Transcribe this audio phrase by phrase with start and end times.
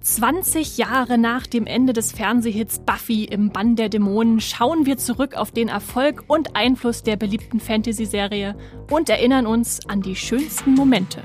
[0.00, 5.34] 20 Jahre nach dem Ende des Fernsehhits Buffy im Bann der Dämonen schauen wir zurück
[5.34, 8.56] auf den Erfolg und Einfluss der beliebten Fantasy-Serie
[8.90, 11.22] und erinnern uns an die schönsten Momente.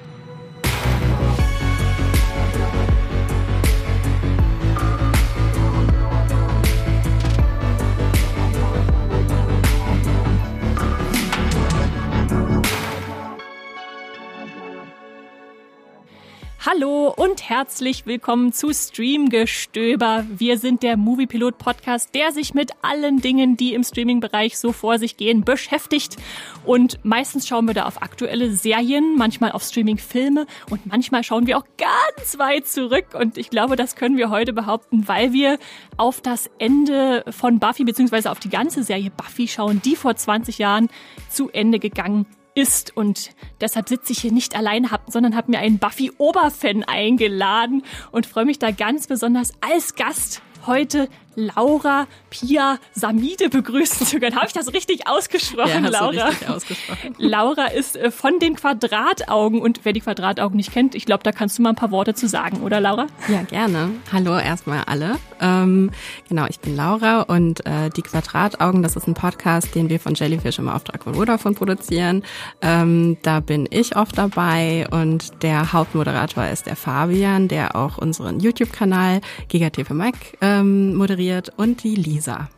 [16.74, 20.26] Hallo und herzlich willkommen zu Streamgestöber.
[20.36, 24.98] Wir sind der Moviepilot Podcast, der sich mit allen Dingen, die im Streaming-Bereich so vor
[24.98, 26.18] sich gehen, beschäftigt.
[26.66, 31.60] Und meistens schauen wir da auf aktuelle Serien, manchmal auf Streaming-Filme und manchmal schauen wir
[31.60, 33.08] auch ganz weit zurück.
[33.14, 35.60] Und ich glaube, das können wir heute behaupten, weil wir
[35.98, 40.58] auf das Ende von Buffy beziehungsweise auf die ganze Serie Buffy schauen, die vor 20
[40.58, 40.90] Jahren
[41.30, 42.26] zu Ende gegangen
[42.56, 42.96] ist.
[42.96, 43.32] Und
[43.62, 48.46] deshalb sitze ich hier nicht alleine, hab, sondern habe mir einen Buffy-Oberfan eingeladen und freue
[48.46, 54.36] mich da ganz besonders als Gast heute Laura Pia Samide begrüßen zu können.
[54.36, 56.28] Habe ich das richtig ausgesprochen, ja, Laura?
[56.28, 57.16] Richtig ausgesprochen.
[57.18, 61.32] Laura ist äh, von den Quadrataugen und wer die Quadrataugen nicht kennt, ich glaube, da
[61.32, 63.08] kannst du mal ein paar Worte zu sagen, oder Laura?
[63.28, 63.92] Ja, gerne.
[64.12, 65.18] Hallo erstmal alle.
[65.42, 65.92] Ähm,
[66.30, 70.14] genau, ich bin Laura und äh, die Quadrataugen, das ist ein Podcast, den wir von
[70.14, 72.24] Jellyfish im Auftrag von Vodafone produzieren.
[72.62, 78.40] Ähm, da bin ich oft dabei und der Hauptmoderator ist der Fabian, der auch unseren
[78.40, 82.50] YouTube-Kanal GigaTV Mac ähm, moderiert moderiert und die Lisa.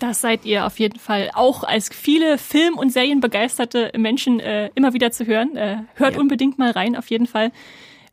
[0.00, 4.92] Das seid ihr auf jeden Fall auch als viele Film- und Serienbegeisterte Menschen äh, immer
[4.92, 5.56] wieder zu hören.
[5.56, 6.20] Äh, hört ja.
[6.20, 7.52] unbedingt mal rein, auf jeden Fall.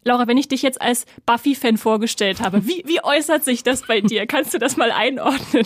[0.06, 4.02] Laura, wenn ich dich jetzt als Buffy-Fan vorgestellt habe, wie, wie äußert sich das bei
[4.02, 4.28] dir?
[4.28, 5.66] Kannst du das mal einordnen?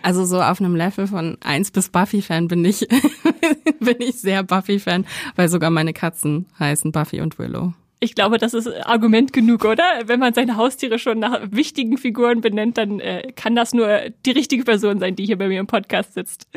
[0.00, 2.88] Also so auf einem Level von eins bis Buffy-Fan bin ich,
[3.80, 5.04] bin ich sehr Buffy-Fan,
[5.36, 7.74] weil sogar meine Katzen heißen Buffy und Willow.
[8.02, 9.84] Ich glaube, das ist Argument genug, oder?
[10.06, 14.32] Wenn man seine Haustiere schon nach wichtigen Figuren benennt, dann äh, kann das nur die
[14.32, 16.48] richtige Person sein, die hier bei mir im Podcast sitzt.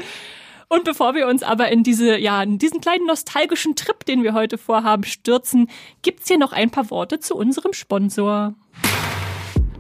[0.69, 4.33] Und bevor wir uns aber in diese, ja, in diesen kleinen nostalgischen Trip, den wir
[4.33, 5.69] heute vorhaben, stürzen,
[6.01, 8.55] gibt's hier noch ein paar Worte zu unserem Sponsor.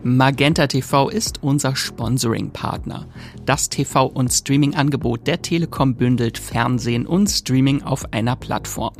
[0.03, 3.07] Magenta TV ist unser Sponsoring-Partner.
[3.43, 8.93] Das TV- und Streaming-Angebot der Telekom bündelt Fernsehen und Streaming auf einer Plattform.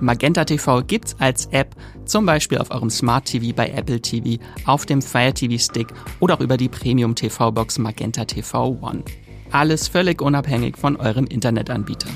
[0.00, 1.74] Magenta TV gibt's als App,
[2.10, 5.88] zum Beispiel auf eurem Smart TV bei Apple TV, auf dem Fire TV Stick
[6.18, 9.04] oder auch über die Premium TV Box Magenta TV One.
[9.52, 12.08] Alles völlig unabhängig von eurem Internetanbieter.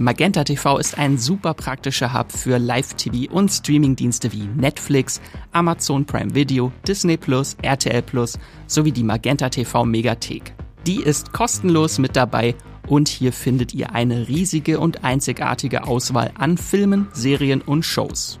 [0.00, 5.20] Magenta TV ist ein super praktischer Hub für Live-TV und Streamingdienste wie Netflix,
[5.52, 10.52] Amazon Prime Video, Disney Plus, RTL Plus sowie die Magenta TV Megathek.
[10.86, 12.54] Die ist kostenlos mit dabei
[12.88, 18.40] und hier findet ihr eine riesige und einzigartige Auswahl an Filmen, Serien und Shows.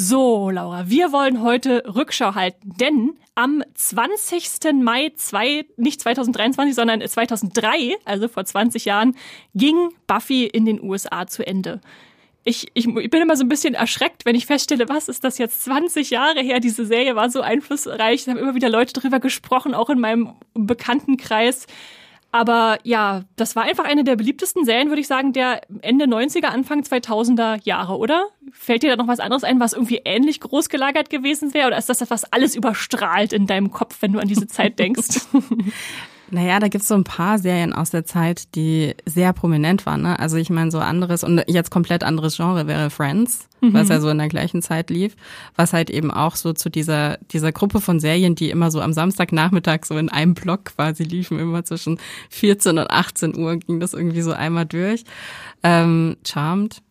[0.00, 4.72] So, Laura, wir wollen heute Rückschau halten, denn am 20.
[4.80, 9.16] Mai zwei, nicht 2023, sondern 2003, also vor 20 Jahren,
[9.56, 11.80] ging Buffy in den USA zu Ende.
[12.44, 15.36] Ich, ich, ich bin immer so ein bisschen erschreckt, wenn ich feststelle, was ist das
[15.36, 16.60] jetzt 20 Jahre her?
[16.60, 18.24] Diese Serie war so einflussreich.
[18.24, 21.66] Da haben immer wieder Leute drüber gesprochen, auch in meinem Bekanntenkreis.
[22.30, 26.46] Aber ja, das war einfach eine der beliebtesten Serien, würde ich sagen, der Ende 90er,
[26.46, 28.26] Anfang 2000er Jahre, oder?
[28.52, 31.68] Fällt dir da noch was anderes ein, was irgendwie ähnlich groß gelagert gewesen wäre?
[31.68, 35.20] Oder ist das etwas alles überstrahlt in deinem Kopf, wenn du an diese Zeit denkst?
[36.30, 40.02] Naja, da gibt's so ein paar Serien aus der Zeit, die sehr prominent waren.
[40.02, 40.18] Ne?
[40.18, 43.72] Also ich meine, so anderes und jetzt komplett anderes Genre wäre Friends, mhm.
[43.72, 45.16] was ja so in der gleichen Zeit lief,
[45.56, 48.92] was halt eben auch so zu dieser, dieser Gruppe von Serien, die immer so am
[48.92, 51.98] Samstagnachmittag so in einem Block quasi liefen, immer zwischen
[52.30, 55.04] 14 und 18 Uhr ging das irgendwie so einmal durch.
[55.62, 56.82] Ähm, Charmed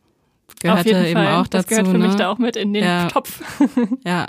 [0.60, 1.36] gehörte eben Fall.
[1.36, 1.50] auch dazu.
[1.50, 2.08] Das gehört für ne?
[2.08, 3.08] mich da auch mit in den ja.
[3.08, 3.42] Topf.
[4.06, 4.28] ja,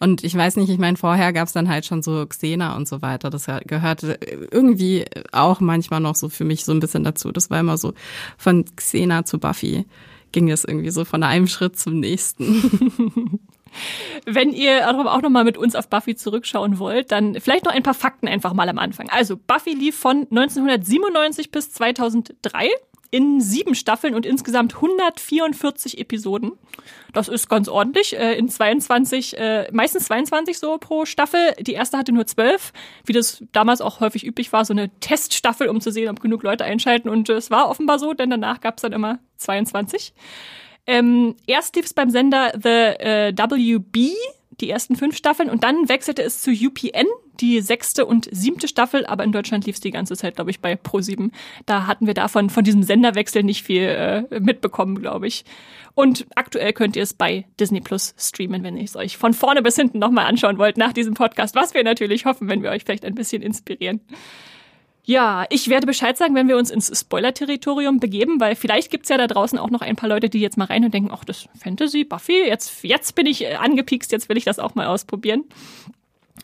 [0.00, 3.02] und ich weiß nicht, ich meine, vorher gab's dann halt schon so Xena und so
[3.02, 3.30] weiter.
[3.30, 4.18] Das gehörte
[4.50, 7.32] irgendwie auch manchmal noch so für mich so ein bisschen dazu.
[7.32, 7.94] Das war immer so
[8.36, 9.86] von Xena zu Buffy
[10.32, 13.40] ging es irgendwie so von einem Schritt zum nächsten.
[14.24, 17.82] Wenn ihr auch noch mal mit uns auf Buffy zurückschauen wollt, dann vielleicht noch ein
[17.82, 19.08] paar Fakten einfach mal am Anfang.
[19.10, 22.70] Also Buffy lief von 1997 bis 2003
[23.10, 26.52] in sieben Staffeln und insgesamt 144 Episoden.
[27.12, 28.18] Das ist ganz ordentlich.
[28.18, 31.54] Äh, in 22, äh, meistens 22 so pro Staffel.
[31.60, 32.72] Die erste hatte nur zwölf,
[33.06, 36.42] wie das damals auch häufig üblich war, so eine Teststaffel, um zu sehen, ob genug
[36.42, 37.08] Leute einschalten.
[37.08, 40.12] Und es war offenbar so, denn danach gab es dann immer 22.
[40.86, 44.14] Ähm, erst lief es beim Sender The äh, WB,
[44.60, 47.06] die ersten fünf Staffeln, und dann wechselte es zu UPN,
[47.40, 50.60] die sechste und siebte Staffel, aber in Deutschland lief es die ganze Zeit, glaube ich,
[50.60, 51.30] bei Pro7.
[51.66, 55.44] Da hatten wir davon, von diesem Senderwechsel nicht viel äh, mitbekommen, glaube ich.
[55.94, 59.62] Und aktuell könnt ihr es bei Disney Plus streamen, wenn ihr es euch von vorne
[59.62, 62.84] bis hinten nochmal anschauen wollt nach diesem Podcast, was wir natürlich hoffen, wenn wir euch
[62.84, 64.00] vielleicht ein bisschen inspirieren.
[65.08, 69.16] Ja, ich werde Bescheid sagen, wenn wir uns ins Spoiler-Territorium begeben, weil vielleicht gibt's ja
[69.16, 71.48] da draußen auch noch ein paar Leute, die jetzt mal rein und denken, ach, das
[71.58, 75.44] Fantasy, Buffy, jetzt, jetzt bin ich äh, angepiekst, jetzt will ich das auch mal ausprobieren.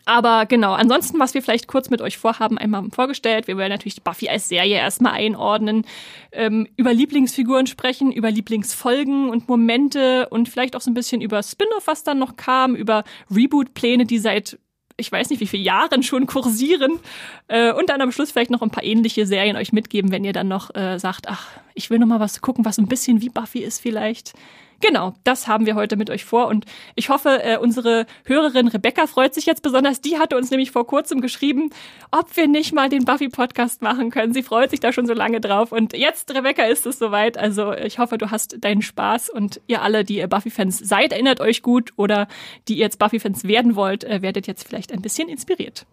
[0.05, 3.47] Aber genau, ansonsten, was wir vielleicht kurz mit euch vorhaben, einmal vorgestellt.
[3.47, 5.85] Wir wollen natürlich Buffy als Serie erstmal einordnen,
[6.31, 11.43] ähm, über Lieblingsfiguren sprechen, über Lieblingsfolgen und Momente und vielleicht auch so ein bisschen über
[11.43, 14.57] Spin-off, was dann noch kam, über Reboot-Pläne, die seit
[14.97, 16.99] ich weiß nicht, wie viele Jahren schon kursieren
[17.47, 20.33] äh, und dann am Schluss vielleicht noch ein paar ähnliche Serien euch mitgeben, wenn ihr
[20.33, 23.29] dann noch äh, sagt, ach, ich will noch mal was gucken, was ein bisschen wie
[23.29, 24.33] Buffy ist vielleicht.
[24.81, 29.07] Genau, das haben wir heute mit euch vor und ich hoffe, äh, unsere Hörerin Rebecca
[29.07, 30.01] freut sich jetzt besonders.
[30.01, 31.69] Die hatte uns nämlich vor kurzem geschrieben,
[32.11, 34.33] ob wir nicht mal den Buffy-Podcast machen können.
[34.33, 37.37] Sie freut sich da schon so lange drauf und jetzt, Rebecca, ist es soweit.
[37.37, 41.39] Also ich hoffe, du hast deinen Spaß und ihr alle, die ihr Buffy-Fans seid, erinnert
[41.39, 42.27] euch gut oder
[42.67, 45.85] die ihr jetzt Buffy-Fans werden wollt, äh, werdet jetzt vielleicht ein bisschen inspiriert.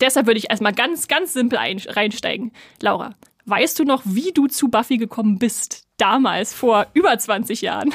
[0.00, 2.52] Deshalb würde ich erstmal ganz, ganz simpel reinsteigen.
[2.80, 3.14] Laura,
[3.46, 5.86] weißt du noch, wie du zu Buffy gekommen bist?
[6.02, 7.94] damals, vor über 20 Jahren?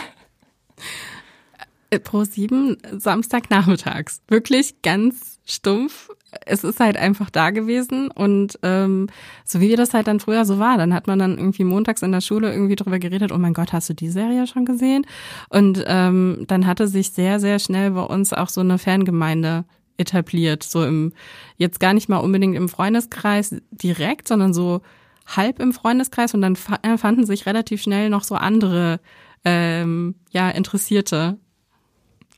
[1.89, 4.21] Äh, Pro sieben Samstagnachmittags.
[4.29, 6.09] Wirklich ganz stumpf.
[6.45, 9.07] Es ist halt einfach da gewesen und ähm,
[9.45, 12.11] so wie das halt dann früher so war, dann hat man dann irgendwie montags in
[12.11, 15.05] der Schule irgendwie drüber geredet, oh mein Gott, hast du die Serie schon gesehen?
[15.49, 19.65] Und ähm, dann hatte sich sehr, sehr schnell bei uns auch so eine Fangemeinde
[19.97, 20.63] etabliert.
[20.63, 21.13] So im,
[21.55, 24.81] jetzt gar nicht mal unbedingt im Freundeskreis direkt, sondern so
[25.27, 28.99] halb im Freundeskreis und dann äh, fanden sich relativ schnell noch so andere
[29.45, 31.37] ähm, ja Interessierte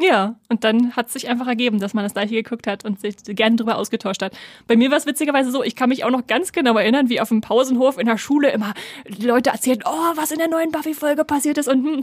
[0.02, 3.16] ja, und dann hat sich einfach ergeben, dass man das gleiche geguckt hat und sich
[3.26, 4.32] gerne drüber ausgetauscht hat.
[4.66, 7.20] Bei mir war es witzigerweise so, ich kann mich auch noch ganz genau erinnern, wie
[7.20, 8.74] auf dem Pausenhof in der Schule immer
[9.22, 12.00] Leute erzählen, oh, was in der neuen Buffy-Folge passiert ist und hm.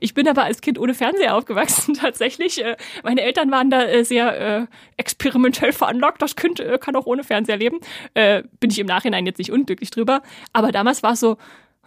[0.00, 2.62] Ich bin aber als Kind ohne Fernseher aufgewachsen, tatsächlich.
[2.62, 4.66] Äh, meine Eltern waren da äh, sehr äh,
[4.98, 7.78] experimentell veranlagt, das Kind äh, kann auch ohne Fernseher leben.
[8.12, 10.22] Äh, bin ich im Nachhinein jetzt nicht unglücklich drüber.
[10.52, 11.38] Aber damals war es so,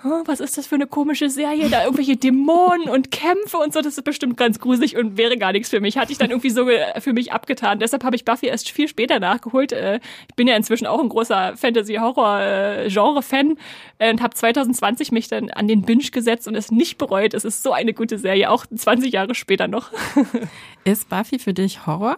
[0.04, 1.70] was ist das für eine komische Serie?
[1.70, 5.52] Da irgendwelche Dämonen und Kämpfe und so, das ist bestimmt ganz gruselig und wäre gar
[5.52, 5.98] nichts für mich.
[5.98, 6.68] Hatte ich dann irgendwie so
[7.00, 7.80] für mich abgetan.
[7.80, 9.72] Deshalb habe ich Buffy erst viel später nachgeholt.
[9.72, 10.00] Äh,
[10.30, 13.58] ich bin ja inzwischen auch ein großer Fantasy-Horror-Genre-Fan
[14.00, 17.34] äh, und habe 2020 mich dann an den Binge gesetzt und es nicht bereut.
[17.34, 19.92] Es ist so eine gute Serie, auch 20 Jahre später noch.
[20.84, 22.18] Ist Buffy für dich Horror?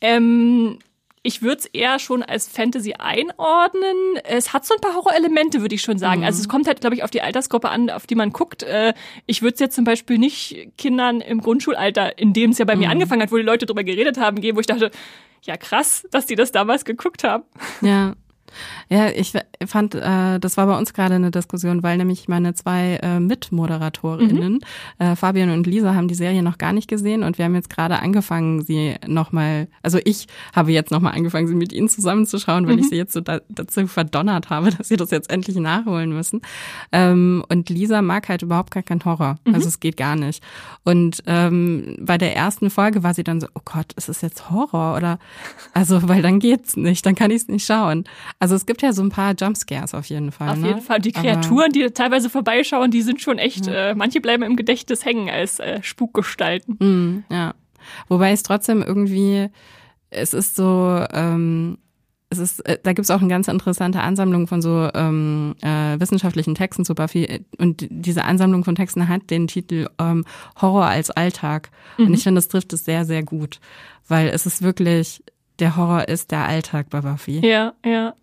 [0.00, 0.78] Ähm,
[1.26, 3.96] ich würde es eher schon als Fantasy einordnen.
[4.22, 6.20] Es hat so ein paar Horrorelemente, würde ich schon sagen.
[6.20, 6.26] Mhm.
[6.26, 8.62] Also es kommt halt, glaube ich, auf die Altersgruppe an, auf die man guckt.
[8.62, 8.94] Äh,
[9.26, 12.76] ich würde es jetzt zum Beispiel nicht Kindern im Grundschulalter, in dem es ja bei
[12.76, 12.82] mhm.
[12.82, 14.92] mir angefangen hat, wo die Leute drüber geredet haben, geben, wo ich dachte,
[15.42, 17.42] ja krass, dass die das damals geguckt haben.
[17.80, 18.14] Ja.
[18.88, 19.32] Ja, ich
[19.66, 24.54] fand, äh, das war bei uns gerade eine Diskussion, weil nämlich meine zwei äh, Mitmoderatorinnen,
[24.54, 25.04] mhm.
[25.04, 27.68] äh, Fabian und Lisa, haben die Serie noch gar nicht gesehen und wir haben jetzt
[27.68, 32.74] gerade angefangen, sie nochmal, also ich habe jetzt nochmal angefangen, sie mit ihnen zusammenzuschauen, weil
[32.74, 32.80] mhm.
[32.80, 36.40] ich sie jetzt so da, dazu verdonnert habe, dass sie das jetzt endlich nachholen müssen.
[36.92, 39.36] Ähm, und Lisa mag halt überhaupt gar keinen Horror.
[39.44, 39.54] Mhm.
[39.54, 40.44] Also es geht gar nicht.
[40.84, 44.50] Und ähm, bei der ersten Folge war sie dann so, oh Gott, ist es jetzt
[44.50, 44.96] Horror?
[44.96, 45.18] Oder
[45.72, 48.04] also, weil dann geht's nicht, dann kann ich es nicht schauen.
[48.38, 50.50] Also es gibt ja so ein paar Jumpscares auf jeden Fall.
[50.50, 50.68] Auf ne?
[50.68, 51.00] jeden Fall.
[51.00, 53.90] Die Kreaturen, Aber die teilweise vorbeischauen, die sind schon echt, ja.
[53.90, 56.76] äh, manche bleiben im Gedächtnis hängen als äh, Spukgestalten.
[56.78, 57.54] Mm, ja.
[58.08, 59.48] Wobei es trotzdem irgendwie,
[60.10, 61.78] es ist so, ähm,
[62.28, 65.98] es ist, äh, da gibt es auch eine ganz interessante Ansammlung von so ähm, äh,
[66.00, 67.44] wissenschaftlichen Texten zu Buffy.
[67.58, 70.24] Und diese Ansammlung von Texten hat den Titel ähm,
[70.60, 71.70] Horror als Alltag.
[71.98, 72.06] Mhm.
[72.06, 73.60] Und ich finde, das trifft es sehr, sehr gut.
[74.08, 75.22] Weil es ist wirklich,
[75.58, 77.46] der Horror ist der Alltag bei Buffy.
[77.46, 78.14] Ja, ja.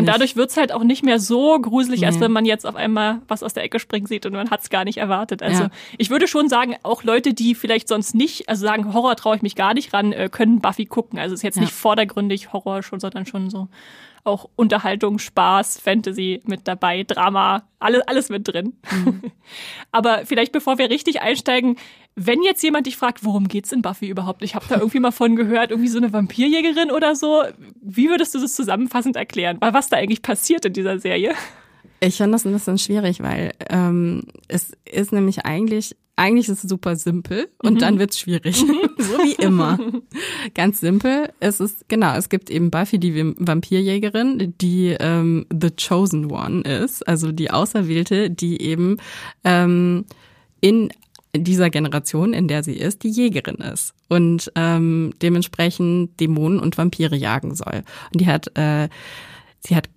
[0.00, 2.06] Und dadurch wird's halt auch nicht mehr so gruselig, nee.
[2.06, 4.70] als wenn man jetzt auf einmal was aus der Ecke springen sieht und man hat's
[4.70, 5.42] gar nicht erwartet.
[5.42, 5.70] Also ja.
[5.98, 9.42] ich würde schon sagen, auch Leute, die vielleicht sonst nicht, also sagen, Horror traue ich
[9.42, 11.18] mich gar nicht ran, äh, können Buffy gucken.
[11.18, 11.62] Also es ist jetzt ja.
[11.62, 13.68] nicht vordergründig Horror schon, sondern schon so
[14.24, 18.74] auch Unterhaltung, Spaß, Fantasy mit dabei, Drama, alles, alles mit drin.
[18.90, 19.22] Mhm.
[19.92, 21.76] Aber vielleicht bevor wir richtig einsteigen,
[22.16, 24.42] wenn jetzt jemand dich fragt, worum geht's in Buffy überhaupt?
[24.42, 27.44] Ich habe da irgendwie mal von gehört, irgendwie so eine Vampirjägerin oder so.
[27.80, 29.58] Wie würdest du das zusammenfassend erklären?
[29.60, 31.34] Was da eigentlich passiert in dieser Serie?
[32.00, 36.68] Ich finde das ein bisschen schwierig, weil ähm, es ist nämlich eigentlich eigentlich ist es
[36.68, 37.78] super simpel und mhm.
[37.78, 38.62] dann wird's schwierig.
[38.62, 38.90] Mhm.
[38.98, 39.78] so wie immer.
[40.54, 41.32] Ganz simpel.
[41.40, 47.08] Es ist, genau, es gibt eben Buffy, die Vampirjägerin, die ähm, The Chosen One ist,
[47.08, 48.98] also die Auserwählte, die eben
[49.44, 50.04] ähm,
[50.60, 50.90] in
[51.34, 57.16] dieser Generation, in der sie ist, die Jägerin ist und ähm, dementsprechend Dämonen und Vampire
[57.16, 57.82] jagen soll.
[58.12, 58.90] Und die hat, äh,
[59.60, 59.88] sie hat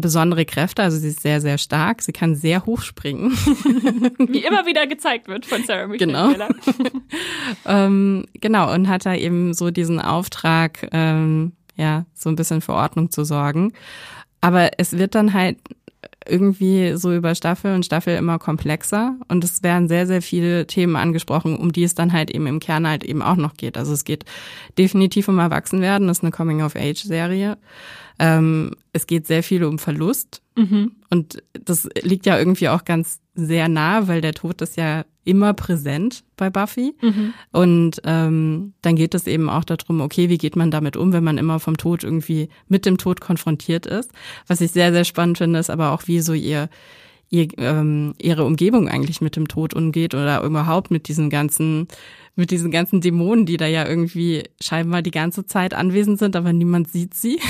[0.00, 2.02] besondere Kräfte, also sie ist sehr, sehr stark.
[2.02, 3.32] Sie kann sehr hoch springen.
[4.18, 6.32] Wie immer wieder gezeigt wird von Sarah Michelle Genau.
[7.66, 12.74] ähm, genau, und hat da eben so diesen Auftrag, ähm, ja, so ein bisschen für
[12.74, 13.72] Ordnung zu sorgen.
[14.40, 15.58] Aber es wird dann halt
[16.28, 20.96] irgendwie so über Staffel und Staffel immer komplexer und es werden sehr, sehr viele Themen
[20.96, 23.78] angesprochen, um die es dann halt eben im Kern halt eben auch noch geht.
[23.78, 24.24] Also es geht
[24.78, 27.58] definitiv um Erwachsenwerden, das ist eine Coming-of-Age-Serie.
[28.18, 30.42] Ähm, es geht sehr viel um Verlust.
[30.56, 30.92] Mhm.
[31.10, 35.52] Und das liegt ja irgendwie auch ganz sehr nah, weil der Tod ist ja immer
[35.54, 36.94] präsent bei Buffy.
[37.02, 37.34] Mhm.
[37.52, 41.24] Und ähm, dann geht es eben auch darum, okay, wie geht man damit um, wenn
[41.24, 44.12] man immer vom Tod irgendwie mit dem Tod konfrontiert ist.
[44.46, 46.68] Was ich sehr, sehr spannend finde, ist aber auch, wie so ihr
[47.28, 51.88] ihr, ähm, ihre Umgebung eigentlich mit dem Tod umgeht oder überhaupt mit diesen ganzen,
[52.36, 56.52] mit diesen ganzen Dämonen, die da ja irgendwie scheinbar die ganze Zeit anwesend sind, aber
[56.52, 57.40] niemand sieht sie.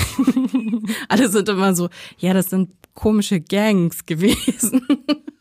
[1.09, 4.87] Alle sind immer so, ja, das sind komische Gangs gewesen.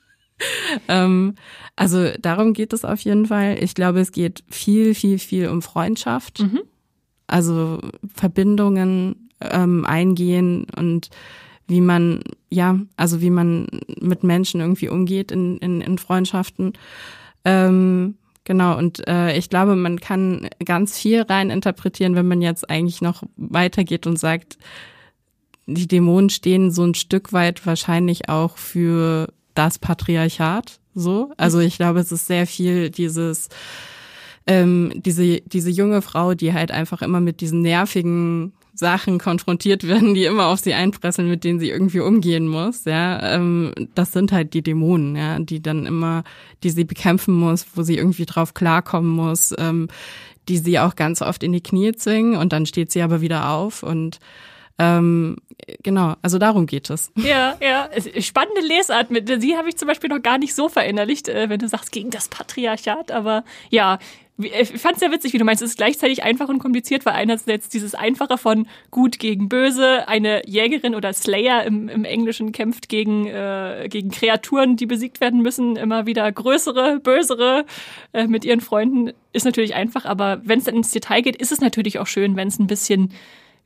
[0.88, 1.36] ähm,
[1.76, 3.62] also darum geht es auf jeden Fall.
[3.62, 6.40] Ich glaube, es geht viel, viel, viel um Freundschaft.
[6.40, 6.62] Mhm.
[7.28, 7.80] Also
[8.14, 11.10] Verbindungen ähm, eingehen und
[11.68, 13.66] wie man, ja, also wie man
[14.00, 16.72] mit Menschen irgendwie umgeht in, in, in Freundschaften.
[17.44, 22.70] Ähm, genau, und äh, ich glaube, man kann ganz viel rein interpretieren, wenn man jetzt
[22.70, 24.56] eigentlich noch weitergeht und sagt,
[25.66, 30.78] die Dämonen stehen so ein Stück weit wahrscheinlich auch für das Patriarchat.
[30.94, 33.50] So, also ich glaube, es ist sehr viel dieses
[34.46, 40.14] ähm, diese diese junge Frau, die halt einfach immer mit diesen nervigen Sachen konfrontiert werden,
[40.14, 42.85] die immer auf sie einpresseln, mit denen sie irgendwie umgehen muss.
[42.85, 46.25] Ja, ähm, das sind halt die Dämonen, ja, die dann immer,
[46.62, 49.88] die sie bekämpfen muss, wo sie irgendwie drauf klarkommen muss, ähm,
[50.49, 53.50] die sie auch ganz oft in die Knie zwingen und dann steht sie aber wieder
[53.50, 54.18] auf und
[54.78, 55.37] ähm,
[55.83, 57.11] genau, also darum geht es.
[57.16, 57.88] Ja, ja,
[58.21, 59.11] spannende Lesart.
[59.11, 61.92] Mit sie habe ich zum Beispiel noch gar nicht so verinnerlicht, äh, wenn du sagst
[61.92, 63.11] gegen das Patriarchat.
[63.11, 63.99] Aber ja,
[64.38, 67.14] ich fand es sehr witzig, wie du meinst, es ist gleichzeitig einfach und kompliziert, weil
[67.14, 72.90] einerseits dieses Einfache von gut gegen böse, eine Jägerin oder Slayer im, im Englischen kämpft
[72.90, 77.64] gegen, äh, gegen Kreaturen, die besiegt werden müssen, immer wieder größere, bösere
[78.12, 81.52] äh, mit ihren Freunden, ist natürlich einfach, aber wenn es dann ins Detail geht, ist
[81.52, 83.14] es natürlich auch schön, wenn es ein bisschen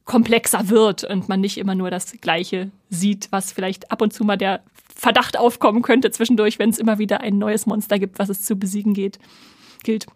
[0.04, 4.24] komplexer wird und man nicht immer nur das Gleiche sieht, was vielleicht ab und zu
[4.24, 4.62] mal der
[4.94, 8.56] Verdacht aufkommen könnte zwischendurch, wenn es immer wieder ein neues Monster gibt, was es zu
[8.56, 9.18] besiegen geht,
[9.82, 10.06] gilt.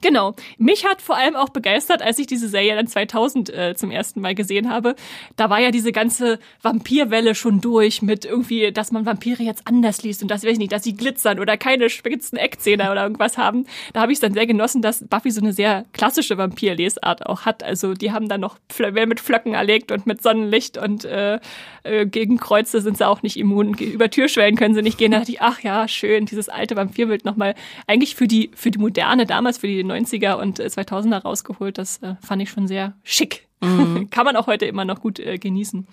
[0.00, 0.34] Genau.
[0.58, 4.20] Mich hat vor allem auch begeistert, als ich diese Serie dann 2000 äh, zum ersten
[4.20, 4.94] Mal gesehen habe.
[5.34, 10.02] Da war ja diese ganze Vampirwelle schon durch mit irgendwie, dass man Vampire jetzt anders
[10.04, 13.38] liest und das weiß ich nicht, dass sie glitzern oder keine spitzen Eckzähne oder irgendwas
[13.38, 13.66] haben.
[13.92, 17.44] Da habe ich es dann sehr genossen, dass Buffy so eine sehr klassische Vampirlesart auch
[17.44, 17.64] hat.
[17.64, 21.40] Also die haben dann noch mit Flöcken erlegt und mit Sonnenlicht und äh,
[21.82, 23.74] äh, gegen Kreuze sind sie auch nicht immun.
[23.74, 25.10] Über Türschwellen können sie nicht gehen.
[25.10, 27.54] Da dachte ich, ach ja, schön, dieses alte Vampirbild nochmal
[27.88, 31.78] eigentlich für die, für die Moderne damals, für die 90er und 2000er äh, rausgeholt.
[31.78, 33.48] Das äh, fand ich schon sehr schick.
[33.60, 34.10] Mhm.
[34.10, 35.86] Kann man auch heute immer noch gut äh, genießen.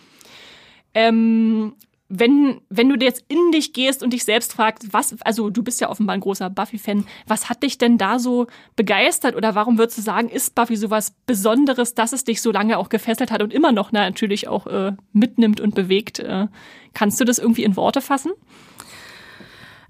[0.94, 1.74] Ähm,
[2.08, 5.82] wenn, wenn du jetzt in dich gehst und dich selbst fragst, was, also du bist
[5.82, 9.98] ja offenbar ein großer Buffy-Fan, was hat dich denn da so begeistert oder warum würdest
[9.98, 13.54] du sagen, ist Buffy sowas Besonderes, dass es dich so lange auch gefesselt hat und
[13.54, 16.20] immer noch natürlich auch äh, mitnimmt und bewegt?
[16.20, 16.48] Äh,
[16.94, 18.32] kannst du das irgendwie in Worte fassen?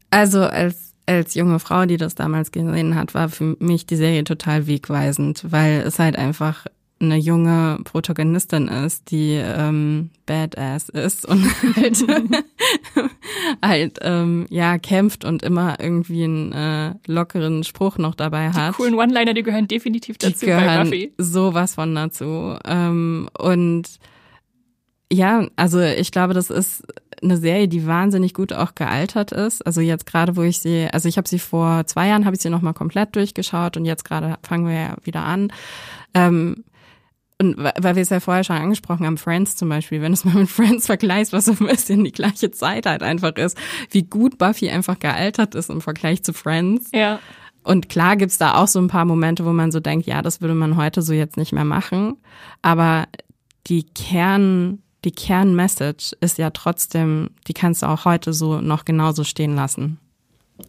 [0.10, 4.24] Also als als junge Frau, die das damals gesehen hat, war für mich die Serie
[4.24, 6.66] total wegweisend, weil es halt einfach
[7.00, 11.44] eine junge Protagonistin ist, die ähm, Badass ist und
[11.76, 12.06] halt,
[13.62, 18.74] halt ähm, ja kämpft und immer irgendwie einen äh, lockeren Spruch noch dabei hat.
[18.74, 21.14] Die coolen One-Liner, die gehören definitiv dazu die gehören bei Buffy.
[21.18, 22.58] Sowas von dazu.
[22.66, 24.00] Ähm, und
[25.12, 26.84] ja, also ich glaube, das ist
[27.22, 29.66] eine Serie, die wahnsinnig gut auch gealtert ist.
[29.66, 32.42] Also jetzt gerade, wo ich sie, also ich habe sie vor zwei Jahren, habe ich
[32.42, 35.52] sie nochmal komplett durchgeschaut und jetzt gerade fangen wir ja wieder an.
[36.14, 36.64] Ähm,
[37.38, 40.24] und weil wir es ja vorher schon angesprochen haben, Friends zum Beispiel, wenn du es
[40.24, 43.58] mal mit Friends vergleichst, was so ein bisschen die gleiche Zeit halt einfach ist,
[43.92, 46.90] wie gut Buffy einfach gealtert ist im Vergleich zu Friends.
[46.94, 47.20] Ja.
[47.64, 50.40] Und klar gibt's da auch so ein paar Momente, wo man so denkt, ja, das
[50.40, 52.18] würde man heute so jetzt nicht mehr machen.
[52.62, 53.06] Aber
[53.68, 59.24] die Kern, die Kernmessage ist ja trotzdem, die kannst du auch heute so noch genauso
[59.24, 60.00] stehen lassen.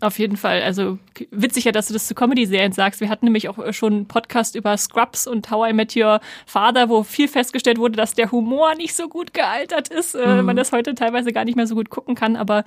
[0.01, 0.63] Auf jeden Fall.
[0.63, 0.99] Also
[1.31, 3.01] witzig ja, dass du das zu Comedy-Serien sagst.
[3.01, 6.89] Wir hatten nämlich auch schon einen Podcast über Scrubs und How I Met Your Father,
[6.89, 10.45] wo viel festgestellt wurde, dass der Humor nicht so gut gealtert ist, äh, mhm.
[10.45, 12.35] man das heute teilweise gar nicht mehr so gut gucken kann.
[12.35, 12.65] Aber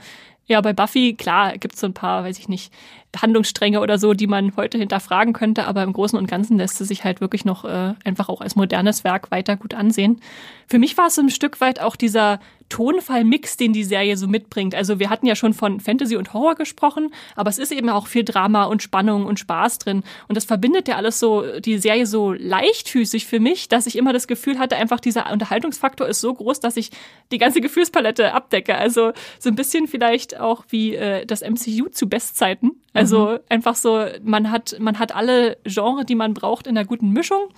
[0.50, 2.74] ja, bei Buffy, klar, gibt es so ein paar, weiß ich nicht,
[3.16, 6.88] Handlungsstränge oder so, die man heute hinterfragen könnte, aber im Großen und Ganzen lässt es
[6.88, 10.22] sich halt wirklich noch äh, einfach auch als modernes Werk weiter gut ansehen.
[10.68, 12.40] Für mich war es so ein Stück weit auch dieser
[12.70, 14.76] Tonfallmix, den die Serie so mitbringt.
[14.76, 18.06] Also wir hatten ja schon von Fantasy und Horror gesprochen, aber es ist eben auch
[18.06, 20.04] viel Drama und Spannung und Spaß drin.
[20.28, 24.14] Und das verbindet ja alles so, die Serie so leichtfüßig für mich, dass ich immer
[24.14, 26.92] das Gefühl hatte, einfach dieser Unterhaltungsfaktor ist so groß, dass ich
[27.32, 28.76] die ganze Gefühlspalette abdecke.
[28.76, 32.82] Also so ein bisschen vielleicht auch wie äh, das MCU zu Bestzeiten.
[32.94, 33.40] Also mhm.
[33.50, 37.50] einfach so, man hat, man hat alle Genre, die man braucht, in einer guten Mischung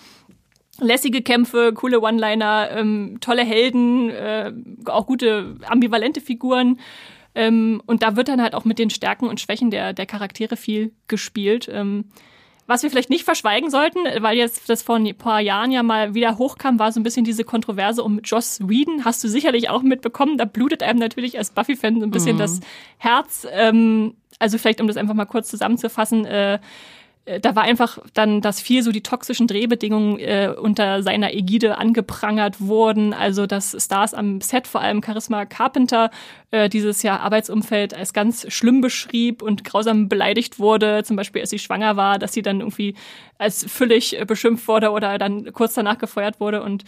[0.79, 4.51] lässige Kämpfe, coole One-Liner, ähm, tolle Helden, äh,
[4.85, 6.79] auch gute ambivalente Figuren.
[7.33, 10.57] Ähm, und da wird dann halt auch mit den Stärken und Schwächen der, der Charaktere
[10.57, 11.69] viel gespielt.
[11.71, 12.05] Ähm,
[12.67, 16.13] was wir vielleicht nicht verschweigen sollten, weil jetzt das vor ein paar Jahren ja mal
[16.13, 19.03] wieder hochkam, war so ein bisschen diese Kontroverse um Joss Whedon.
[19.03, 20.37] Hast du sicherlich auch mitbekommen.
[20.37, 22.39] Da blutet einem natürlich als Buffy-Fan so ein bisschen mhm.
[22.39, 22.59] das
[22.97, 23.47] Herz.
[23.51, 26.59] Ähm, also vielleicht, um das einfach mal kurz zusammenzufassen, äh,
[27.39, 32.59] da war einfach dann, dass viel so die toxischen Drehbedingungen äh, unter seiner Ägide angeprangert
[32.59, 33.13] wurden.
[33.13, 36.09] Also dass Stars am Set, vor allem Charisma Carpenter,
[36.49, 41.03] äh, dieses Jahr Arbeitsumfeld als ganz schlimm beschrieb und grausam beleidigt wurde.
[41.03, 42.95] Zum Beispiel, als sie schwanger war, dass sie dann irgendwie
[43.37, 46.63] als füllig äh, beschimpft wurde oder dann kurz danach gefeuert wurde.
[46.63, 46.85] Und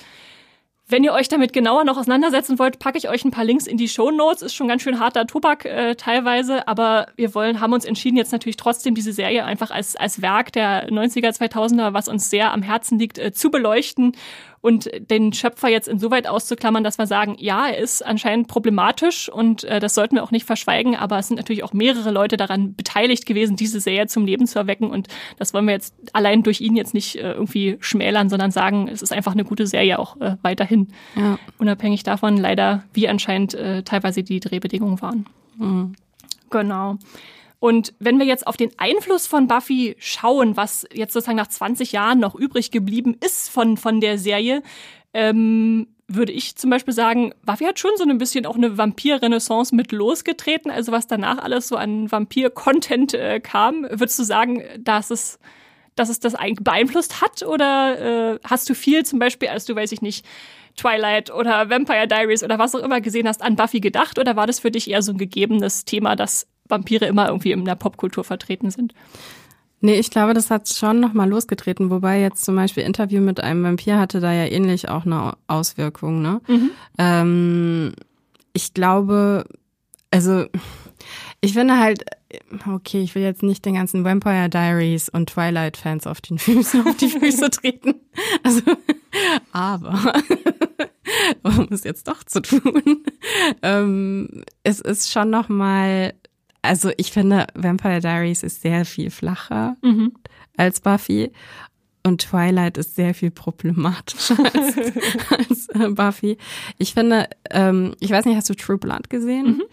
[0.93, 3.77] wenn ihr euch damit genauer noch auseinandersetzen wollt, packe ich euch ein paar Links in
[3.77, 4.43] die Show Notes.
[4.43, 8.31] Ist schon ganz schön harter Tobak äh, teilweise, aber wir wollen, haben uns entschieden, jetzt
[8.31, 12.61] natürlich trotzdem diese Serie einfach als, als Werk der 90er, 2000er, was uns sehr am
[12.61, 14.15] Herzen liegt, äh, zu beleuchten
[14.63, 19.65] und den Schöpfer jetzt insoweit auszuklammern, dass wir sagen, ja, er ist anscheinend problematisch und
[19.65, 22.73] äh, das sollten wir auch nicht verschweigen, aber es sind natürlich auch mehrere Leute daran
[22.73, 26.61] beteiligt gewesen, diese Serie zum Leben zu erwecken und das wollen wir jetzt allein durch
[26.61, 30.15] ihn jetzt nicht äh, irgendwie schmälern, sondern sagen, es ist einfach eine gute Serie auch
[30.21, 30.93] äh, weiterhin.
[31.17, 31.37] Ja.
[31.57, 35.25] Unabhängig davon leider, wie anscheinend äh, teilweise die Drehbedingungen waren.
[35.57, 35.95] Mhm.
[36.49, 36.97] Genau.
[37.63, 41.93] Und wenn wir jetzt auf den Einfluss von Buffy schauen, was jetzt sozusagen nach 20
[41.93, 44.63] Jahren noch übrig geblieben ist von, von der Serie,
[45.13, 49.73] ähm, würde ich zum Beispiel sagen, Buffy hat schon so ein bisschen auch eine Vampir-Renaissance
[49.73, 50.71] mit losgetreten.
[50.71, 55.39] Also was danach alles so an Vampir-Content äh, kam, würdest du sagen, dass es,
[55.95, 57.43] dass es das beeinflusst hat?
[57.43, 60.25] Oder äh, hast du viel zum Beispiel, als du, weiß ich nicht,
[60.75, 64.19] Twilight oder Vampire Diaries oder was auch immer gesehen hast, an Buffy gedacht?
[64.19, 67.65] Oder war das für dich eher so ein gegebenes Thema, das Vampire immer irgendwie in
[67.65, 68.93] der Popkultur vertreten sind.
[69.81, 73.63] Nee, ich glaube, das hat schon nochmal losgetreten, wobei jetzt zum Beispiel Interview mit einem
[73.63, 76.39] Vampir hatte da ja ähnlich auch eine Auswirkung, ne?
[76.47, 76.71] Mhm.
[76.97, 77.93] Ähm,
[78.53, 79.43] ich glaube,
[80.09, 80.45] also
[81.41, 82.05] ich finde halt,
[82.73, 86.85] okay, ich will jetzt nicht den ganzen Vampire Diaries und Twilight Fans auf die Füße,
[86.87, 87.95] auf die Füße treten.
[88.43, 88.61] Also,
[89.51, 90.13] aber
[91.43, 93.03] um es jetzt doch zu tun,
[93.61, 96.13] ähm, es ist schon nochmal
[96.63, 100.13] also ich finde, Vampire Diaries ist sehr viel flacher mhm.
[100.57, 101.31] als Buffy.
[102.05, 104.75] Und Twilight ist sehr viel problematischer als,
[105.29, 106.37] als äh, Buffy.
[106.77, 109.45] Ich finde, ähm, ich weiß nicht, hast du True Blood gesehen?
[109.45, 109.63] Mhm.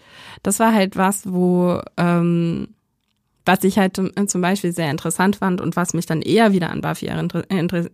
[0.41, 2.69] Das war halt was, wo, ähm,
[3.45, 6.79] was ich halt zum Beispiel sehr interessant fand und was mich dann eher wieder an
[6.79, 7.09] Buffy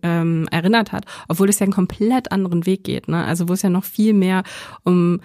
[0.02, 3.08] ähm, erinnert hat, obwohl es ja einen komplett anderen Weg geht.
[3.08, 3.24] Ne?
[3.24, 4.44] Also wo es ja noch viel mehr
[4.84, 5.20] um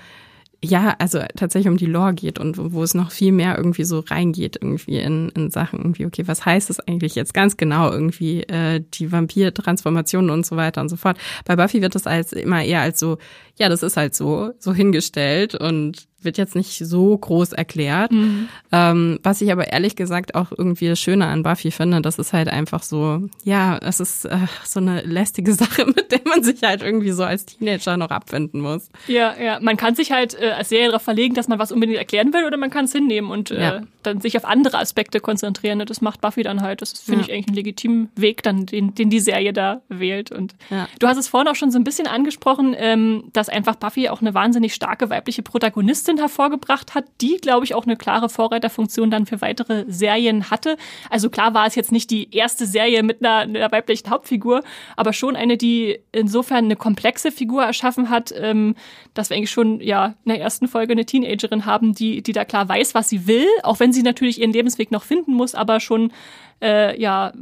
[0.63, 3.99] ja, also tatsächlich um die Lore geht und wo es noch viel mehr irgendwie so
[3.99, 8.43] reingeht, irgendwie in, in Sachen irgendwie, okay, was heißt das eigentlich jetzt ganz genau, irgendwie
[8.43, 11.17] äh, die Vampir-Transformationen und so weiter und so fort.
[11.43, 13.17] Bei Buffy wird das als immer eher als so,
[13.57, 18.11] ja, das ist halt so, so hingestellt und wird jetzt nicht so groß erklärt.
[18.11, 18.49] Mhm.
[18.71, 22.33] Ähm, was ich aber ehrlich gesagt auch irgendwie das Schöne an Buffy finde, das ist
[22.33, 26.61] halt einfach so, ja, es ist äh, so eine lästige Sache, mit der man sich
[26.63, 28.89] halt irgendwie so als Teenager noch abfinden muss.
[29.07, 31.97] Ja, ja, man kann sich halt äh, als Serie darauf verlegen, dass man was unbedingt
[31.97, 33.81] erklären will oder man kann es hinnehmen und äh, ja.
[34.03, 35.79] dann sich auf andere Aspekte konzentrieren.
[35.85, 36.81] Das macht Buffy dann halt.
[36.81, 37.27] Das finde ja.
[37.27, 40.31] ich eigentlich einen legitimen Weg, dann den, den die Serie da wählt.
[40.31, 40.87] Und ja.
[40.99, 44.21] du hast es vorhin auch schon so ein bisschen angesprochen, ähm, dass einfach Buffy auch
[44.21, 49.09] eine wahnsinnig starke weibliche Protagonistin Aktien hervorgebracht hat, die, glaube ich, auch eine klare Vorreiterfunktion
[49.09, 50.77] dann für weitere Serien hatte.
[51.09, 54.63] Also klar war es jetzt nicht die erste Serie mit einer, einer weiblichen Hauptfigur,
[54.95, 58.75] aber schon eine, die insofern eine komplexe Figur erschaffen hat, ähm,
[59.13, 62.45] dass wir eigentlich schon ja in der ersten Folge eine Teenagerin haben, die, die da
[62.45, 65.79] klar weiß, was sie will, auch wenn sie natürlich ihren Lebensweg noch finden muss, aber
[65.79, 66.11] schon
[66.61, 67.33] äh, ja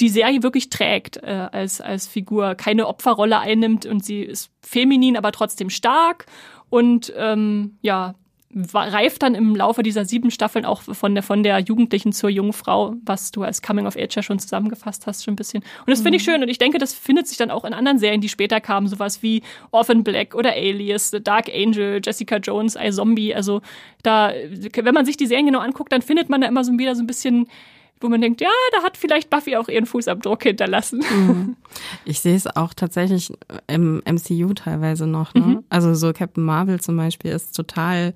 [0.00, 5.16] die Serie wirklich trägt äh, als, als Figur, keine Opferrolle einnimmt und sie ist feminin,
[5.16, 6.26] aber trotzdem stark
[6.70, 8.14] und ähm, ja,
[8.52, 12.52] reift dann im Laufe dieser sieben Staffeln auch von der, von der Jugendlichen zur jungen
[12.52, 15.62] Frau, was du als Coming of Age ja schon zusammengefasst hast, schon ein bisschen.
[15.62, 16.32] Und das finde ich mhm.
[16.32, 18.88] schön und ich denke, das findet sich dann auch in anderen Serien, die später kamen,
[18.88, 23.34] sowas wie Orphan Black oder Alias, The Dark Angel, Jessica Jones, I Zombie.
[23.34, 23.62] Also
[24.02, 26.96] da, wenn man sich die Serien genau anguckt, dann findet man da immer so wieder
[26.96, 27.46] so ein bisschen
[28.00, 31.02] wo man denkt, ja, da hat vielleicht Buffy auch ihren Fußabdruck hinterlassen.
[31.10, 31.56] Mhm.
[32.04, 33.32] Ich sehe es auch tatsächlich
[33.68, 35.34] im MCU teilweise noch.
[35.34, 35.40] Ne?
[35.40, 35.64] Mhm.
[35.68, 38.12] Also so Captain Marvel zum Beispiel ist total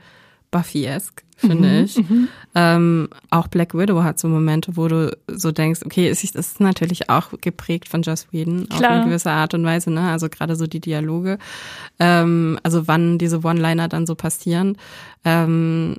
[0.54, 1.96] Buffy-esque, finde mhm, ich.
[1.98, 2.28] Mhm.
[2.54, 6.60] Ähm, auch Black Widow hat so Momente, wo du so denkst, okay, es ist, ist
[6.60, 8.78] natürlich auch geprägt von Joss Whedon Klar.
[8.78, 10.10] auf eine gewisse Art und Weise, ne?
[10.10, 11.38] Also gerade so die Dialoge,
[11.98, 14.78] ähm, also wann diese One-Liner dann so passieren.
[15.24, 15.96] Ähm,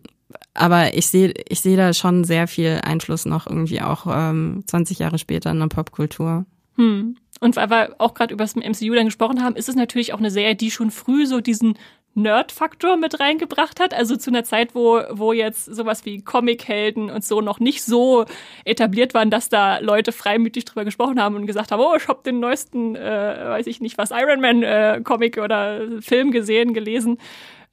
[0.53, 4.99] aber ich sehe ich sehe da schon sehr viel Einfluss noch irgendwie auch ähm, 20
[4.99, 6.45] Jahre später in der Popkultur.
[6.75, 7.17] Hm.
[7.39, 10.19] Und weil wir auch gerade über das MCU dann gesprochen haben, ist es natürlich auch
[10.19, 11.77] eine Serie, die schon früh so diesen
[12.15, 13.93] Nerd-Faktor mit reingebracht hat.
[13.93, 18.25] Also zu einer Zeit, wo, wo jetzt sowas wie Comic-Helden und so noch nicht so
[18.63, 22.23] etabliert waren, dass da Leute freimütig drüber gesprochen haben und gesagt haben, oh, ich hab
[22.23, 27.17] den neuesten, äh, weiß ich nicht was, Iron Man-Comic äh, oder Film gesehen, gelesen.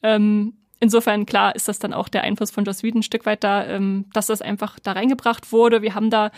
[0.03, 3.45] Ähm, insofern, klar, ist das dann auch der Einfluss von Joss Whedon ein Stück weit
[3.45, 5.81] da, ähm, dass das einfach da reingebracht wurde.
[5.81, 6.31] Wir haben da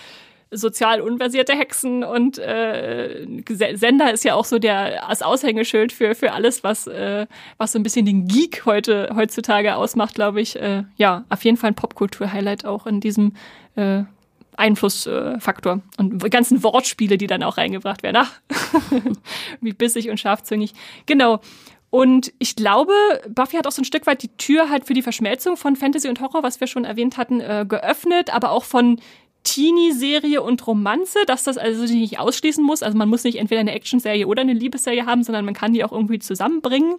[0.50, 6.30] sozial unversierte Hexen und äh, Sender ist ja auch so der das Aushängeschild für für
[6.32, 7.26] alles was äh,
[7.56, 10.54] was so ein bisschen den Geek heute heutzutage ausmacht, glaube ich.
[10.54, 13.32] Äh, ja, auf jeden Fall ein Popkultur-Highlight auch in diesem
[13.74, 14.04] äh,
[14.56, 18.18] Einflussfaktor und ganzen Wortspiele, die dann auch reingebracht werden.
[18.18, 18.40] Ach,
[19.60, 20.74] wie bissig und scharfzüngig.
[21.06, 21.40] Genau.
[21.94, 22.92] Und ich glaube,
[23.28, 26.08] Buffy hat auch so ein Stück weit die Tür halt für die Verschmelzung von Fantasy
[26.08, 28.98] und Horror, was wir schon erwähnt hatten, äh, geöffnet, aber auch von
[29.44, 32.82] Teenie-Serie und Romanze, dass das also nicht ausschließen muss.
[32.82, 35.84] Also man muss nicht entweder eine Action-Serie oder eine Liebesserie haben, sondern man kann die
[35.84, 36.96] auch irgendwie zusammenbringen.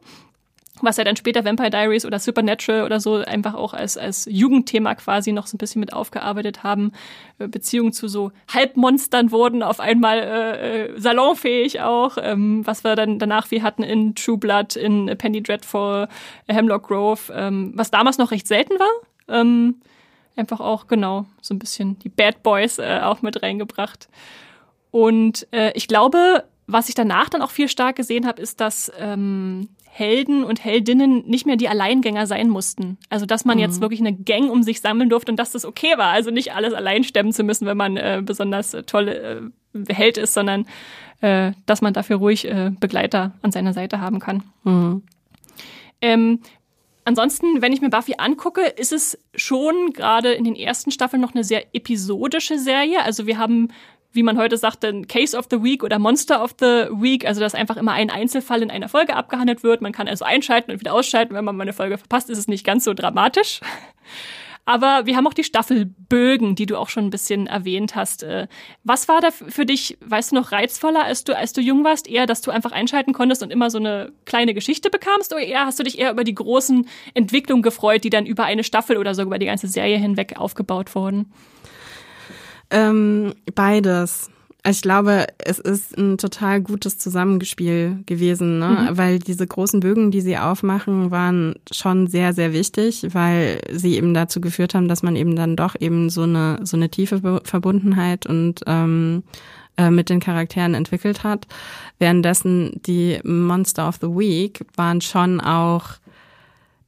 [0.82, 4.96] Was ja dann später Vampire Diaries oder Supernatural oder so einfach auch als, als Jugendthema
[4.96, 6.92] quasi noch so ein bisschen mit aufgearbeitet haben.
[7.40, 12.18] Äh, Beziehungen zu so Halbmonstern wurden auf einmal äh, äh, salonfähig auch.
[12.22, 16.08] Ähm, was wir dann danach wie hatten in True Blood, in Penny Dreadful,
[16.48, 18.92] Hemlock Grove, ähm, was damals noch recht selten war.
[19.28, 19.76] Ähm,
[20.36, 24.10] einfach auch, genau, so ein bisschen die Bad Boys äh, auch mit reingebracht.
[24.92, 28.92] Und äh, ich glaube, was ich danach dann auch viel stark gesehen habe, ist, dass
[28.98, 32.98] ähm, Helden und Heldinnen nicht mehr die Alleingänger sein mussten.
[33.10, 33.62] Also dass man mhm.
[33.62, 36.10] jetzt wirklich eine Gang um sich sammeln durfte und dass das okay war.
[36.10, 40.18] Also nicht alles allein stemmen zu müssen, wenn man äh, besonders äh, tolle äh, Held
[40.18, 40.66] ist, sondern
[41.22, 44.44] äh, dass man dafür ruhig äh, Begleiter an seiner Seite haben kann.
[44.66, 45.04] Mhm.
[46.02, 46.40] Ähm,
[47.08, 51.36] Ansonsten, wenn ich mir Buffy angucke, ist es schon gerade in den ersten Staffeln noch
[51.36, 53.04] eine sehr episodische Serie.
[53.04, 53.72] Also wir haben,
[54.16, 57.42] wie man heute sagt, den Case of the Week oder Monster of the Week, also
[57.42, 59.82] dass einfach immer ein Einzelfall in einer Folge abgehandelt wird.
[59.82, 61.34] Man kann also einschalten und wieder ausschalten.
[61.36, 63.62] Wenn man mal eine Folge verpasst, ist es nicht ganz so dramatisch.
[64.68, 68.24] Aber wir haben auch die Staffelbögen, die du auch schon ein bisschen erwähnt hast.
[68.24, 68.48] Äh,
[68.84, 72.08] was war da für dich, weißt du noch, reizvoller, als du, als du jung warst?
[72.10, 75.34] Eher, dass du einfach einschalten konntest und immer so eine kleine Geschichte bekamst?
[75.34, 78.64] Oder eher hast du dich eher über die großen Entwicklungen gefreut, die dann über eine
[78.64, 81.32] Staffel oder sogar über die ganze Serie hinweg aufgebaut wurden?
[82.70, 84.30] Ähm, beides.
[84.68, 88.90] Ich glaube, es ist ein total gutes Zusammenspiel gewesen, ne?
[88.90, 88.98] Mhm.
[88.98, 94.16] weil diese großen Bögen, die sie aufmachen, waren schon sehr, sehr wichtig, weil sie eben
[94.16, 98.26] dazu geführt haben, dass man eben dann doch eben so eine so eine tiefe Verbundenheit
[98.26, 99.22] und ähm,
[99.78, 101.46] äh, mit den Charakteren entwickelt hat.
[102.00, 105.90] Währenddessen die Monster of the Week waren schon auch,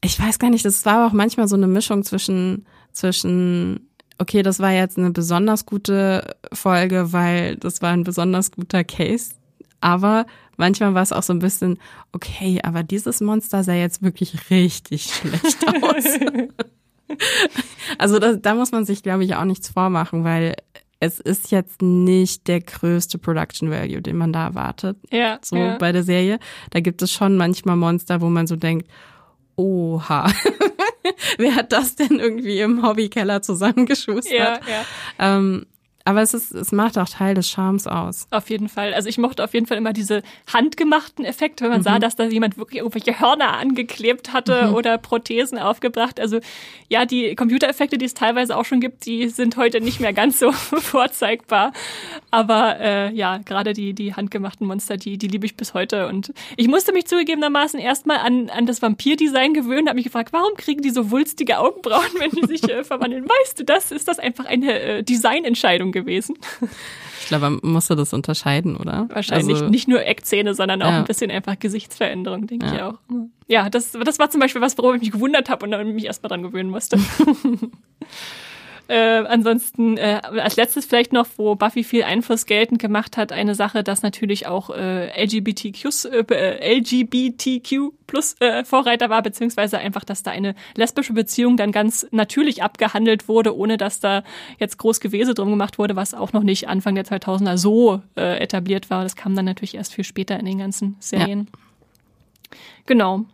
[0.04, 3.88] ich weiß gar nicht, das war auch manchmal so eine Mischung zwischen zwischen
[4.20, 9.36] okay, das war jetzt eine besonders gute Folge, weil das war ein besonders guter Case.
[9.80, 10.26] Aber
[10.58, 11.78] manchmal war es auch so ein bisschen,
[12.14, 16.20] okay, aber dieses Monster sah jetzt wirklich richtig schlecht aus.
[17.98, 20.56] also da, da muss man sich, glaube ich, auch nichts vormachen, weil
[21.00, 24.98] es ist jetzt nicht der größte Production Value, den man da erwartet.
[25.12, 25.38] Ja.
[25.44, 25.78] So ja.
[25.78, 26.40] bei der Serie.
[26.72, 28.90] Da gibt es schon manchmal Monster, wo man so denkt,
[29.56, 30.32] oha.
[31.38, 34.34] Wer hat das denn irgendwie im Hobbykeller zusammengeschustert?
[34.34, 35.38] Ja, ja.
[35.38, 35.66] Ähm,
[36.08, 38.28] aber es ist, es macht auch Teil des Charmes aus.
[38.32, 38.94] Auf jeden Fall.
[38.94, 41.84] Also ich mochte auf jeden Fall immer diese handgemachten Effekte, wenn man mhm.
[41.84, 44.74] sah, dass da jemand wirklich irgendwelche Hörner angeklebt hatte mhm.
[44.74, 46.22] oder Prothesen aufgebracht.
[46.22, 46.40] Also
[46.88, 50.40] ja, die Computereffekte, die es teilweise auch schon gibt, die sind heute nicht mehr ganz
[50.40, 51.74] so vorzeigbar.
[52.32, 56.08] Aber äh, ja, gerade die, die handgemachten Monster, die, die liebe ich bis heute.
[56.08, 60.54] Und ich musste mich zugegebenermaßen erstmal an, an das Vampir-Design gewöhnen, habe mich gefragt, warum
[60.56, 63.26] kriegen die so wulstige Augenbrauen, wenn die sich äh, verwandeln?
[63.28, 63.92] Weißt du das?
[63.92, 66.38] Ist das einfach eine äh, Designentscheidung gewesen.
[66.62, 69.08] Ich Ich glaube, man musste das unterscheiden, oder?
[69.12, 71.00] Wahrscheinlich Also, nicht nur Eckzähne, sondern auch Ja.
[71.00, 72.90] ein bisschen einfach Gesichtsveränderung, denke ich Ja.
[72.92, 73.00] auch.
[73.48, 76.06] Ja, das, das war zum Beispiel was, worauf ich mich gewundert habe und dann mich
[76.06, 76.98] erstmal dran gewöhnen musste.
[78.88, 83.54] Äh, ansonsten äh, als letztes vielleicht noch, wo Buffy viel Einfluss geltend gemacht hat, eine
[83.54, 90.24] Sache, dass natürlich auch äh, LGBTQs, äh, LGBTQ plus äh, Vorreiter war, beziehungsweise einfach, dass
[90.24, 94.24] da eine lesbische Beziehung dann ganz natürlich abgehandelt wurde, ohne dass da
[94.58, 98.40] jetzt groß Gewese drum gemacht wurde, was auch noch nicht Anfang der 2000er so äh,
[98.40, 99.04] etabliert war.
[99.04, 101.50] Das kam dann natürlich erst viel später in den ganzen Serien.
[102.86, 103.26] Genau.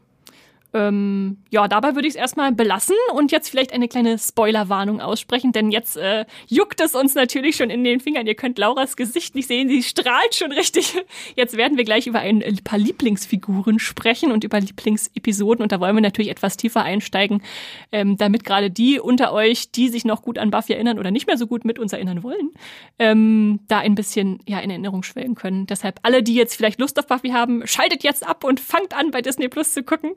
[0.74, 5.52] Ähm, ja, dabei würde ich es erstmal belassen und jetzt vielleicht eine kleine Spoilerwarnung aussprechen,
[5.52, 8.26] denn jetzt äh, juckt es uns natürlich schon in den Fingern.
[8.26, 10.96] Ihr könnt Lauras Gesicht nicht sehen, sie strahlt schon richtig.
[11.36, 15.96] Jetzt werden wir gleich über ein paar Lieblingsfiguren sprechen und über Lieblingsepisoden und da wollen
[15.96, 17.44] wir natürlich etwas tiefer einsteigen,
[17.92, 21.28] ähm, damit gerade die unter euch, die sich noch gut an Buffy erinnern oder nicht
[21.28, 22.52] mehr so gut mit uns erinnern wollen,
[22.98, 25.68] ähm, da ein bisschen ja in Erinnerung schwelgen können.
[25.68, 29.12] Deshalb alle, die jetzt vielleicht Lust auf Buffy haben, schaltet jetzt ab und fangt an
[29.12, 30.14] bei Disney Plus zu gucken.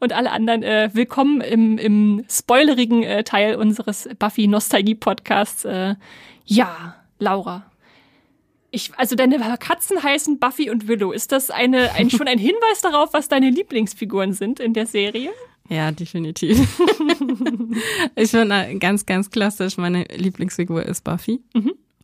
[0.00, 5.64] Und alle anderen äh, willkommen im, im spoilerigen äh, Teil unseres Buffy Nostalgie Podcasts.
[5.64, 5.94] Äh,
[6.44, 7.64] ja, Laura.
[8.70, 11.12] Ich, also deine Katzen heißen Buffy und Willow.
[11.12, 15.30] Ist das eine, ein, schon ein Hinweis darauf, was deine Lieblingsfiguren sind in der Serie?
[15.68, 16.58] Ja, definitiv.
[18.16, 21.40] ich finde ganz, ganz klassisch, meine Lieblingsfigur ist Buffy.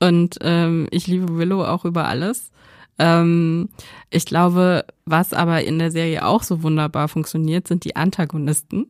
[0.01, 2.51] Und ähm, ich liebe Willow auch über alles.
[2.99, 3.69] Ähm,
[4.11, 8.87] ich glaube, was aber in der Serie auch so wunderbar funktioniert, sind die Antagonisten.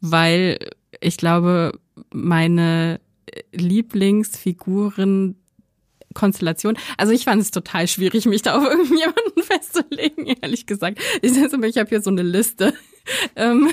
[0.00, 0.58] Weil
[1.00, 1.78] ich glaube,
[2.12, 3.00] meine
[3.52, 5.36] Lieblingsfiguren
[6.14, 6.76] Konstellation.
[6.96, 10.98] Also ich fand es total schwierig, mich da auf irgendjemanden festzulegen, ehrlich gesagt.
[11.22, 12.72] Ich, also ich habe hier so eine Liste.
[13.36, 13.70] ähm,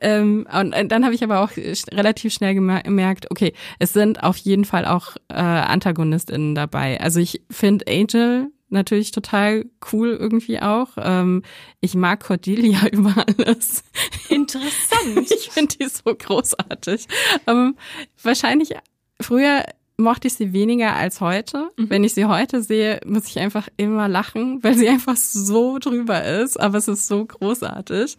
[0.00, 4.36] ähm, und dann habe ich aber auch relativ schnell gemer- gemerkt, okay, es sind auf
[4.36, 7.00] jeden Fall auch äh, AntagonistInnen dabei.
[7.00, 10.90] Also ich finde Angel natürlich total cool irgendwie auch.
[10.96, 11.42] Ähm,
[11.80, 13.84] ich mag Cordelia über alles.
[14.28, 15.30] Interessant.
[15.34, 17.06] Ich finde die so großartig.
[17.46, 17.76] Ähm,
[18.22, 18.74] wahrscheinlich
[19.20, 19.64] früher
[19.96, 21.70] mochte ich sie weniger als heute.
[21.76, 26.24] Wenn ich sie heute sehe, muss ich einfach immer lachen, weil sie einfach so drüber
[26.24, 26.58] ist.
[26.58, 28.16] Aber es ist so großartig.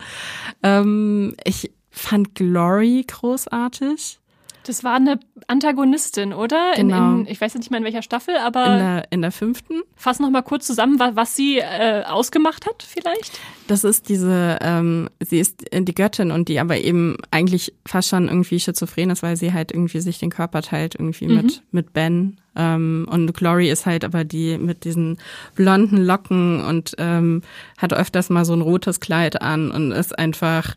[0.63, 4.20] Ähm, ich fand Glory großartig.
[4.65, 6.73] Das war eine Antagonistin, oder?
[6.75, 7.13] Genau.
[7.13, 9.32] In, in, ich weiß jetzt nicht mehr in welcher Staffel, aber In der, in der
[9.32, 9.82] fünften.
[9.95, 13.39] fass noch mal kurz zusammen, was, was sie äh, ausgemacht hat, vielleicht.
[13.67, 18.28] Das ist diese, ähm, sie ist die Göttin und die aber eben eigentlich fast schon
[18.28, 22.38] irgendwie schizophren ist, weil sie halt irgendwie sich den Körper teilt irgendwie mit, mit Ben.
[22.56, 25.17] Ähm, und Glory ist halt aber die mit diesen
[25.56, 27.41] blonden Locken und ähm,
[27.78, 30.75] hat öfters mal so ein rotes Kleid an und ist einfach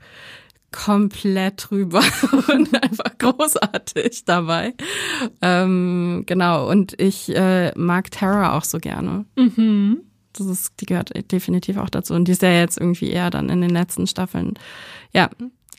[0.72, 2.02] komplett drüber
[2.52, 4.74] und einfach großartig dabei.
[5.40, 9.24] Ähm, genau, und ich äh, mag Tara auch so gerne.
[10.35, 12.14] Das ist, die gehört definitiv auch dazu.
[12.14, 14.54] Und die ist ja jetzt irgendwie eher dann in den letzten Staffeln.
[15.12, 15.31] Ja,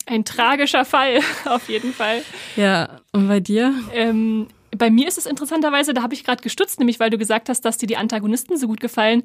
[0.05, 2.21] Ein tragischer Fall, auf jeden Fall.
[2.55, 2.99] ja.
[3.11, 3.73] Und bei dir?
[3.93, 4.47] Ähm,
[4.77, 7.61] bei mir ist es interessanterweise, da habe ich gerade gestutzt, nämlich weil du gesagt hast,
[7.61, 9.23] dass dir die Antagonisten so gut gefallen.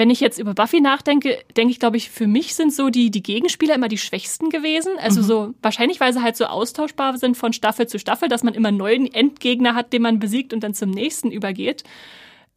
[0.00, 3.10] Wenn ich jetzt über Buffy nachdenke, denke ich, glaube ich, für mich sind so die,
[3.10, 4.92] die Gegenspieler immer die schwächsten gewesen.
[4.98, 8.54] Also so, wahrscheinlich, weil sie halt so austauschbar sind von Staffel zu Staffel, dass man
[8.54, 11.84] immer einen neuen Endgegner hat, den man besiegt und dann zum nächsten übergeht.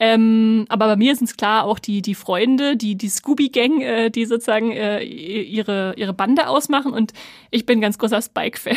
[0.06, 4.10] Ähm, aber bei mir sind es klar auch die, die Freunde, die, die Scooby-Gang, äh,
[4.10, 6.92] die sozusagen äh, ihre, ihre Bande ausmachen.
[6.92, 7.14] Und
[7.52, 8.76] ich bin ganz großer Spike-Fan.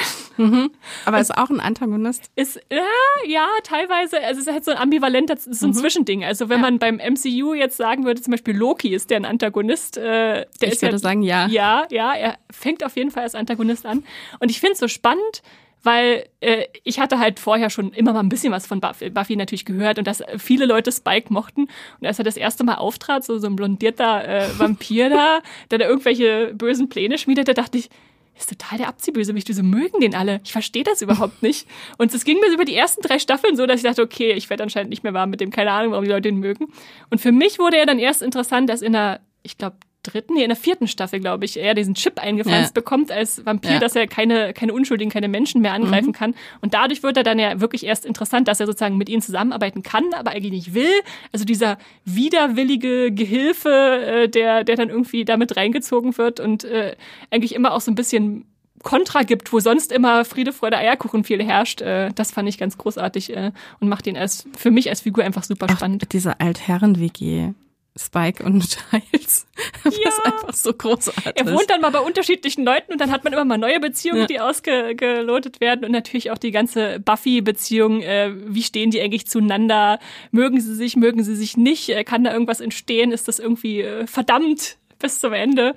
[1.04, 2.30] Aber ist auch ein Antagonist.
[2.36, 2.84] Ist, ja,
[3.26, 6.24] ja, teilweise, also es ist halt so ein ambivalenter, so ein Zwischending.
[6.24, 9.96] Also wenn man beim MCU jetzt sagen würde, zum Beispiel Loki ist der ein Antagonist,
[9.96, 11.48] äh, der Ich ist würde ja, sagen, ja.
[11.48, 14.04] Ja, ja, er fängt auf jeden Fall als Antagonist an.
[14.38, 15.42] Und ich finde es so spannend,
[15.82, 19.36] weil äh, ich hatte halt vorher schon immer mal ein bisschen was von Buffy, Buffy
[19.36, 21.68] natürlich gehört und dass viele Leute Spike mochten.
[22.00, 25.78] Und als er das erste Mal auftrat, so, so ein blondierter äh, Vampir da, der
[25.78, 27.90] da irgendwelche bösen Pläne schmiedete, dachte ich,
[28.38, 29.48] ist total der Abziehbösewicht.
[29.48, 30.40] Wieso mögen den alle?
[30.44, 31.66] Ich verstehe das überhaupt nicht.
[31.96, 34.50] Und es ging mir über die ersten drei Staffeln so, dass ich dachte, okay, ich
[34.50, 35.50] werde anscheinend nicht mehr warm mit dem.
[35.50, 36.66] Keine Ahnung, warum die Leute den mögen.
[37.10, 39.76] Und für mich wurde er dann erst interessant, dass in der, ich glaube,
[40.12, 42.80] dritten, nee, in der vierten Staffel, glaube ich, er diesen Chip eingepflanzt Ja.
[42.80, 43.78] bekommt als Vampir, Ja.
[43.78, 46.34] dass er keine, keine Unschuldigen, keine Menschen mehr angreifen kann.
[46.60, 49.82] Und dadurch wird er dann ja wirklich erst interessant, dass er sozusagen mit ihnen zusammenarbeiten
[49.82, 50.92] kann, aber eigentlich nicht will.
[51.32, 56.96] Also dieser widerwillige Gehilfe, äh, der, der dann irgendwie damit reingezogen wird und äh,
[57.30, 58.44] eigentlich immer auch so ein bisschen
[58.82, 61.80] Kontra gibt, wo sonst immer Friede, Freude, Eierkuchen viel herrscht.
[61.80, 65.24] Äh, das fand ich ganz großartig äh, und macht ihn als für mich als Figur
[65.24, 66.06] einfach super Auch spannend.
[66.12, 67.52] diese Altherren-WG.
[67.98, 69.46] Spike und Giles.
[69.84, 70.08] Das Ja.
[70.08, 71.32] ist einfach so großartig.
[71.34, 74.20] Er wohnt dann mal bei unterschiedlichen Leuten und dann hat man immer mal neue Beziehungen,
[74.22, 74.26] Ja.
[74.26, 78.02] die ausgelotet werden und natürlich auch die ganze Buffy-Beziehung.
[78.02, 79.98] Äh, wie stehen die eigentlich zueinander?
[80.30, 81.88] Mögen sie sich, mögen sie sich nicht?
[81.88, 83.12] Äh, kann da irgendwas entstehen?
[83.12, 85.74] Ist das irgendwie äh, verdammt bis zum Ende?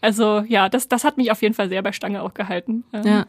[0.00, 2.84] Also ja, das, das hat mich auf jeden Fall sehr bei Stange auch gehalten.
[2.92, 3.26] Ähm, Ja.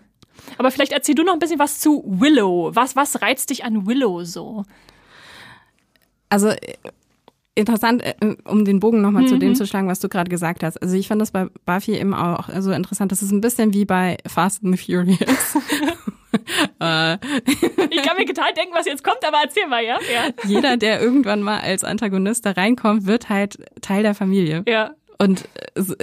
[0.58, 2.72] Aber vielleicht erzähl du noch ein bisschen was zu Willow.
[2.74, 4.66] Was, was reizt dich an Willow so?
[6.28, 6.52] Also
[7.56, 8.14] interessant, äh,
[8.46, 10.82] um den Bogen nochmal zu dem zu schlagen, was du gerade gesagt hast.
[10.82, 13.12] Also ich fand das bei Buffy eben auch so interessant.
[13.12, 15.18] Das ist ein bisschen wie bei Fast and the Furious.
[16.80, 17.14] äh,
[17.92, 19.98] Ich kann mir total denken, was jetzt kommt, aber erzähl mal, ja?
[20.12, 20.32] Ja.
[20.48, 24.64] jeder, der irgendwann mal als Antagonist da reinkommt, wird halt Teil der Familie.
[24.68, 24.92] ja.
[25.18, 25.48] Und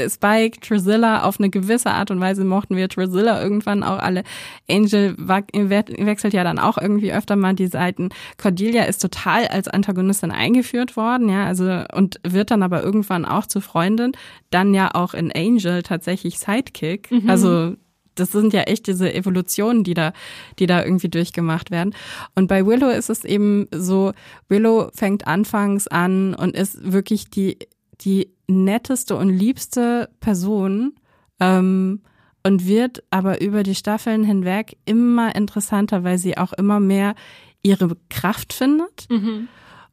[0.09, 4.23] Spike, Trizilla, auf eine gewisse Art und Weise mochten wir Trizilla irgendwann auch alle.
[4.68, 8.11] Angel wechselt ja dann auch irgendwie öfter mal die Seiten.
[8.38, 13.46] Cordelia ist total als Antagonistin eingeführt worden, ja, also und wird dann aber irgendwann auch
[13.46, 14.12] zu Freundin.
[14.51, 17.11] Dann ja auch in Angel tatsächlich Sidekick.
[17.29, 17.75] Also
[18.14, 20.12] das sind ja echt diese Evolutionen, die da,
[20.59, 21.94] die da irgendwie durchgemacht werden.
[22.35, 24.12] Und bei Willow ist es eben so,
[24.49, 27.59] Willow fängt anfangs an und ist wirklich die,
[28.01, 30.95] die netteste und liebste Person
[31.39, 32.01] ähm,
[32.43, 37.15] und wird aber über die Staffeln hinweg immer interessanter, weil sie auch immer mehr
[37.63, 39.49] ihre Kraft findet Mhm.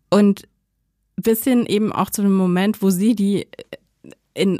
[0.09, 0.47] und
[1.17, 3.47] bisschen eben auch zu dem Moment, wo sie die
[4.37, 4.59] in,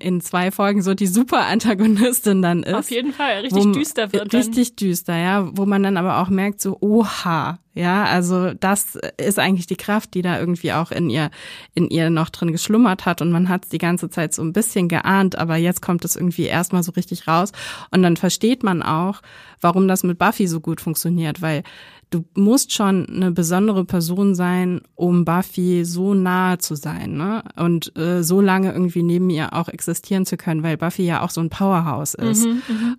[0.00, 2.74] in zwei Folgen so die Super-Antagonistin dann ist.
[2.74, 3.40] Auf jeden Fall.
[3.40, 4.40] Richtig wo- düster wird dann.
[4.40, 9.38] Richtig düster, ja, wo man dann aber auch merkt, so, oha, ja, also das ist
[9.38, 11.30] eigentlich die Kraft, die da irgendwie auch in ihr,
[11.74, 14.52] in ihr noch drin geschlummert hat und man hat es die ganze Zeit so ein
[14.52, 17.52] bisschen geahnt, aber jetzt kommt es irgendwie erstmal so richtig raus
[17.90, 19.20] und dann versteht man auch,
[19.60, 21.62] warum das mit Buffy so gut funktioniert, weil
[22.10, 27.42] du musst schon eine besondere Person sein, um Buffy so nahe zu sein, ne?
[27.56, 31.30] Und äh, so lange irgendwie neben ihr auch existieren zu können, weil Buffy ja auch
[31.30, 32.46] so ein Powerhouse ist.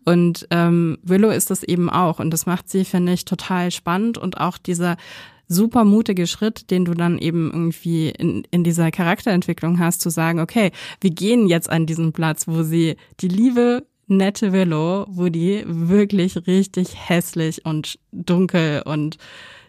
[0.05, 2.19] Und ähm, Willow ist das eben auch.
[2.19, 4.17] Und das macht sie, finde ich, total spannend.
[4.17, 4.97] Und auch dieser
[5.47, 10.39] super mutige Schritt, den du dann eben irgendwie in, in dieser Charakterentwicklung hast, zu sagen,
[10.39, 15.63] okay, wir gehen jetzt an diesen Platz, wo sie die liebe nette Willow, wo die
[15.65, 19.17] wirklich richtig hässlich und dunkel und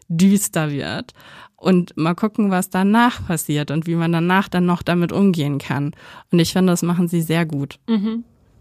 [0.08, 1.12] düster wird.
[1.56, 5.92] Und mal gucken, was danach passiert und wie man danach dann noch damit umgehen kann.
[6.32, 7.78] Und ich finde, das machen sie sehr gut.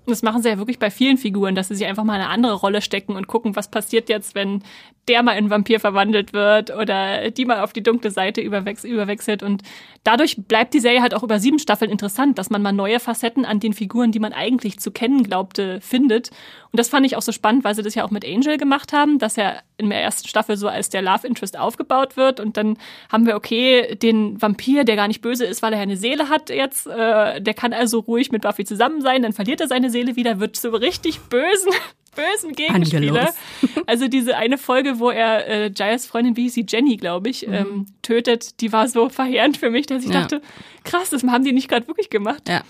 [0.05, 2.29] Das machen sie ja wirklich bei vielen Figuren, dass sie sich einfach mal in eine
[2.29, 4.63] andere Rolle stecken und gucken, was passiert jetzt, wenn
[5.09, 9.43] der mal in Vampir verwandelt wird oder die mal auf die dunkle Seite überwechs überwechselt.
[9.43, 9.63] Und
[10.03, 13.43] dadurch bleibt die Serie halt auch über sieben Staffeln interessant, dass man mal neue Facetten
[13.43, 16.29] an den Figuren, die man eigentlich zu kennen glaubte, findet.
[16.71, 18.93] Und das fand ich auch so spannend, weil sie das ja auch mit Angel gemacht
[18.93, 22.39] haben, dass er in der ersten Staffel so als der Love Interest aufgebaut wird.
[22.39, 22.77] Und dann
[23.11, 26.49] haben wir, okay, den Vampir, der gar nicht böse ist, weil er eine Seele hat
[26.49, 30.15] jetzt, äh, der kann also ruhig mit Buffy zusammen sein, dann verliert er seine Seele
[30.15, 31.71] wieder, wird so richtig bösen,
[32.09, 33.19] bösen Gegenspieler.
[33.21, 33.35] Angelos.
[33.87, 37.47] Also diese eine Folge, wo er äh, Giles Freundin, wie hieß sie, Jenny, glaube ich,
[37.47, 40.21] ähm, tötet, die war so verheerend für mich, dass ich Ja.
[40.21, 40.41] dachte,
[40.83, 42.47] krass, das haben die nicht gerade wirklich gemacht.
[42.47, 42.61] Ja.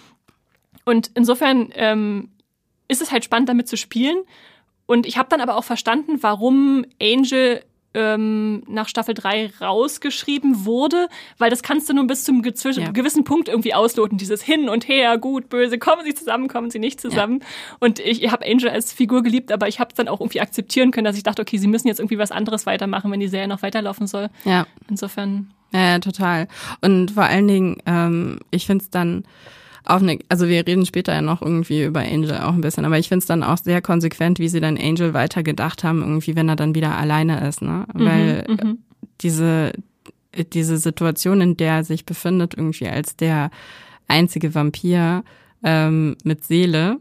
[0.85, 2.29] Und insofern ähm,
[2.87, 4.23] ist es halt spannend, damit zu spielen.
[4.85, 11.07] Und ich habe dann aber auch verstanden, warum Angel ähm, nach Staffel 3 rausgeschrieben wurde,
[11.37, 12.91] weil das kannst du nur bis zum Ja.
[12.91, 14.17] gewissen Punkt irgendwie ausloten.
[14.17, 17.41] Dieses Hin und Her, gut, böse, kommen sie zusammen, kommen sie nicht zusammen.
[17.79, 20.41] Und ich, ich habe Angel als Figur geliebt, aber ich habe es dann auch irgendwie
[20.41, 23.27] akzeptieren können, dass ich dachte, okay, sie müssen jetzt irgendwie was anderes weitermachen, wenn die
[23.27, 24.29] Serie noch weiterlaufen soll.
[24.45, 24.67] Ja.
[24.89, 26.47] Insofern, Ja, ja, total.
[26.81, 29.23] Und vor allen Dingen, ähm, ich finde es dann
[29.89, 32.99] auch eine, also wir reden später ja noch irgendwie über Angel auch ein bisschen, aber
[32.99, 36.49] ich finde es dann auch sehr konsequent, wie sie dann Angel weitergedacht haben, irgendwie, wenn
[36.49, 37.85] er dann wieder alleine ist, ne?
[37.93, 38.77] Weil mhm.
[39.21, 39.73] diese,
[40.53, 43.51] diese Situation, in der er sich befindet, irgendwie als der
[44.07, 45.23] einzige Vampir
[45.63, 46.97] ähm, mit Seele,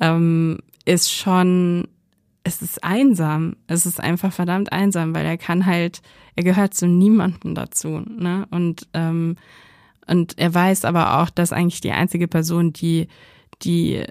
[0.00, 1.88] ähm, ist schon,
[2.44, 3.56] es ist einsam.
[3.66, 6.00] Es ist einfach verdammt einsam, weil er kann halt,
[6.36, 8.46] er gehört zu niemandem dazu, ne?
[8.50, 9.36] Und, ähm,
[10.10, 13.06] und er weiß aber auch, dass eigentlich die einzige Person, die,
[13.62, 14.02] die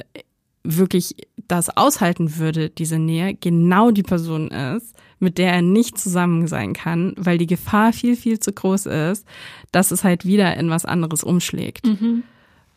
[0.63, 1.15] wirklich
[1.47, 6.73] das aushalten würde, diese Nähe, genau die Person ist, mit der er nicht zusammen sein
[6.73, 9.25] kann, weil die Gefahr viel, viel zu groß ist,
[9.71, 11.85] dass es halt wieder in was anderes umschlägt.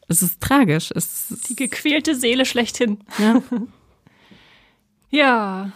[0.08, 0.90] Es ist tragisch.
[0.94, 2.98] Es ist, die gequälte Seele schlechthin.
[3.18, 3.42] ja.
[5.14, 5.70] Ja.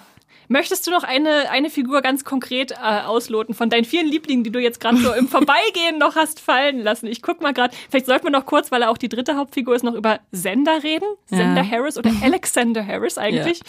[0.48, 4.50] Möchtest du noch eine, eine Figur ganz konkret äh, ausloten von deinen vielen Lieblingen, die
[4.52, 7.06] du jetzt gerade so im Vorbeigehen noch hast fallen lassen?
[7.06, 9.74] Ich guck mal gerade, vielleicht sollten wir noch kurz, weil er auch die dritte Hauptfigur
[9.74, 11.08] ist, noch über Sender reden.
[11.30, 11.38] Ja.
[11.38, 13.60] Sender Harris oder Alexander Harris eigentlich.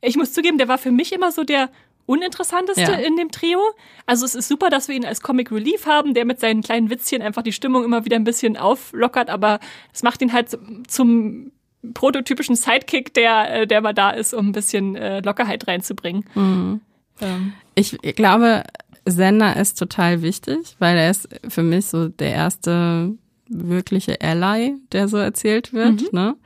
[0.00, 1.70] Ich muss zugeben, der war für mich immer so der
[2.06, 2.92] uninteressanteste Ja.
[2.98, 3.58] in dem Trio.
[4.06, 6.88] Also es ist super, dass wir ihn als Comic Relief haben, der mit seinen kleinen
[6.88, 9.58] Witzchen einfach die Stimmung immer wieder ein bisschen auflockert, aber
[9.92, 10.56] es macht ihn halt
[10.86, 11.50] zum
[11.94, 16.24] prototypischen Sidekick, der, äh, der mal da ist, um ein bisschen äh, Lockerheit reinzubringen.
[16.34, 16.80] Mhm.
[17.20, 18.64] Ähm, Ich glaube,
[19.04, 23.14] Sender ist total wichtig, weil er ist für mich so der erste
[23.48, 26.12] wirkliche Ally, der so erzählt wird.
[26.12, 26.36] Ne?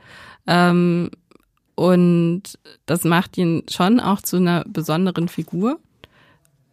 [0.47, 1.09] Ähm,
[1.75, 2.43] und
[2.85, 5.79] das macht ihn schon auch zu einer besonderen Figur.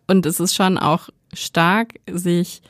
[0.07, 2.61] Und es ist schon auch stark, sich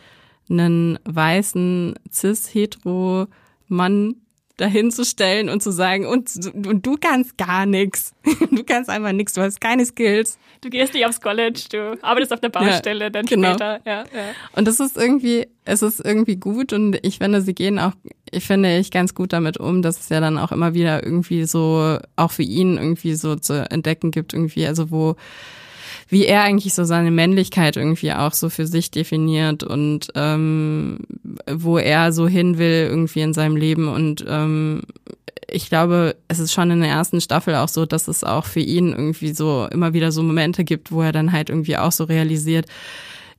[0.49, 4.17] einen weißen cis-hetero-Mann
[4.59, 6.31] dahinzustellen und zu sagen, und,
[6.67, 8.13] und du kannst gar nichts.
[8.51, 10.39] Du kannst einfach nichts, du hast keine Skills.
[10.63, 13.51] du gehst nicht aufs College, du arbeitest auf der Baustelle, dann genau.
[13.51, 13.81] später.
[13.85, 14.31] Ja, ja.
[14.57, 17.93] Und es ist irgendwie, es ist irgendwie gut und ich finde, sie gehen auch,
[18.31, 21.45] ich finde ich ganz gut damit um, dass es ja dann auch immer wieder irgendwie
[21.45, 25.17] so, auch für ihn irgendwie so zu entdecken gibt, irgendwie, also wo,
[26.09, 31.01] wie er eigentlich so seine Männlichkeit irgendwie auch so für sich definiert und ähm,
[31.51, 33.89] wo er so hin will irgendwie in seinem Leben.
[33.89, 34.83] Und ähm,
[35.51, 38.61] ich glaube, es ist schon in der ersten Staffel auch so, dass es auch für
[38.61, 42.05] ihn irgendwie so immer wieder so Momente gibt, wo er dann halt irgendwie auch so
[42.05, 42.67] realisiert,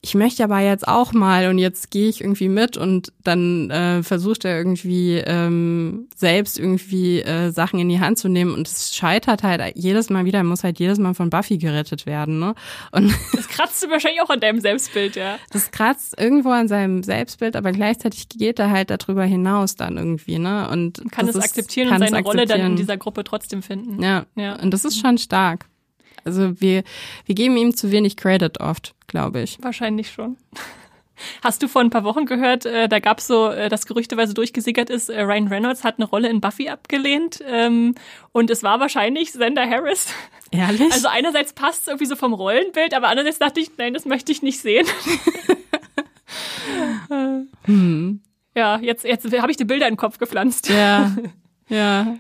[0.02, 4.02] ich möchte aber jetzt auch mal und jetzt gehe ich irgendwie mit und dann äh,
[4.02, 8.96] versucht er irgendwie ähm, selbst irgendwie äh, Sachen in die Hand zu nehmen und es
[8.96, 12.56] scheitert halt jedes Mal wieder, er muss halt jedes Mal von Buffy gerettet werden, ne?
[12.92, 15.38] Und Das kratzt wahrscheinlich auch an deinem Selbstbild, ja.
[15.52, 20.40] das kratzt irgendwo an seinem Selbstbild, aber gleichzeitig geht er halt darüber hinaus dann irgendwie,
[20.40, 20.70] ne?
[20.70, 23.62] Und Kann das es ist- akzeptieren kann und seine Rolle dann in dieser Gruppe trotzdem
[23.62, 24.02] finden.
[24.02, 24.26] Ja.
[24.36, 24.56] Ja.
[24.62, 25.66] Und das ist schon stark.
[26.30, 26.84] Also wir,
[27.26, 29.58] wir geben ihm zu wenig Credit oft, glaube ich.
[29.62, 30.38] Wahrscheinlich schon.
[31.44, 34.34] Hast du vor ein paar Wochen gehört, äh, da gab es so, äh, das gerüchteweise
[34.34, 37.96] durchgesickert ist, äh, Ryan Reynolds hat eine Rolle in Buffy abgelehnt ähm,
[38.32, 40.14] und es war wahrscheinlich Sender Harris.
[40.52, 40.94] Ehrlich?
[40.94, 44.32] Also einerseits passt es irgendwie so vom Rollenbild, aber andererseits dachte ich, nein, das möchte
[44.32, 44.88] ich nicht sehen.
[47.66, 48.22] hm.
[48.56, 50.70] Ja, jetzt, jetzt habe ich die Bilder in den Kopf gepflanzt.
[50.70, 51.16] Ja.
[51.68, 52.18] Ja.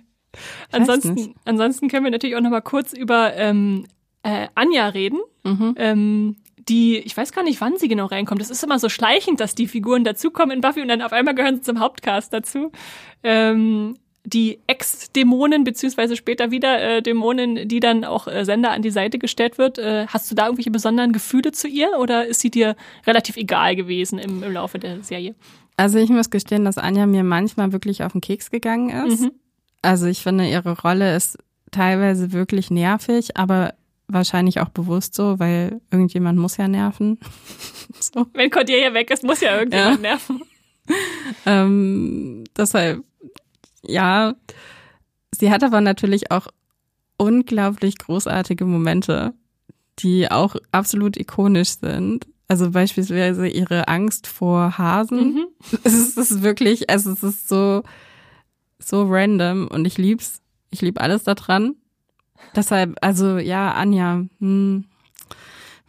[0.71, 3.87] Ansonsten, ansonsten können wir natürlich auch noch mal kurz über ähm,
[4.23, 5.19] äh, Anja reden.
[5.43, 5.75] Mhm.
[5.77, 6.35] Ähm,
[6.67, 8.41] die, ich weiß gar nicht, wann sie genau reinkommt.
[8.41, 11.33] Das ist immer so schleichend, dass die Figuren dazukommen in Buffy und dann auf einmal
[11.33, 12.71] gehören sie zum Hauptcast dazu.
[13.23, 13.95] Ähm,
[14.25, 19.17] die Ex-Dämonen, beziehungsweise später wieder äh, Dämonen, die dann auch äh, Sender an die Seite
[19.17, 19.79] gestellt wird.
[19.79, 22.75] Äh, hast du da irgendwelche besonderen Gefühle zu ihr oder ist sie dir
[23.07, 25.35] relativ egal gewesen im, im Laufe der Serie?
[25.77, 29.21] Also ich muss gestehen, dass Anja mir manchmal wirklich auf den Keks gegangen ist.
[29.21, 29.31] Mhm.
[29.81, 31.37] Also ich finde, ihre Rolle ist
[31.71, 33.73] teilweise wirklich nervig, aber
[34.09, 37.19] wahrscheinlich auch bewusst so, weil irgendjemand muss ja nerven.
[37.99, 38.27] so.
[38.33, 40.41] Wenn Cordelia weg ist, muss ja irgendjemand nerven.
[41.45, 43.03] Ähm, deshalb,
[43.83, 44.33] ja,
[45.31, 46.47] sie hat aber natürlich auch
[47.15, 49.35] unglaublich großartige Momente,
[49.99, 52.25] die auch absolut ikonisch sind.
[52.47, 55.33] Also beispielsweise ihre Angst vor Hasen.
[55.33, 55.47] Mhm.
[55.83, 57.83] Es ist, wirklich, also es ist so,
[58.79, 60.41] so random und ich lieb's.
[60.71, 61.75] Ich lieb alles daran.
[62.55, 64.85] Deshalb, also ja, Anja, hm,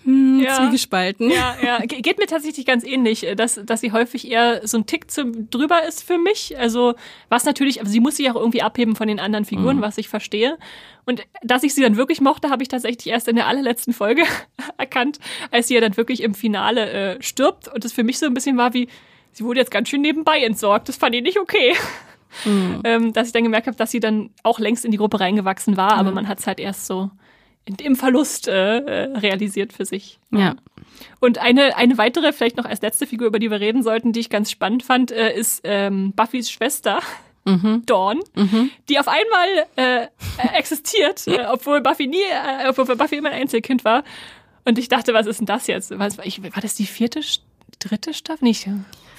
[0.04, 0.56] hm, Ja.
[0.56, 1.30] zwiegespalten.
[1.30, 4.78] Ja, ja, Ge- geht mir tatsächlich ganz ähnlich, äh, dass, dass sie häufig eher so
[4.78, 6.58] ein Tick zum, drüber ist für mich.
[6.58, 6.94] Also,
[7.28, 9.82] was natürlich, aber sie muss sich auch irgendwie abheben von den anderen Figuren, Mhm.
[9.82, 10.58] was ich verstehe.
[11.04, 14.22] Und dass ich sie dann wirklich mochte, habe ich tatsächlich erst in der allerletzten Folge
[14.78, 15.18] erkannt,
[15.50, 17.68] als sie ja dann wirklich im Finale äh, stirbt.
[17.68, 18.88] Und das für mich so ein bisschen war wie,
[19.32, 20.88] sie wurde jetzt ganz schön nebenbei entsorgt.
[20.88, 21.74] Das fand ich nicht okay.
[22.44, 22.80] Mhm.
[22.84, 25.76] ähm, dass ich dann gemerkt habe, dass sie dann auch längst in die Gruppe reingewachsen
[25.76, 26.14] war, aber Mhm.
[26.16, 27.10] man hat es halt erst so
[27.82, 30.18] im Verlust äh, äh, realisiert für sich.
[30.30, 30.56] Ja.
[31.20, 34.20] Und eine, eine weitere, vielleicht noch als letzte Figur, über die wir reden sollten, die
[34.20, 37.00] ich ganz spannend fand, äh, ist ähm, Buffys Schwester.
[37.46, 37.84] Mhm.
[37.86, 38.70] Dawn, Mhm.
[38.90, 40.06] die auf einmal äh,
[40.58, 44.04] existiert, äh, obwohl Buffy nie, äh, obwohl Buffy immer ein Einzelkind war.
[44.66, 45.98] Und ich dachte, was ist denn das jetzt?
[45.98, 47.20] Was, ich, war das die vierte,
[47.78, 48.44] dritte Staffel?
[48.44, 48.68] Nicht,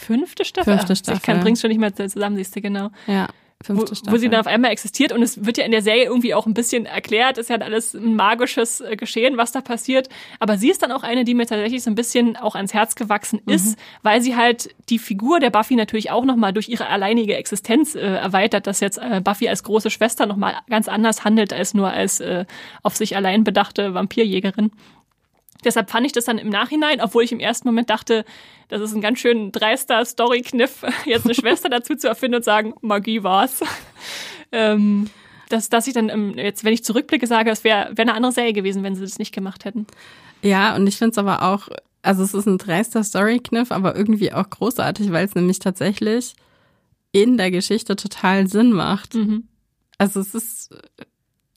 [0.02, 0.78] fünfte Staffel?
[0.78, 1.44] Fünfte Ah, Ich kann, Staffel.
[1.44, 3.28] bring's schon nicht mehr zusammen, siehst du, genau Ja,
[3.60, 4.20] wo, fünfte wo Staffel.
[4.20, 6.56] sie dann auf einmal existiert und es wird ja in der Serie irgendwie auch ein
[6.56, 10.10] bisschen erklärt, ist ja alles ein magisches äh, Geschehen, was da passiert.
[10.40, 12.96] Aber sie ist dann auch eine, die mir tatsächlich so ein bisschen auch ans Herz
[12.96, 17.36] gewachsen ist, weil sie halt die Figur der Buffy natürlich auch nochmal durch ihre alleinige
[17.36, 21.74] Existenz äh, erweitert, dass jetzt äh, Buffy als große Schwester nochmal ganz anders handelt als
[21.76, 22.46] nur als äh,
[22.82, 24.72] auf sich allein bedachte Vampirjägerin.
[25.64, 28.26] Deshalb fand ich das dann im Nachhinein, obwohl ich im ersten Moment dachte,
[28.68, 32.74] das ist ein ganz schön dreister Story-Kniff, jetzt eine Schwester dazu zu erfinden und sagen,
[32.82, 33.62] Magie war's.
[34.52, 35.10] ähm,
[35.50, 38.32] dass, dass ich dann ähm, jetzt, wenn ich zurückblicke, sage, es wäre wär eine andere
[38.32, 39.86] Serie gewesen, wenn sie das nicht gemacht hätten.
[40.42, 41.68] Ja, und ich finde es aber auch,
[42.02, 46.34] also es ist ein dreister Story-Kniff, aber irgendwie auch großartig, weil es nämlich tatsächlich
[47.12, 49.16] in der Geschichte total Sinn macht.
[49.16, 49.48] Mhm.
[49.98, 50.72] Also es ist,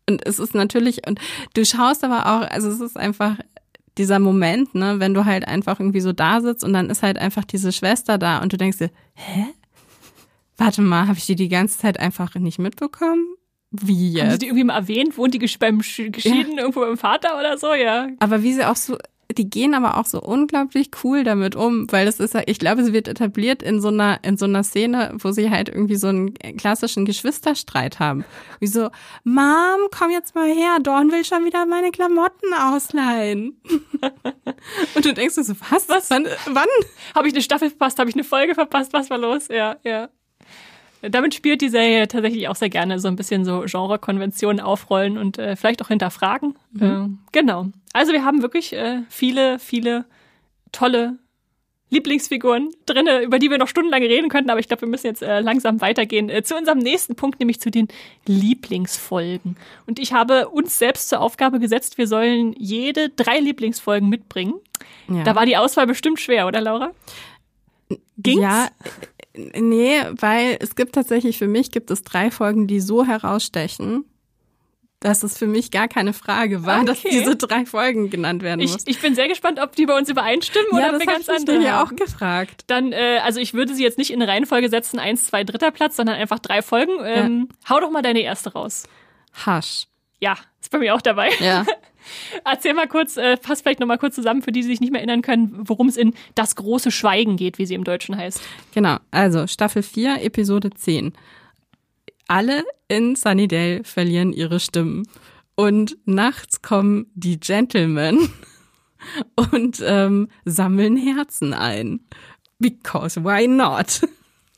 [0.09, 1.19] und es ist natürlich, und
[1.55, 3.37] du schaust aber auch, also es ist einfach,
[3.99, 7.19] dieser Moment, ne, wenn du halt einfach irgendwie so da sitzt und dann ist halt
[7.19, 9.47] einfach diese Schwester da und du denkst dir, hä?
[10.57, 13.27] Warte mal, habe ich die die ganze Zeit einfach nicht mitbekommen?
[13.71, 14.23] Wie jetzt?
[14.23, 15.19] Haben Sie die irgendwie mal erwähnt?
[15.19, 16.61] Wohnt die beim Geschieden ja.
[16.61, 17.75] irgendwo beim Vater oder so?
[17.75, 18.09] Ja.
[18.21, 18.97] Aber wie sie auch so
[19.33, 22.85] die gehen aber auch so unglaublich cool damit um, weil das ist ja, ich glaube,
[22.85, 26.09] sie wird etabliert in so einer, in so einer Szene, wo sie halt irgendwie so
[26.09, 28.25] einen klassischen Geschwisterstreit haben.
[28.61, 28.91] Wie so,
[29.25, 33.61] Mom, komm jetzt mal her, Dorn will schon wieder meine Klamotten ausleihen.
[34.95, 35.89] Und du denkst so, was?
[35.89, 36.11] Was?
[36.11, 36.27] Wann?
[36.47, 36.65] wann?
[37.15, 37.99] Habe ich eine Staffel verpasst?
[37.99, 38.93] Habe ich eine Folge verpasst?
[38.93, 39.49] Was war los?
[39.49, 40.09] Ja, ja.
[41.03, 45.39] Damit spielt die Serie tatsächlich auch sehr gerne so ein bisschen so Genrekonventionen aufrollen und
[45.39, 46.57] äh, vielleicht auch hinterfragen.
[46.73, 46.83] Mhm.
[46.83, 47.67] Äh, genau.
[47.95, 50.05] Also wir haben wirklich äh, viele, viele
[50.73, 51.19] tolle
[51.91, 55.23] Lieblingsfiguren drinne, über die wir noch stundenlang reden könnten, aber ich glaube, wir müssen jetzt
[55.23, 57.89] äh, langsam weitergehen äh, zu unserem nächsten Punkt, nämlich zu den
[58.27, 59.57] Lieblingsfolgen.
[59.87, 64.55] Und ich habe uns selbst zur Aufgabe gesetzt, wir sollen jede drei Lieblingsfolgen mitbringen.
[65.09, 65.23] Ja.
[65.23, 66.91] Da war die Auswahl bestimmt schwer, oder Laura?
[68.19, 68.43] Ging's?
[68.43, 68.69] Ja,
[69.37, 74.05] Nee, weil es gibt tatsächlich, für mich gibt es drei Folgen, die so herausstechen,
[75.05, 76.87] dass es für mich gar keine Frage war, okay.
[76.87, 78.85] dass diese drei Folgen genannt werden ich, muss.
[78.87, 81.63] Ich bin sehr gespannt, ob die bei uns übereinstimmen ja, oder das wir ganz andere.
[81.63, 82.65] ja auch gefragt.
[82.69, 85.97] Dann, äh, also ich würde sie jetzt nicht in Reihenfolge setzen, eins, zwei, dritter Platz,
[85.97, 86.93] sondern einfach drei Folgen.
[87.05, 87.75] Ähm, ja.
[87.75, 88.85] Hau doch mal deine erste raus.
[89.45, 89.89] Hasch.
[90.21, 91.29] Ja, ist bei mir auch dabei.
[91.39, 91.67] Ja.
[92.47, 94.91] Erzähl mal kurz, äh, fass vielleicht noch mal kurz zusammen, für die, die sich nicht
[94.91, 98.41] mehr erinnern können, worum es in Das große Schweigen geht, wie sie im Deutschen heißt.
[98.73, 101.13] Genau, also Staffel 4, Episode 10.
[102.27, 102.65] Alle
[102.95, 105.07] in Sunnydale verlieren ihre Stimmen.
[105.57, 108.29] Und nachts kommen die Gentlemen
[109.53, 112.01] und ähm, sammeln Herzen ein.
[112.59, 114.03] Because why not?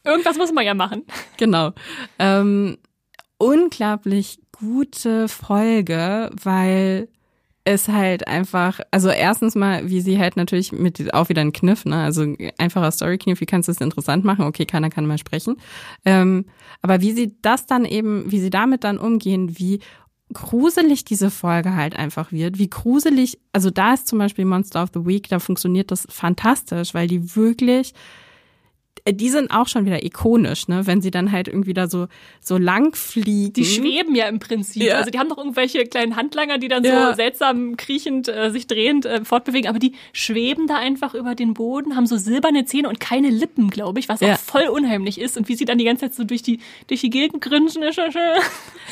[0.05, 1.05] Irgendwas muss man ja machen.
[1.37, 1.72] Genau.
[2.18, 2.78] Ähm,
[3.39, 7.09] unglaublich gute Folge, weil
[7.67, 11.85] ist halt einfach, also erstens mal, wie sie halt natürlich mit, auch wieder ein Kniff,
[11.85, 14.45] ne, also einfacher Story-Kniff, wie kannst du es interessant machen?
[14.45, 15.57] Okay, keiner kann mal sprechen.
[16.05, 16.47] Ähm,
[16.81, 19.81] aber wie sie das dann eben, wie sie damit dann umgehen, wie
[20.33, 24.91] gruselig diese Folge halt einfach wird, wie gruselig, also da ist zum Beispiel Monster of
[24.95, 27.95] the Week, da funktioniert das fantastisch, weil die wirklich
[29.12, 30.86] die sind auch schon wieder ikonisch, ne?
[30.86, 32.09] Wenn sie dann halt irgendwie da so
[32.40, 33.52] so lang fliegen.
[33.52, 34.82] Die schweben ja im Prinzip.
[34.82, 34.96] Ja.
[34.96, 37.11] Also die haben doch irgendwelche kleinen Handlanger, die dann ja.
[37.11, 41.54] so seltsam kriechend äh, sich drehend äh, fortbewegen, aber die schweben da einfach über den
[41.54, 44.34] Boden, haben so silberne Zähne und keine Lippen, glaube ich, was ja.
[44.34, 47.00] auch voll unheimlich ist und wie sie dann die ganze Zeit so durch die durch
[47.00, 47.82] die Gegend grinsen.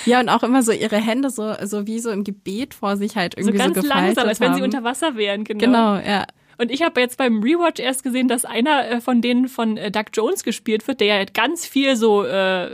[0.06, 3.16] Ja, und auch immer so ihre Hände so so wie so im Gebet vor sich
[3.16, 5.64] halt irgendwie so ganz so langsam, als wenn sie unter Wasser wären, genau.
[5.64, 6.26] Genau, ja.
[6.58, 9.90] Und ich habe jetzt beim Rewatch erst gesehen, dass einer äh, von denen von äh,
[9.90, 12.70] Doug Jones gespielt wird, der ja ganz viel so äh,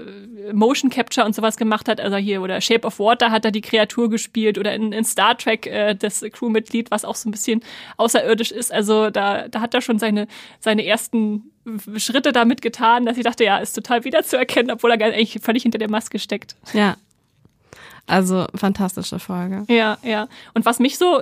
[0.52, 2.00] Motion Capture und sowas gemacht hat.
[2.00, 5.36] Also hier oder Shape of Water hat er die Kreatur gespielt oder in, in Star
[5.36, 7.62] Trek äh, das Crewmitglied, was auch so ein bisschen
[7.96, 8.72] außerirdisch ist.
[8.72, 10.26] Also da, da hat er schon seine,
[10.60, 11.50] seine ersten
[11.96, 15.78] Schritte damit getan, dass ich dachte, ja, ist total wiederzuerkennen, obwohl er eigentlich völlig hinter
[15.78, 16.56] der Maske steckt.
[16.72, 16.96] Ja,
[18.06, 19.64] also fantastische Folge.
[19.68, 20.28] Ja, ja.
[20.54, 21.20] Und was mich so,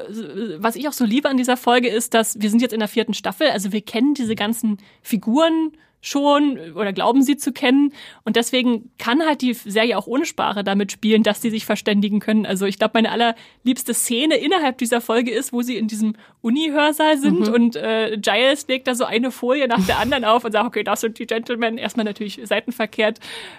[0.58, 2.88] was ich auch so liebe an dieser Folge ist, dass wir sind jetzt in der
[2.88, 7.92] vierten Staffel, also wir kennen diese ganzen Figuren schon oder glauben sie zu kennen.
[8.24, 12.20] Und deswegen kann halt die Serie auch ohne Sprache damit spielen, dass sie sich verständigen
[12.20, 12.46] können.
[12.46, 17.18] Also ich glaube, meine allerliebste Szene innerhalb dieser Folge ist, wo sie in diesem Uni-Hörsaal
[17.18, 17.54] sind mhm.
[17.54, 20.84] und äh, Giles legt da so eine Folie nach der anderen auf und sagt, okay,
[20.84, 21.78] das sind die Gentlemen.
[21.78, 23.18] Erstmal natürlich seitenverkehrt.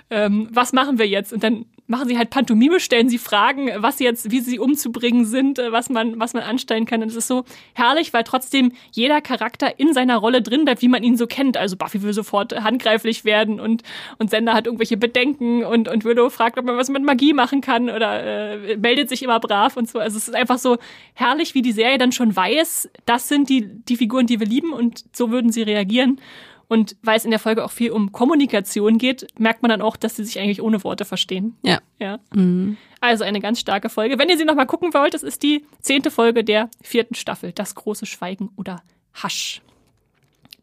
[0.09, 1.33] Ähm, was machen wir jetzt?
[1.33, 5.57] Und dann machen sie halt Pantomime, stellen sie Fragen, was jetzt, wie sie umzubringen sind,
[5.57, 7.01] äh, was man, was man anstellen kann.
[7.01, 10.87] Und es ist so herrlich, weil trotzdem jeder Charakter in seiner Rolle drin bleibt, wie
[10.87, 11.57] man ihn so kennt.
[11.57, 13.81] Also Buffy will sofort handgreiflich werden und,
[14.19, 17.61] und Sender hat irgendwelche Bedenken und, und Willow fragt, ob man was mit Magie machen
[17.61, 19.97] kann oder äh, meldet sich immer brav und so.
[19.97, 20.77] Also es ist einfach so
[21.15, 24.73] herrlich, wie die Serie dann schon weiß, das sind die, die Figuren, die wir lieben
[24.73, 26.21] und so würden sie reagieren.
[26.69, 29.97] Und weil es in der Folge auch viel um Kommunikation geht, merkt man dann auch,
[29.97, 31.57] dass sie sich eigentlich ohne Worte verstehen.
[31.63, 31.79] Ja.
[31.97, 32.19] ja.
[32.31, 32.77] Mhm.
[33.01, 34.19] Also eine ganz starke Folge.
[34.19, 37.53] Wenn ihr sie nochmal gucken wollt, das ist die zehnte Folge der vierten Staffel.
[37.53, 38.83] Das große Schweigen oder
[39.15, 39.63] Hasch.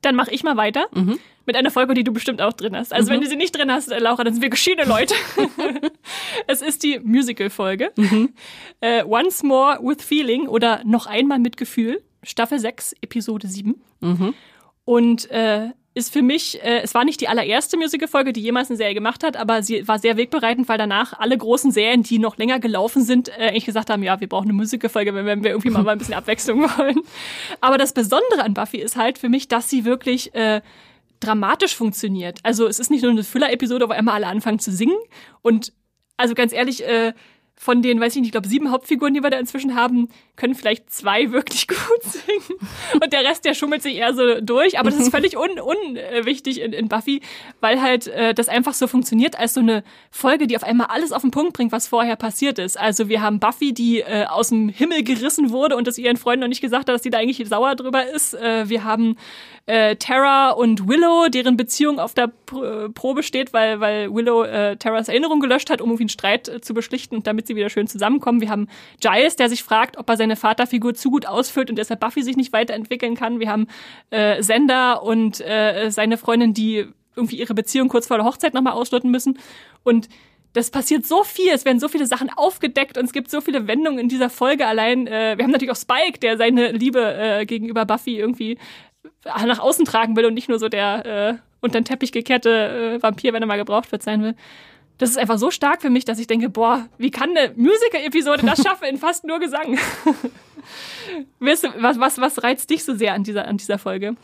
[0.00, 1.18] Dann mache ich mal weiter mhm.
[1.44, 2.92] mit einer Folge, die du bestimmt auch drin hast.
[2.92, 3.14] Also mhm.
[3.14, 5.14] wenn du sie nicht drin hast, äh, Laura, dann sind wir geschiedene Leute.
[6.46, 7.90] es ist die Musical-Folge.
[7.96, 8.32] Mhm.
[8.80, 12.00] Uh, Once More with Feeling oder Noch einmal mit Gefühl.
[12.22, 13.74] Staffel 6, Episode 7.
[14.00, 14.34] Mhm.
[14.84, 18.76] Und äh, ist für mich, äh, es war nicht die allererste Musical-Folge, die jemals eine
[18.76, 22.36] Serie gemacht hat, aber sie war sehr wegbereitend, weil danach alle großen Serien, die noch
[22.36, 25.70] länger gelaufen sind, äh, eigentlich gesagt haben, ja, wir brauchen eine Musical-Folge, wenn wir irgendwie
[25.70, 27.00] mal, ein bisschen Abwechslung wollen.
[27.62, 30.60] Aber das Besondere an Buffy ist halt für mich, dass sie wirklich äh,
[31.20, 32.40] dramatisch funktioniert.
[32.42, 34.98] Also es ist nicht nur eine Füller-Episode, wo immer alle anfangen zu singen.
[35.40, 35.72] Und
[36.18, 37.14] also ganz ehrlich, äh,
[37.58, 40.54] von den, weiß ich nicht, ich glaube, sieben Hauptfiguren, die wir da inzwischen haben, können
[40.54, 42.60] vielleicht zwei wirklich gut singen.
[43.02, 44.78] Und der Rest, der schummelt sich eher so durch.
[44.78, 47.22] Aber das ist völlig unwichtig un, in, in Buffy,
[47.60, 51.12] weil halt äh, das einfach so funktioniert als so eine Folge, die auf einmal alles
[51.12, 52.78] auf den Punkt bringt, was vorher passiert ist.
[52.78, 56.40] Also wir haben Buffy, die äh, aus dem Himmel gerissen wurde und das ihren Freunden
[56.42, 58.34] noch nicht gesagt hat, dass sie da eigentlich sauer drüber ist.
[58.34, 59.16] Äh, wir haben
[59.66, 64.76] äh, Tara und Willow, deren Beziehung auf der Pr Probe steht, weil, weil Willow äh,
[64.76, 67.68] Taras Erinnerung gelöscht hat, um irgendwie einen Streit äh, zu beschlichten und damit sie wieder
[67.68, 68.40] schön zusammenkommen.
[68.40, 68.68] Wir haben
[69.00, 72.36] Giles, der sich fragt, ob er seine Vaterfigur zu gut ausfüllt und deshalb Buffy sich
[72.36, 73.40] nicht weiterentwickeln kann.
[73.40, 73.66] Wir haben
[74.10, 76.86] äh, Sender und äh, seine Freundin, die
[77.16, 79.38] irgendwie ihre Beziehung kurz vor der Hochzeit nochmal ausloten müssen.
[79.82, 80.08] Und
[80.56, 83.66] das passiert so viel, es werden so viele Sachen aufgedeckt und es gibt so viele
[83.66, 85.06] Wendungen in dieser Folge allein.
[85.06, 88.56] Äh, wir haben natürlich auch Spike, der seine Liebe äh, gegenüber Buffy irgendwie
[89.46, 93.02] nach außen tragen will und nicht nur so der äh, unter den Teppich gekehrte äh,
[93.02, 94.34] Vampir, wenn er mal gebraucht wird, sein will.
[94.98, 98.46] Das ist einfach so stark für mich, dass ich denke, boah, wie kann eine Musical-Episode
[98.46, 99.78] das schaffen in fast nur Gesang?
[101.38, 101.64] was,
[101.98, 104.16] was, was reizt dich so sehr an dieser, an dieser Folge?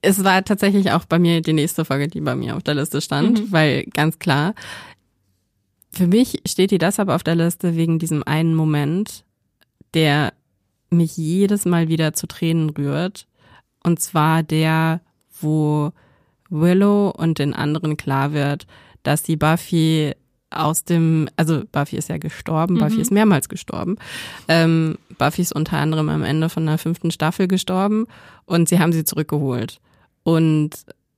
[0.00, 3.00] Es war tatsächlich auch bei mir die nächste Folge, die bei mir auf der Liste
[3.00, 3.52] stand, mhm.
[3.52, 4.54] weil ganz klar,
[5.90, 9.24] für mich steht die deshalb auf der Liste wegen diesem einen Moment,
[9.94, 10.32] der
[10.90, 13.27] mich jedes Mal wieder zu Tränen rührt
[13.88, 15.00] und zwar der,
[15.40, 15.92] wo
[16.50, 18.66] Willow und den anderen klar wird,
[19.02, 20.14] dass sie Buffy
[20.50, 22.78] aus dem, also Buffy ist ja gestorben, mhm.
[22.80, 23.96] Buffy ist mehrmals gestorben.
[24.46, 28.06] Ähm, Buffy ist unter anderem am Ende von der fünften Staffel gestorben
[28.44, 29.80] und sie haben sie zurückgeholt.
[30.22, 30.70] Und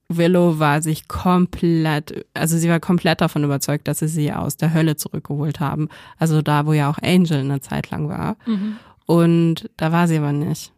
[0.08, 4.74] Willow war sich komplett, also sie war komplett davon überzeugt, dass sie sie aus der
[4.74, 5.88] Hölle zurückgeholt haben.
[6.18, 8.36] Also da, wo ja auch Angel eine Zeit lang war.
[8.46, 8.76] Mhm.
[9.06, 10.72] Und da war sie aber nicht.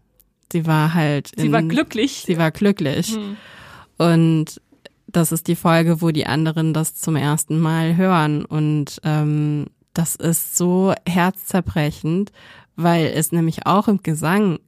[0.52, 1.32] Sie war halt.
[1.34, 2.24] Sie in, war glücklich.
[2.26, 3.16] Sie war glücklich.
[3.16, 3.36] Mhm.
[3.96, 4.60] Und
[5.06, 8.44] das ist die Folge, wo die anderen das zum ersten Mal hören.
[8.44, 12.32] Und ähm, das ist so herzzerbrechend,
[12.76, 14.58] weil es nämlich auch im Gesang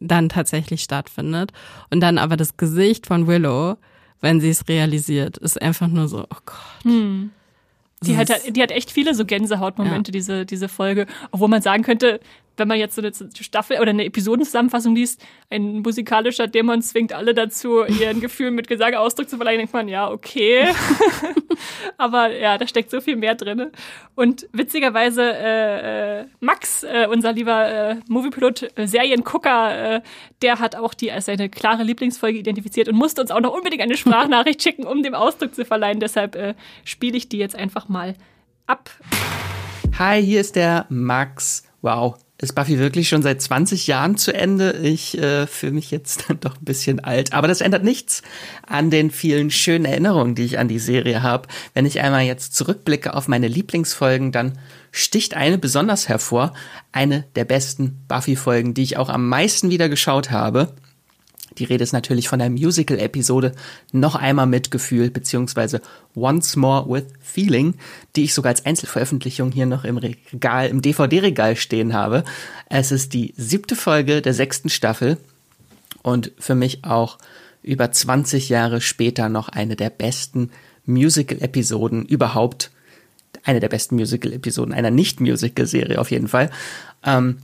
[0.00, 1.52] dann tatsächlich stattfindet.
[1.90, 3.76] Und dann aber das Gesicht von Willow,
[4.20, 6.84] wenn sie es realisiert, ist einfach nur so, oh Gott.
[6.84, 7.30] Hm.
[8.02, 10.12] Die hat, die hat echt viele so Gänsehautmomente, ja.
[10.12, 11.06] diese, diese Folge.
[11.30, 12.20] Obwohl man sagen könnte,
[12.56, 17.34] wenn man jetzt so eine Staffel oder eine Episodenzusammenfassung liest, ein musikalischer Dämon zwingt alle
[17.34, 20.68] dazu, ihren Gefühlen mit Gesang Ausdruck zu verleihen, denkt man, ja, okay.
[21.96, 23.70] Aber ja, da steckt so viel mehr drin.
[24.14, 30.00] Und witzigerweise, äh, äh, Max, äh, unser lieber äh, Moviepilot, äh, Seriengucker, äh,
[30.42, 33.82] der hat auch die als seine klare Lieblingsfolge identifiziert und musste uns auch noch unbedingt
[33.82, 36.00] eine Sprachnachricht schicken, um dem Ausdruck zu verleihen.
[36.00, 38.14] Deshalb äh, spiele ich die jetzt einfach mal
[38.66, 38.90] ab.
[39.98, 41.64] Hi, hier ist der Max.
[41.82, 44.72] Wow, ist Buffy wirklich schon seit 20 Jahren zu Ende?
[44.72, 47.32] Ich äh, fühle mich jetzt dann doch ein bisschen alt.
[47.32, 48.22] Aber das ändert nichts
[48.66, 51.48] an den vielen schönen Erinnerungen, die ich an die Serie habe.
[51.74, 54.58] Wenn ich einmal jetzt zurückblicke auf meine Lieblingsfolgen, dann
[54.90, 56.54] sticht eine besonders hervor.
[56.90, 60.74] Eine der besten Buffy-Folgen, die ich auch am meisten wieder geschaut habe.
[61.58, 63.52] Die Rede ist natürlich von der Musical-Episode
[63.92, 65.80] Noch einmal mit Gefühl, beziehungsweise
[66.14, 67.74] Once More with Feeling,
[68.16, 72.24] die ich sogar als Einzelveröffentlichung hier noch im Regal, im DVD-Regal stehen habe.
[72.68, 75.16] Es ist die siebte Folge der sechsten Staffel
[76.02, 77.18] und für mich auch
[77.62, 80.50] über 20 Jahre später noch eine der besten
[80.86, 82.70] Musical-Episoden überhaupt.
[83.42, 86.50] Eine der besten Musical-Episoden einer Nicht-Musical-Serie auf jeden Fall.
[87.04, 87.38] Ähm,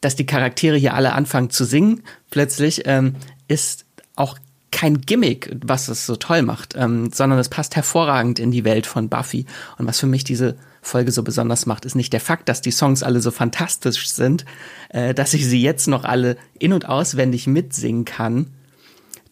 [0.00, 3.16] dass die Charaktere hier alle anfangen zu singen, plötzlich ähm,
[3.50, 3.84] ist
[4.14, 4.38] auch
[4.70, 8.86] kein Gimmick, was es so toll macht, ähm, sondern es passt hervorragend in die Welt
[8.86, 9.44] von Buffy.
[9.78, 12.70] Und was für mich diese Folge so besonders macht, ist nicht der Fakt, dass die
[12.70, 14.44] Songs alle so fantastisch sind,
[14.90, 18.46] äh, dass ich sie jetzt noch alle in- und auswendig mitsingen kann.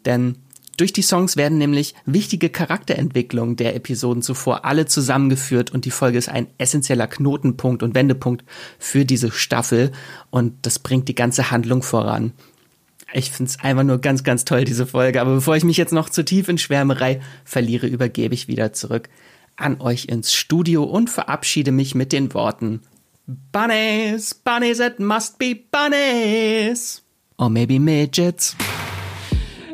[0.05, 0.37] Denn
[0.77, 6.19] durch die Songs werden nämlich wichtige Charakterentwicklungen der Episoden zuvor alle zusammengeführt und die Folge
[6.19, 8.45] ist ein essentieller Knotenpunkt und Wendepunkt
[8.79, 9.93] für diese Staffel
[10.31, 12.33] und das bringt die ganze Handlung voran.
[13.13, 15.21] Ich finde es einfach nur ganz, ganz toll, diese Folge.
[15.21, 19.09] Aber bevor ich mich jetzt noch zu tief in Schwärmerei verliere, übergebe ich wieder zurück
[19.57, 22.83] an euch ins Studio und verabschiede mich mit den Worten
[23.53, 27.03] Bunnies, Bunnies, it must be Bunnies.
[27.37, 28.57] Or maybe Midgets.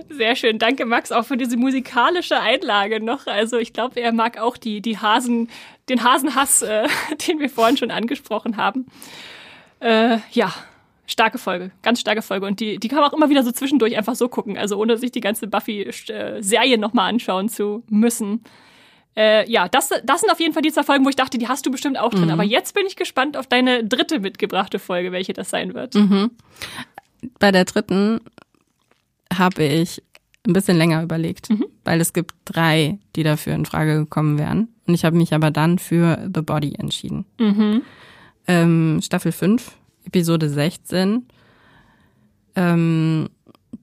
[0.08, 0.58] Sehr schön.
[0.58, 3.26] Danke, Max, auch für diese musikalische Einlage noch.
[3.26, 5.48] Also ich glaube, er mag auch die, die Hasen,
[5.88, 6.88] den Hasenhass, äh,
[7.28, 8.86] den wir vorhin schon angesprochen haben.
[9.80, 10.52] Äh, ja,
[11.06, 12.46] starke Folge, ganz starke Folge.
[12.46, 14.96] Und die, die kann man auch immer wieder so zwischendurch einfach so gucken, also ohne
[14.96, 18.42] sich die ganze Buffy-Serie nochmal anschauen zu müssen.
[19.16, 21.46] Äh, ja, das, das sind auf jeden Fall die zwei Folgen, wo ich dachte, die
[21.46, 22.24] hast du bestimmt auch drin.
[22.24, 22.30] Mhm.
[22.30, 25.94] Aber jetzt bin ich gespannt auf deine dritte mitgebrachte Folge, welche das sein wird.
[25.94, 26.32] Mhm.
[27.38, 28.20] Bei der dritten
[29.32, 30.02] habe ich
[30.46, 31.66] ein bisschen länger überlegt, mhm.
[31.84, 34.68] weil es gibt drei, die dafür in Frage gekommen wären.
[34.86, 37.24] Und ich habe mich aber dann für The Body entschieden.
[37.38, 37.82] Mhm.
[38.46, 39.72] ähm, Staffel 5,
[40.04, 41.26] Episode 16.
[42.56, 43.28] Ähm,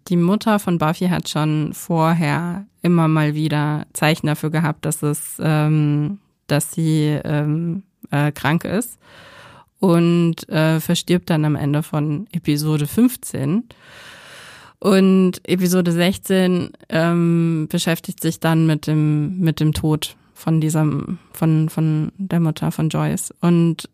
[0.07, 5.37] die Mutter von Buffy hat schon vorher immer mal wieder Zeichen dafür gehabt, dass es,
[5.39, 8.97] ähm, dass sie ähm, äh, krank ist
[9.79, 13.63] und äh, verstirbt dann am Ende von Episode 15.
[14.79, 21.69] Und Episode 16 ähm, beschäftigt sich dann mit dem mit dem Tod von diesem von
[21.69, 23.89] von der Mutter von Joyce und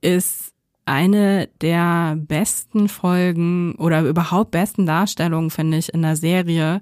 [0.00, 0.52] ist
[0.86, 6.80] eine der besten Folgen oder überhaupt besten Darstellungen, finde ich, in der Serie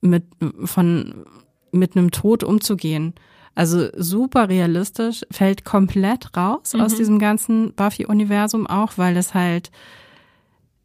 [0.00, 0.24] mit,
[0.64, 1.24] von,
[1.70, 3.14] mit einem Tod umzugehen.
[3.54, 6.82] Also super realistisch, fällt komplett raus mhm.
[6.82, 9.70] aus diesem ganzen Buffy-Universum auch, weil es halt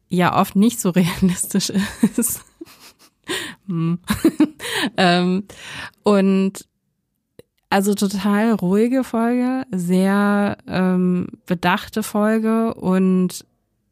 [0.08, 1.70] ja oft nicht so realistisch
[2.16, 2.44] ist.
[3.68, 4.00] Hm.
[4.96, 5.44] ähm,
[6.02, 6.66] und
[7.72, 13.46] also total ruhige Folge, sehr ähm, bedachte Folge und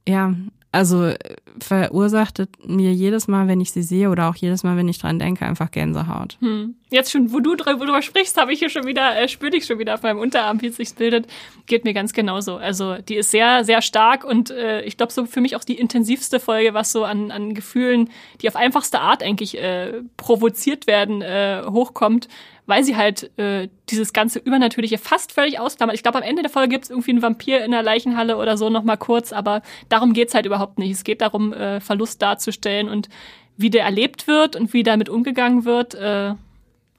[0.07, 0.35] ja,
[0.71, 1.13] also
[1.59, 5.19] verursacht mir jedes Mal, wenn ich sie sehe oder auch jedes Mal, wenn ich dran
[5.19, 6.37] denke, einfach Gänsehaut.
[6.41, 6.77] Hm.
[6.91, 9.79] Jetzt schon, wo du drüber sprichst, habe ich hier schon wieder, äh, spüre ich schon
[9.79, 11.27] wieder auf meinem Unterarm, wie es sich bildet.
[11.67, 12.57] Geht mir ganz genauso.
[12.57, 15.79] Also die ist sehr, sehr stark und äh, ich glaube so für mich auch die
[15.79, 18.11] intensivste Folge, was so an, an Gefühlen,
[18.43, 22.29] die auf einfachste Art eigentlich äh, provoziert werden, äh, hochkommt
[22.71, 25.97] weil sie halt äh, dieses ganze Übernatürliche fast völlig ausklammert.
[25.97, 28.57] Ich glaube, am Ende der Folge gibt es irgendwie einen Vampir in der Leichenhalle oder
[28.57, 30.93] so nochmal kurz, aber darum geht's halt überhaupt nicht.
[30.93, 33.09] Es geht darum, äh, Verlust darzustellen und
[33.57, 35.95] wie der erlebt wird und wie damit umgegangen wird.
[35.95, 36.35] Äh,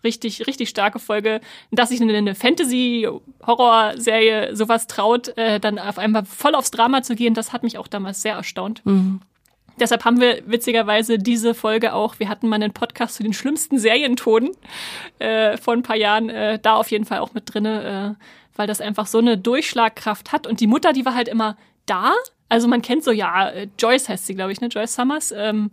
[0.03, 1.39] richtig, richtig starke Folge.
[1.71, 7.33] Dass sich eine Fantasy-Horror-Serie sowas traut, äh, dann auf einmal voll aufs Drama zu gehen,
[7.33, 8.85] das hat mich auch damals sehr erstaunt.
[8.85, 9.21] Mhm.
[9.81, 13.79] Deshalb haben wir witzigerweise diese Folge auch, wir hatten mal einen Podcast zu den schlimmsten
[13.79, 14.51] Serientoden
[15.17, 18.23] äh, vor ein paar Jahren, äh, da auf jeden Fall auch mit drinne, äh,
[18.55, 20.45] weil das einfach so eine Durchschlagkraft hat.
[20.45, 21.57] Und die Mutter, die war halt immer
[21.87, 22.13] da.
[22.47, 24.67] Also man kennt so, ja, äh, Joyce heißt sie, glaube ich, ne?
[24.67, 25.33] Joyce Summers.
[25.35, 25.71] Ähm,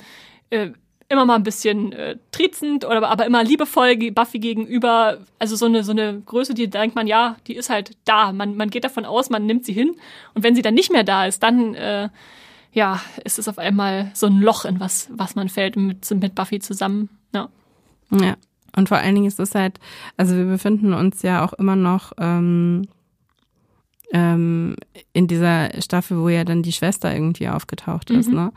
[0.48, 0.70] äh,
[1.10, 5.18] immer mal ein bisschen äh, trizend oder aber immer liebevoll Buffy gegenüber.
[5.38, 8.32] Also so eine so eine Größe, die denkt man, ja, die ist halt da.
[8.32, 9.96] Man man geht davon aus, man nimmt sie hin
[10.34, 12.08] und wenn sie dann nicht mehr da ist, dann äh,
[12.78, 16.36] ja, ist es auf einmal so ein Loch, in was, was man fällt mit, mit
[16.36, 17.08] Buffy zusammen.
[17.34, 17.48] Ja.
[18.12, 18.36] Ja.
[18.76, 19.80] Und vor allen Dingen ist es halt,
[20.16, 22.86] also wir befinden uns ja auch immer noch ähm,
[24.12, 24.76] ähm,
[25.12, 28.34] in dieser Staffel, wo ja dann die Schwester irgendwie aufgetaucht ist, mhm.
[28.34, 28.52] ne?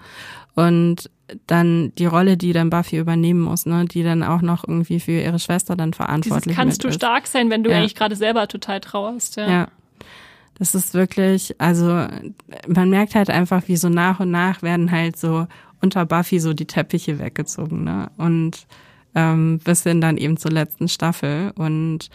[0.54, 1.10] Und
[1.48, 5.14] dann die Rolle, die dann Buffy übernehmen muss, ne, die dann auch noch irgendwie für
[5.14, 6.56] ihre Schwester dann verantwortlich ist.
[6.58, 6.96] Kannst du ist.
[6.96, 7.78] stark sein, wenn du ja.
[7.78, 9.50] eigentlich gerade selber total trauerst, ja.
[9.50, 9.68] Ja,
[10.62, 12.06] das ist wirklich, also
[12.68, 15.48] man merkt halt einfach, wie so nach und nach werden halt so
[15.82, 18.12] unter Buffy so die Teppiche weggezogen, ne?
[18.18, 18.68] Und
[19.16, 21.52] ähm, bis hin dann eben zur letzten Staffel.
[21.56, 22.12] Und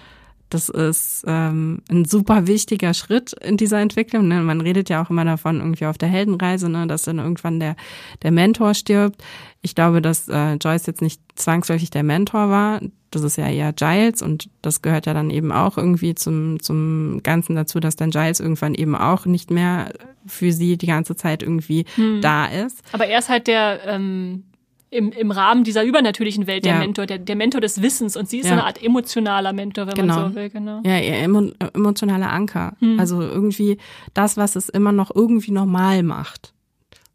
[0.50, 4.28] das ist ähm, ein super wichtiger Schritt in dieser Entwicklung.
[4.28, 4.40] Ne?
[4.42, 6.86] Man redet ja auch immer davon, irgendwie auf der Heldenreise, ne?
[6.86, 7.74] dass dann irgendwann der,
[8.22, 9.22] der Mentor stirbt.
[9.62, 12.80] Ich glaube, dass äh, Joyce jetzt nicht zwangsläufig der Mentor war.
[13.10, 17.20] Das ist ja eher Giles und das gehört ja dann eben auch irgendwie zum, zum
[17.22, 19.92] Ganzen dazu, dass dann Giles irgendwann eben auch nicht mehr
[20.26, 22.20] für sie die ganze Zeit irgendwie hm.
[22.20, 22.82] da ist.
[22.92, 24.44] Aber er ist halt der ähm,
[24.90, 26.78] im, im Rahmen dieser übernatürlichen Welt der ja.
[26.78, 28.50] Mentor, der, der Mentor des Wissens und sie ist ja.
[28.50, 30.14] so eine Art emotionaler Mentor, wenn genau.
[30.14, 30.50] man so will.
[30.50, 30.80] Genau.
[30.84, 32.76] Ja, ihr emo emotionaler Anker.
[32.78, 32.98] Hm.
[33.00, 33.78] Also irgendwie
[34.14, 36.52] das, was es immer noch irgendwie normal macht.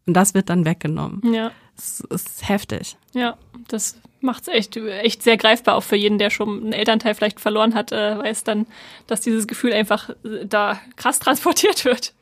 [0.06, 1.22] Und das wird dann weggenommen.
[1.32, 1.52] Ja.
[1.76, 2.96] Das ist heftig.
[3.14, 3.36] Ja,
[3.68, 7.40] das macht es echt, echt sehr greifbar, auch für jeden, der schon einen Elternteil vielleicht
[7.40, 8.66] verloren hat, äh, weiß dann,
[9.06, 12.14] dass dieses Gefühl einfach äh, da krass transportiert wird.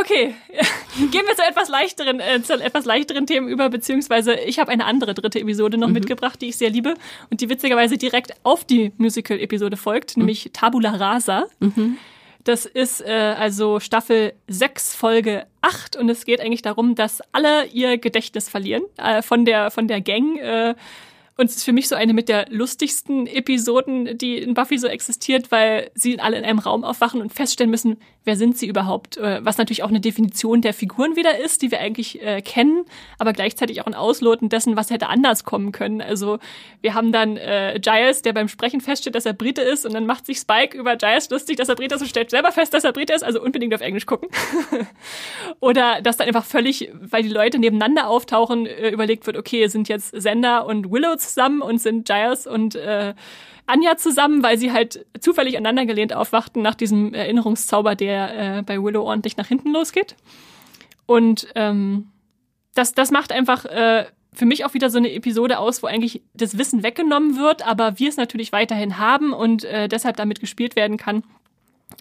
[0.00, 0.34] Okay,
[1.12, 4.86] gehen wir zu etwas leichteren, äh, zu etwas leichteren Themen über, beziehungsweise ich habe eine
[4.86, 5.94] andere dritte Episode noch mhm.
[5.94, 6.94] mitgebracht, die ich sehr liebe
[7.30, 10.22] und die witzigerweise direkt auf die Musical-Episode folgt, mhm.
[10.22, 11.46] nämlich Tabula Rasa.
[11.60, 11.98] Mhm.
[12.42, 17.66] Das ist äh, also Staffel 6, Folge 8 und es geht eigentlich darum, dass alle
[17.66, 20.38] ihr Gedächtnis verlieren äh, von der von der Gang.
[20.38, 20.74] Äh,
[21.36, 24.86] und es ist für mich so eine mit der lustigsten Episoden, die in Buffy so
[24.86, 29.16] existiert, weil sie alle in einem Raum aufwachen und feststellen müssen, wer sind sie überhaupt?
[29.16, 32.84] Äh, was natürlich auch eine Definition der Figuren wieder ist, die wir eigentlich äh, kennen,
[33.18, 36.00] aber gleichzeitig auch ein Ausloten dessen, was hätte anders kommen können.
[36.00, 36.38] Also
[36.80, 40.06] wir haben dann äh, Giles, der beim Sprechen feststellt, dass er Brite ist und dann
[40.06, 42.84] macht sich Spike über Giles lustig, dass er Brite ist und stellt selber fest, dass
[42.84, 44.28] er Brite ist, also unbedingt auf Englisch gucken.
[45.60, 49.88] Oder dass dann einfach völlig, weil die Leute nebeneinander auftauchen, äh, überlegt wird, okay, sind
[49.88, 53.14] jetzt Sender und Willow zusammen und sind Giles und äh,
[53.66, 59.02] Anja zusammen, weil sie halt zufällig aneinandergelehnt aufwachten nach diesem Erinnerungszauber, der äh, bei Willow
[59.04, 60.16] ordentlich nach hinten losgeht.
[61.06, 62.08] Und ähm,
[62.74, 66.22] das, das macht einfach äh, für mich auch wieder so eine Episode aus, wo eigentlich
[66.34, 70.76] das Wissen weggenommen wird, aber wir es natürlich weiterhin haben und äh, deshalb damit gespielt
[70.76, 71.22] werden kann.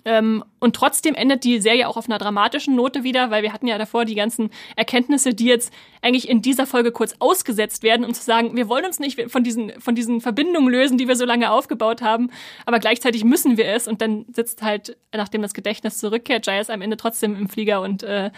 [0.06, 3.68] Ähm, und trotzdem endet die Serie auch auf einer dramatischen Note wieder, weil wir hatten
[3.68, 8.14] ja davor die ganzen Erkenntnisse, die jetzt eigentlich in dieser Folge kurz ausgesetzt werden, um
[8.14, 11.26] zu sagen, wir wollen uns nicht von diesen, von diesen Verbindungen lösen, die wir so
[11.26, 12.30] lange aufgebaut haben,
[12.66, 13.88] aber gleichzeitig müssen wir es.
[13.88, 18.04] Und dann sitzt halt, nachdem das Gedächtnis zurückkehrt, Giles am Ende trotzdem im Flieger und
[18.04, 18.32] äh,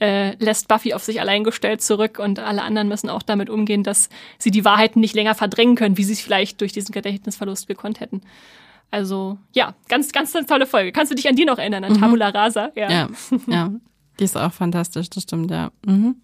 [0.00, 3.82] äh, lässt Buffy auf sich allein gestellt zurück und alle anderen müssen auch damit umgehen,
[3.82, 4.08] dass
[4.38, 8.00] sie die Wahrheiten nicht länger verdrängen können, wie sie es vielleicht durch diesen Gedächtnisverlust gekonnt
[8.00, 8.22] hätten.
[8.90, 10.92] Also ja, ganz, ganz eine tolle Folge.
[10.92, 12.00] Kannst du dich an die noch erinnern, an mhm.
[12.00, 12.70] Tabula Rasa?
[12.74, 12.90] Ja.
[12.90, 13.08] ja,
[13.46, 13.70] ja.
[14.18, 15.70] Die ist auch fantastisch, das stimmt, ja.
[15.86, 16.16] Mhm.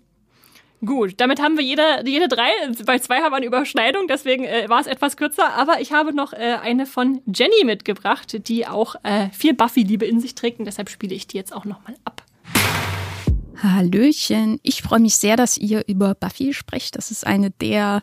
[0.85, 2.49] Gut, damit haben wir jede, jede drei.
[2.85, 5.55] Bei zwei haben wir eine Überschneidung, deswegen äh, war es etwas kürzer.
[5.55, 10.21] Aber ich habe noch äh, eine von Jenny mitgebracht, die auch äh, viel Buffy-Liebe in
[10.21, 10.59] sich trägt.
[10.59, 12.23] Und deshalb spiele ich die jetzt auch nochmal ab.
[13.63, 14.61] Hallöchen.
[14.63, 16.97] Ich freue mich sehr, dass ihr über Buffy sprecht.
[16.97, 18.03] Das ist eine der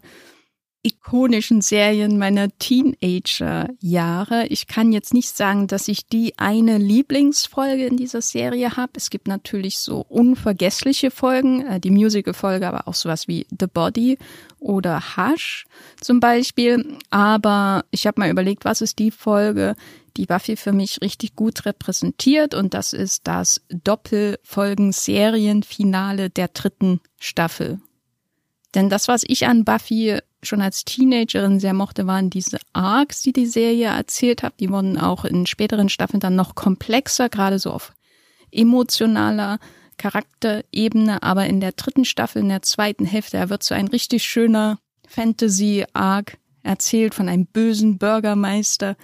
[0.83, 4.47] ikonischen Serien meiner Teenager-Jahre.
[4.47, 8.91] Ich kann jetzt nicht sagen, dass ich die eine Lieblingsfolge in dieser Serie habe.
[8.95, 14.17] Es gibt natürlich so unvergessliche Folgen, äh, die Musical-Folge, aber auch sowas wie The Body
[14.59, 15.65] oder Hush
[16.01, 16.97] zum Beispiel.
[17.09, 19.77] Aber ich habe mal überlegt, was ist die Folge,
[20.17, 27.79] die Buffy für mich richtig gut repräsentiert und das ist das Doppelfolgen-Serienfinale der dritten Staffel.
[28.75, 33.33] Denn das, was ich an Buffy schon als Teenagerin sehr mochte, waren diese Arcs, die
[33.33, 34.59] die Serie erzählt hat.
[34.59, 37.93] Die wurden auch in späteren Staffeln dann noch komplexer, gerade so auf
[38.51, 39.59] emotionaler
[39.97, 41.23] Charakterebene.
[41.23, 44.79] Aber in der dritten Staffel, in der zweiten Hälfte, da wird so ein richtig schöner
[45.07, 48.95] Fantasy-Arc erzählt von einem bösen Bürgermeister,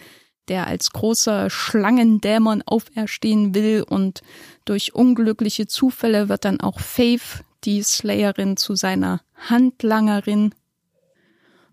[0.47, 4.21] der als großer Schlangendämon auferstehen will und
[4.65, 10.53] durch unglückliche Zufälle wird dann auch Faith, die Slayerin, zu seiner Handlangerin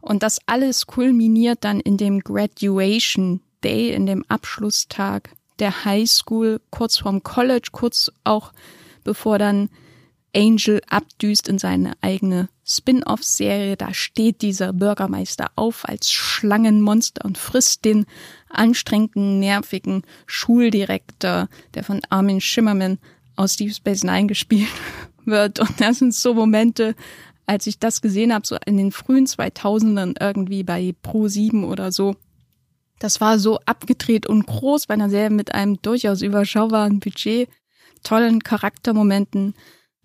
[0.07, 6.61] und das alles kulminiert dann in dem Graduation Day, in dem Abschlusstag der High School,
[6.71, 8.53] kurz vorm College, kurz auch
[9.03, 9.69] bevor dann
[10.35, 13.77] Angel abdüst in seine eigene Spin-off-Serie.
[13.77, 18.07] Da steht dieser Bürgermeister auf als Schlangenmonster und frisst den
[18.49, 22.99] anstrengenden, nervigen Schuldirektor, der von Armin Schimmerman
[23.35, 24.69] aus Deep Space Nine gespielt
[25.25, 25.59] wird.
[25.59, 26.95] Und das sind so Momente,
[27.47, 31.93] als ich das gesehen habe, so in den frühen 2000ern irgendwie bei Pro 7 oder
[31.93, 32.17] so,
[32.99, 37.49] das war so abgedreht und groß bei einer Serie mit einem durchaus überschaubaren Budget,
[38.03, 39.55] tollen Charaktermomenten,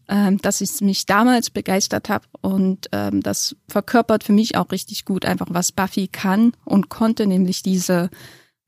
[0.07, 5.05] ähm, dass ich mich damals begeistert habe und ähm, das verkörpert für mich auch richtig
[5.05, 8.09] gut einfach, was Buffy kann und konnte, nämlich diese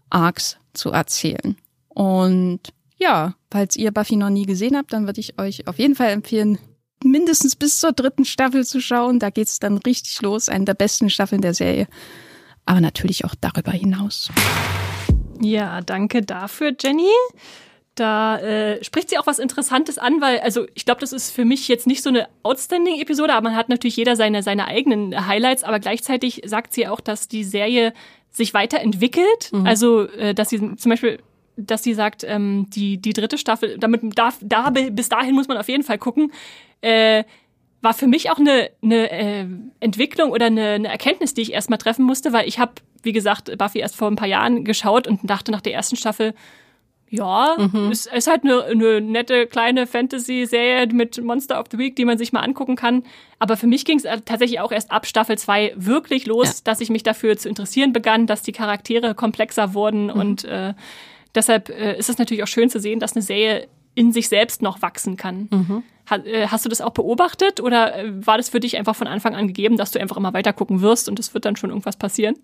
[0.10, 1.58] Arcs zu erzählen.
[1.90, 2.62] Und
[2.98, 6.12] ja, falls ihr Buffy noch nie gesehen habt, dann würde ich euch auf jeden Fall
[6.12, 6.58] empfehlen,
[7.04, 9.20] mindestens bis zur dritten Staffel zu schauen.
[9.20, 11.88] Da geht's dann richtig los, eine der besten Staffeln der Serie.
[12.66, 14.30] Aber natürlich auch darüber hinaus.
[15.42, 17.12] Ja, danke dafür, Jenny.
[17.96, 21.46] Da äh, spricht sie auch was Interessantes an, weil, also ich glaube, das ist für
[21.46, 25.64] mich jetzt nicht so eine Outstanding-Episode, aber man hat natürlich jeder seine, seine eigenen Highlights,
[25.64, 27.94] aber gleichzeitig sagt sie auch, dass die Serie
[28.32, 29.52] sich weiterentwickelt.
[29.52, 29.68] Mhm.
[29.68, 31.20] Also, äh, dass sie zum Beispiel
[31.56, 35.58] dass sie sagt, ähm, die, die dritte Staffel, damit darf, da, bis dahin muss man
[35.58, 36.32] auf jeden Fall gucken,
[36.82, 37.24] äh,
[37.82, 39.46] war für mich auch eine, eine äh,
[39.82, 42.74] Entwicklung oder eine, eine Erkenntnis, die ich erstmal treffen musste, weil ich habe,
[43.04, 46.34] wie gesagt, Buffy erst vor ein paar Jahren geschaut und dachte nach der ersten Staffel,
[47.10, 47.92] ja, mhm.
[47.92, 52.18] ist, ist halt eine, eine nette kleine Fantasy-Serie mit Monster of the Week, die man
[52.18, 53.04] sich mal angucken kann.
[53.38, 56.54] Aber für mich ging es tatsächlich auch erst ab Staffel 2 wirklich los, ja.
[56.64, 60.10] dass ich mich dafür zu interessieren begann, dass die Charaktere komplexer wurden mhm.
[60.12, 60.74] und äh,
[61.36, 64.62] deshalb äh, ist es natürlich auch schön zu sehen, dass eine Serie in sich selbst
[64.62, 65.48] noch wachsen kann.
[65.52, 65.84] Mhm.
[66.10, 69.36] Äh, hast du das auch beobachtet oder äh, war das für dich einfach von Anfang
[69.36, 71.96] an gegeben, dass du einfach immer weiter gucken wirst und es wird dann schon irgendwas
[71.96, 72.36] passieren?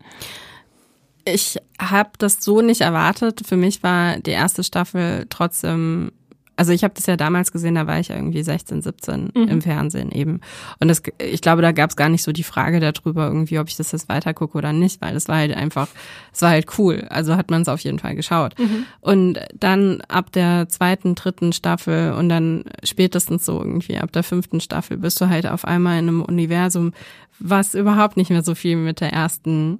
[1.26, 3.42] Ich habe das so nicht erwartet.
[3.46, 6.12] Für mich war die erste Staffel trotzdem
[6.60, 9.48] also ich habe das ja damals gesehen, da war ich irgendwie 16, 17 mhm.
[9.48, 10.42] im Fernsehen eben.
[10.82, 13.70] Und das, ich glaube, da gab es gar nicht so die Frage darüber, irgendwie, ob
[13.70, 15.88] ich das jetzt weitergucke oder nicht, weil das war halt einfach,
[16.34, 17.08] es war halt cool.
[17.10, 18.60] Also hat man es auf jeden Fall geschaut.
[18.60, 18.84] Mhm.
[19.00, 24.60] Und dann ab der zweiten, dritten Staffel und dann spätestens so irgendwie ab der fünften
[24.60, 26.92] Staffel bist du halt auf einmal in einem Universum,
[27.40, 29.80] was überhaupt nicht mehr so viel mit der ersten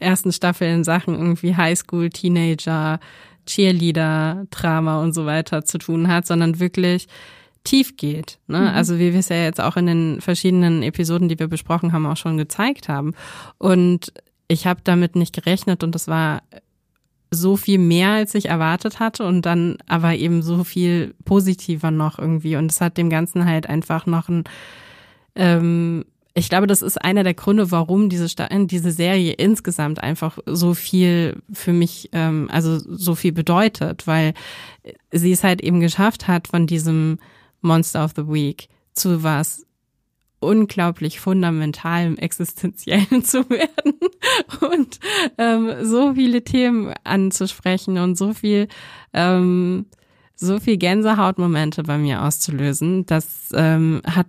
[0.00, 3.00] ersten Staffel in Sachen irgendwie Highschool, Teenager,
[3.48, 7.08] Cheerleader-Drama und so weiter zu tun hat, sondern wirklich
[7.64, 8.38] tief geht.
[8.46, 8.60] Ne?
[8.60, 8.66] Mhm.
[8.68, 12.06] Also wie wir es ja jetzt auch in den verschiedenen Episoden, die wir besprochen haben,
[12.06, 13.14] auch schon gezeigt haben.
[13.58, 14.12] Und
[14.46, 16.42] ich habe damit nicht gerechnet und das war
[17.30, 22.18] so viel mehr, als ich erwartet hatte und dann aber eben so viel positiver noch
[22.18, 22.56] irgendwie.
[22.56, 24.44] Und es hat dem Ganzen halt einfach noch ein
[25.34, 26.04] ähm,
[26.38, 28.26] ich glaube, das ist einer der Gründe, warum diese,
[28.66, 34.34] diese Serie insgesamt einfach so viel für mich, ähm, also so viel bedeutet, weil
[35.12, 37.18] sie es halt eben geschafft hat, von diesem
[37.60, 39.64] Monster of the Week zu was
[40.40, 43.94] unglaublich fundamentalem, existenziellen zu werden
[44.70, 45.00] und
[45.36, 48.68] ähm, so viele Themen anzusprechen und so viel
[49.12, 49.86] ähm,
[50.40, 53.04] so viel Gänsehautmomente bei mir auszulösen.
[53.06, 54.28] Das ähm, hat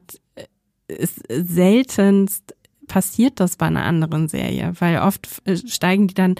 [0.90, 2.56] ist seltenst
[2.88, 6.36] passiert das bei einer anderen Serie, weil oft äh, steigen die dann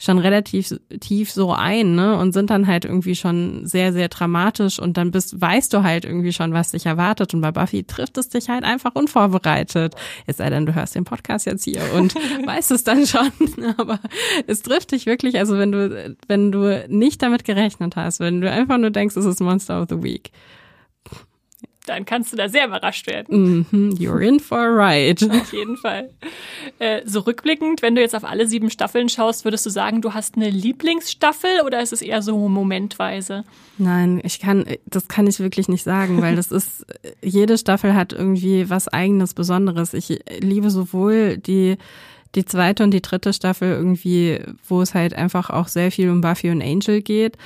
[0.00, 2.16] schon relativ tief so ein, ne?
[2.16, 6.04] Und sind dann halt irgendwie schon sehr, sehr dramatisch und dann bist, weißt du halt
[6.04, 7.34] irgendwie schon, was dich erwartet.
[7.34, 9.96] Und bei Buffy trifft es dich halt einfach unvorbereitet.
[10.26, 12.14] Es sei denn, du hörst den Podcast jetzt hier und
[12.46, 13.30] weißt es dann schon.
[13.76, 13.98] Aber
[14.46, 18.48] es trifft dich wirklich, also wenn du, wenn du nicht damit gerechnet hast, wenn du
[18.48, 20.30] einfach nur denkst, es ist Monster of the Week
[21.88, 23.36] dann kannst du da sehr überrascht werden.
[23.36, 25.26] Mm -hmm, you're in for a ride.
[25.30, 26.10] Auf jeden Fall.
[26.78, 30.14] Äh, so rückblickend, wenn du jetzt auf alle sieben Staffeln schaust, würdest du sagen, du
[30.14, 33.44] hast eine Lieblingsstaffel oder ist es eher so momentweise?
[33.78, 36.86] Nein, ich kann, das kann ich wirklich nicht sagen, weil das ist,
[37.22, 39.94] jede Staffel hat irgendwie was eigenes, Besonderes.
[39.94, 41.76] Ich liebe sowohl die
[42.34, 46.20] die zweite und die dritte Staffel irgendwie, wo es halt einfach auch sehr viel um
[46.20, 47.38] Buffy und Angel geht.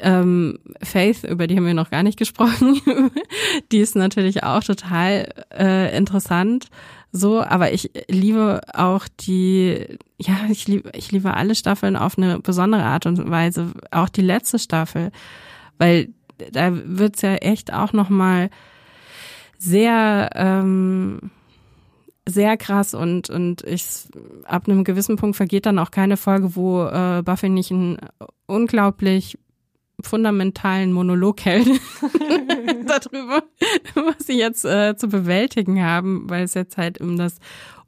[0.00, 2.80] Ähm, Faith, über die haben wir noch gar nicht gesprochen,
[3.72, 6.68] die ist natürlich auch total äh, interessant.
[7.12, 9.86] So, aber ich liebe auch die,
[10.18, 13.72] ja, ich liebe, ich liebe alle Staffeln auf eine besondere Art und Weise.
[13.92, 15.12] Auch die letzte Staffel,
[15.78, 16.08] weil
[16.50, 18.50] da wird's ja echt auch noch mal
[19.58, 21.30] sehr ähm,
[22.26, 23.84] sehr krass und und ich
[24.44, 27.98] ab einem gewissen Punkt vergeht dann auch keine Folge, wo äh, Buffy nicht ein
[28.46, 29.38] unglaublich
[30.02, 31.66] fundamentalen Monolog hält
[32.86, 33.44] darüber,
[33.94, 37.38] was sie jetzt äh, zu bewältigen haben, weil es jetzt halt um das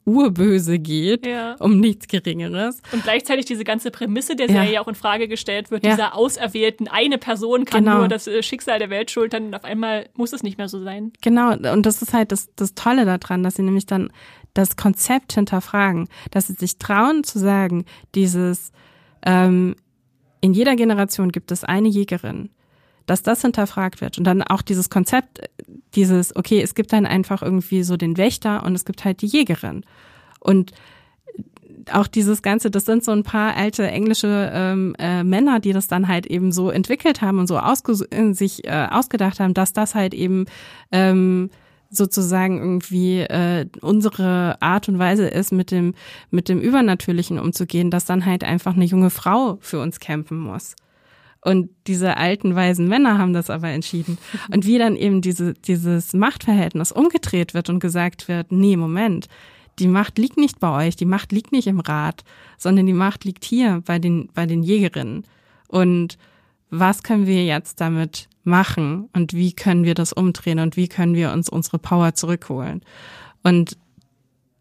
[0.07, 1.55] Urböse geht, ja.
[1.59, 2.81] um nichts Geringeres.
[2.93, 4.81] Und gleichzeitig diese ganze Prämisse der Serie ja.
[4.81, 5.91] auch in Frage gestellt wird, ja.
[5.91, 7.97] dieser Auserwählten, eine Person kann genau.
[7.99, 10.81] nur das äh, Schicksal der Welt schultern und auf einmal muss es nicht mehr so
[10.81, 11.11] sein.
[11.21, 14.09] Genau, und das ist halt das, das Tolle daran, dass sie nämlich dann
[14.53, 17.83] das Konzept hinterfragen, dass sie sich trauen zu sagen,
[18.15, 18.71] dieses
[19.25, 19.75] ähm,
[20.41, 22.49] in jeder Generation gibt es eine Jägerin,
[23.05, 25.41] dass das hinterfragt wird und dann auch dieses Konzept,
[25.95, 29.27] dieses, okay, es gibt dann einfach irgendwie so den Wächter und es gibt halt die
[29.27, 29.83] Jägerin.
[30.39, 30.73] Und
[31.91, 35.87] auch dieses Ganze, das sind so ein paar alte englische ähm, äh, Männer, die das
[35.87, 37.95] dann halt eben so entwickelt haben und so ausge
[38.33, 40.45] sich äh, ausgedacht haben, dass das halt eben
[40.91, 41.49] ähm,
[41.89, 45.93] sozusagen irgendwie äh, unsere Art und Weise ist, mit dem,
[46.31, 50.75] mit dem Übernatürlichen umzugehen, dass dann halt einfach eine junge Frau für uns kämpfen muss.
[51.41, 54.17] Und diese alten weisen Männer haben das aber entschieden.
[54.53, 59.27] Und wie dann eben diese, dieses Machtverhältnis umgedreht wird und gesagt wird, nee, Moment,
[59.79, 62.23] die Macht liegt nicht bei euch, die Macht liegt nicht im Rat,
[62.57, 65.23] sondern die Macht liegt hier bei den, bei den Jägerinnen.
[65.67, 66.17] Und
[66.69, 71.15] was können wir jetzt damit machen und wie können wir das umdrehen und wie können
[71.15, 72.81] wir uns unsere Power zurückholen.
[73.43, 73.77] Und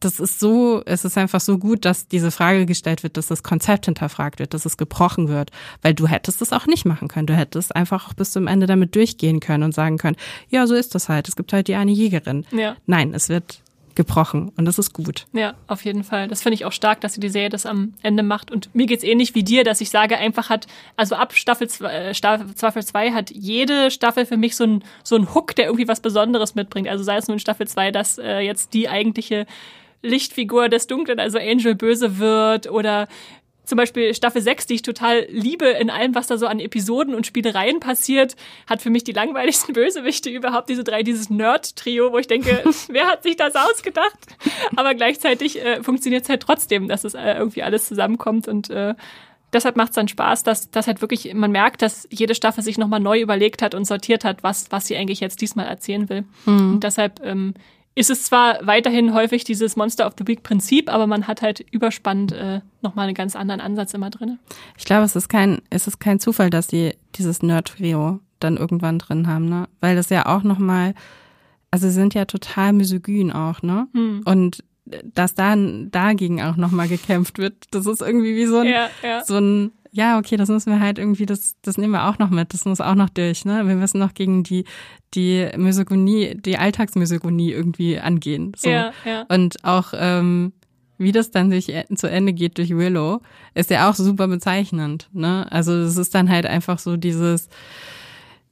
[0.00, 3.42] das ist so, es ist einfach so gut, dass diese Frage gestellt wird, dass das
[3.42, 5.50] Konzept hinterfragt wird, dass es gebrochen wird,
[5.82, 7.26] weil du hättest es auch nicht machen können.
[7.26, 10.16] Du hättest einfach auch bis zum Ende damit durchgehen können und sagen können,
[10.48, 11.28] ja, so ist das halt.
[11.28, 12.44] Es gibt halt die eine Jägerin.
[12.52, 12.76] Ja.
[12.86, 13.62] Nein, es wird
[13.96, 15.26] gebrochen und das ist gut.
[15.32, 16.28] Ja, auf jeden Fall.
[16.28, 18.86] Das finde ich auch stark, dass sie die Serie das am Ende macht und mir
[18.86, 20.66] geht's ähnlich wie dir, dass ich sage, einfach hat,
[20.96, 25.16] also ab Staffel 2, äh, Staffel 2 hat jede Staffel für mich so ein, so
[25.34, 26.88] Hook, der irgendwie was Besonderes mitbringt.
[26.88, 29.46] Also sei es nur in Staffel 2, dass äh, jetzt die eigentliche
[30.02, 33.08] Lichtfigur des Dunklen, also Angel böse wird oder
[33.66, 37.14] zum Beispiel Staffel 6, die ich total liebe in allem, was da so an Episoden
[37.14, 38.36] und Spielereien passiert,
[38.66, 43.06] hat für mich die langweiligsten Bösewichte überhaupt, diese drei, dieses Nerd-Trio, wo ich denke, wer
[43.08, 44.18] hat sich das ausgedacht?
[44.76, 48.94] Aber gleichzeitig äh, funktioniert es halt trotzdem, dass es äh, irgendwie alles zusammenkommt und äh,
[49.52, 52.78] deshalb macht es dann Spaß, dass, dass halt wirklich, man merkt, dass jede Staffel sich
[52.78, 56.24] nochmal neu überlegt hat und sortiert hat, was, was sie eigentlich jetzt diesmal erzählen will.
[56.44, 56.74] Mhm.
[56.74, 57.54] Und deshalb ähm,
[57.96, 61.64] ist es zwar weiterhin häufig dieses Monster of the Week Prinzip, aber man hat halt
[61.72, 64.38] überspannend äh, nochmal einen ganz anderen Ansatz immer drin.
[64.76, 68.98] Ich glaube, es ist kein, es ist kein Zufall, dass die dieses Nerd-Trio dann irgendwann
[68.98, 69.66] drin haben, ne?
[69.80, 70.94] Weil das ja auch nochmal,
[71.70, 73.88] also sie sind ja total misogyn auch, ne?
[73.94, 74.20] Hm.
[74.26, 74.62] Und
[75.02, 79.24] dass da dagegen auch nochmal gekämpft wird, das ist irgendwie wie so ein, ja, ja.
[79.24, 82.28] so ein ja, okay, das müssen wir halt irgendwie, das, das nehmen wir auch noch
[82.28, 83.66] mit, das muss auch noch durch, ne?
[83.66, 84.64] Wir müssen noch gegen die,
[85.14, 88.52] die Misogonie, die Alltagsmisogonie irgendwie angehen.
[88.56, 88.68] So.
[88.68, 89.24] Ja, ja.
[89.28, 90.52] Und auch, ähm,
[90.98, 93.22] wie das dann sich e, zu Ende geht durch Willow,
[93.54, 95.46] ist ja auch super bezeichnend, ne?
[95.50, 97.48] Also es ist dann halt einfach so dieses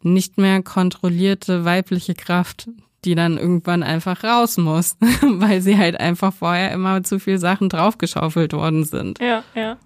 [0.03, 2.71] nicht mehr kontrollierte weibliche Kraft,
[3.05, 7.69] die dann irgendwann einfach raus muss, weil sie halt einfach vorher immer zu viel Sachen
[7.69, 9.19] draufgeschaufelt worden sind.
[9.21, 9.77] Ja, ja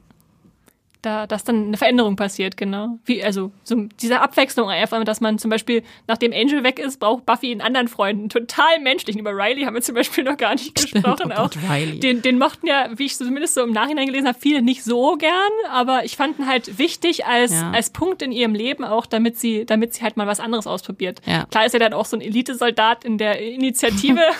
[1.02, 2.98] da, dass dann eine Veränderung passiert, genau.
[3.04, 7.26] Wie, also so diese Abwechslung einfach, dass man zum Beispiel, nachdem Angel weg ist, braucht
[7.26, 9.20] Buffy einen anderen Freund, total menschlichen.
[9.20, 11.32] Über Riley haben wir zum Beispiel noch gar nicht gesprochen.
[11.32, 11.70] oh Gott, auch.
[11.70, 12.00] Riley.
[12.00, 15.16] Den, den mochten ja, wie ich zumindest so im Nachhinein gelesen habe, viele nicht so
[15.16, 15.32] gern,
[15.70, 17.70] aber ich fand ihn halt wichtig als, ja.
[17.70, 21.20] als Punkt in ihrem Leben auch, damit sie, damit sie halt mal was anderes ausprobiert.
[21.26, 21.46] Ja.
[21.46, 24.20] Klar ist er dann auch so ein Elitesoldat in der Initiative.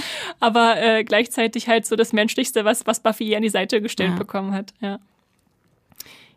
[0.40, 4.12] aber äh, gleichzeitig halt so das Menschlichste, was, was Buffy hier an die Seite gestellt
[4.12, 4.18] ja.
[4.18, 4.72] bekommen hat.
[4.80, 4.98] Ja.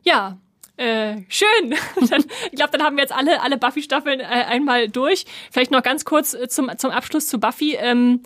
[0.03, 0.37] Ja,
[0.77, 1.75] äh, schön.
[2.09, 5.25] dann, ich glaube, dann haben wir jetzt alle, alle Buffy-Staffeln äh, einmal durch.
[5.51, 7.75] Vielleicht noch ganz kurz äh, zum, zum Abschluss zu Buffy.
[7.75, 8.21] Ähm,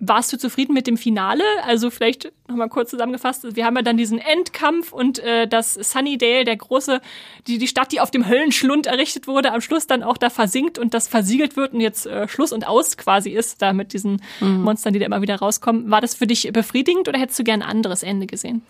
[0.00, 1.42] warst du zufrieden mit dem Finale?
[1.64, 3.56] Also vielleicht nochmal kurz zusammengefasst.
[3.56, 7.00] Wir haben ja dann diesen Endkampf und äh, dass Sunnydale, der große,
[7.46, 10.78] die, die Stadt, die auf dem Höllenschlund errichtet wurde, am Schluss dann auch da versinkt
[10.78, 14.22] und das versiegelt wird und jetzt äh, Schluss und Aus quasi ist, da mit diesen
[14.40, 14.62] mhm.
[14.62, 15.90] Monstern, die da immer wieder rauskommen.
[15.90, 18.62] War das für dich befriedigend oder hättest du gern ein anderes Ende gesehen?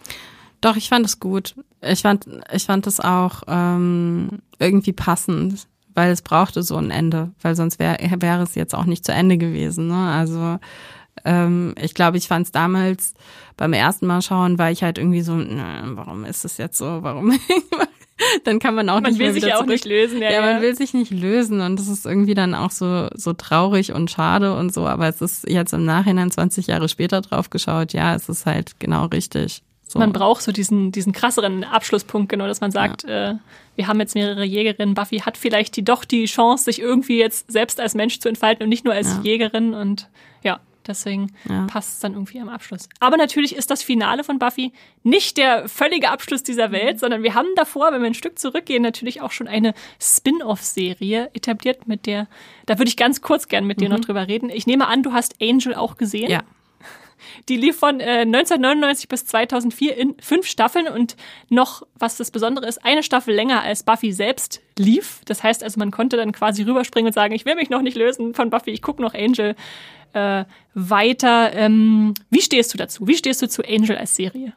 [0.60, 1.54] Doch, ich fand es gut.
[1.80, 7.30] Ich fand, ich fand es auch ähm, irgendwie passend, weil es brauchte so ein Ende,
[7.42, 9.88] weil sonst wäre wäre es jetzt auch nicht zu Ende gewesen.
[9.88, 10.10] Ne?
[10.12, 10.58] Also
[11.24, 13.14] ähm, ich glaube, ich fand es damals
[13.56, 17.02] beim ersten Mal schauen, war ich halt irgendwie so, na, warum ist es jetzt so?
[17.02, 17.32] Warum?
[18.44, 19.72] dann kann man auch man nicht mehr wieder wieder auch zurück.
[19.72, 20.20] nicht lösen.
[20.20, 23.08] Ja, Ja, ja, man will sich nicht lösen und das ist irgendwie dann auch so
[23.14, 24.86] so traurig und schade und so.
[24.86, 27.92] Aber es ist jetzt im Nachhinein 20 Jahre später drauf geschaut.
[27.92, 29.62] Ja, es ist halt genau richtig.
[29.90, 29.98] So.
[29.98, 33.30] Man braucht so diesen, diesen krasseren Abschlusspunkt, genau, dass man sagt, ja.
[33.30, 33.34] äh,
[33.74, 34.94] wir haben jetzt mehrere Jägerinnen.
[34.94, 38.64] Buffy hat vielleicht die doch die Chance, sich irgendwie jetzt selbst als Mensch zu entfalten
[38.64, 39.20] und nicht nur als Ja.
[39.22, 39.72] Jägerin.
[39.72, 40.10] Und
[40.42, 41.66] ja, deswegen Ja.
[41.68, 42.86] passt es dann irgendwie am Abschluss.
[43.00, 44.72] Aber natürlich ist das Finale von Buffy
[45.04, 48.82] nicht der völlige Abschluss dieser Welt, sondern wir haben davor, wenn wir ein Stück zurückgehen,
[48.82, 52.26] natürlich auch schon eine Spin-off-Serie etabliert, mit der,
[52.66, 54.50] da würde ich ganz kurz gern mit dir noch drüber reden.
[54.50, 56.30] Ich nehme an, du hast Angel auch gesehen.
[56.30, 56.42] Ja.
[57.48, 61.16] Die lief von äh, 1999 bis 2004 in fünf Staffeln und
[61.48, 65.20] noch, was das Besondere ist, eine Staffel länger als Buffy selbst lief.
[65.24, 67.96] Das heißt also, man konnte dann quasi rüberspringen und sagen, ich will mich noch nicht
[67.96, 69.54] lösen von Buffy, ich gucke noch Angel
[70.12, 70.44] äh,
[70.74, 71.52] weiter.
[71.54, 73.06] Ähm, wie stehst du dazu?
[73.06, 74.52] Wie stehst du zu Angel als Serie?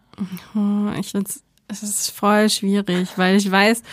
[0.55, 3.83] Oh, ich find's, es ist voll schwierig, weil ich weiß,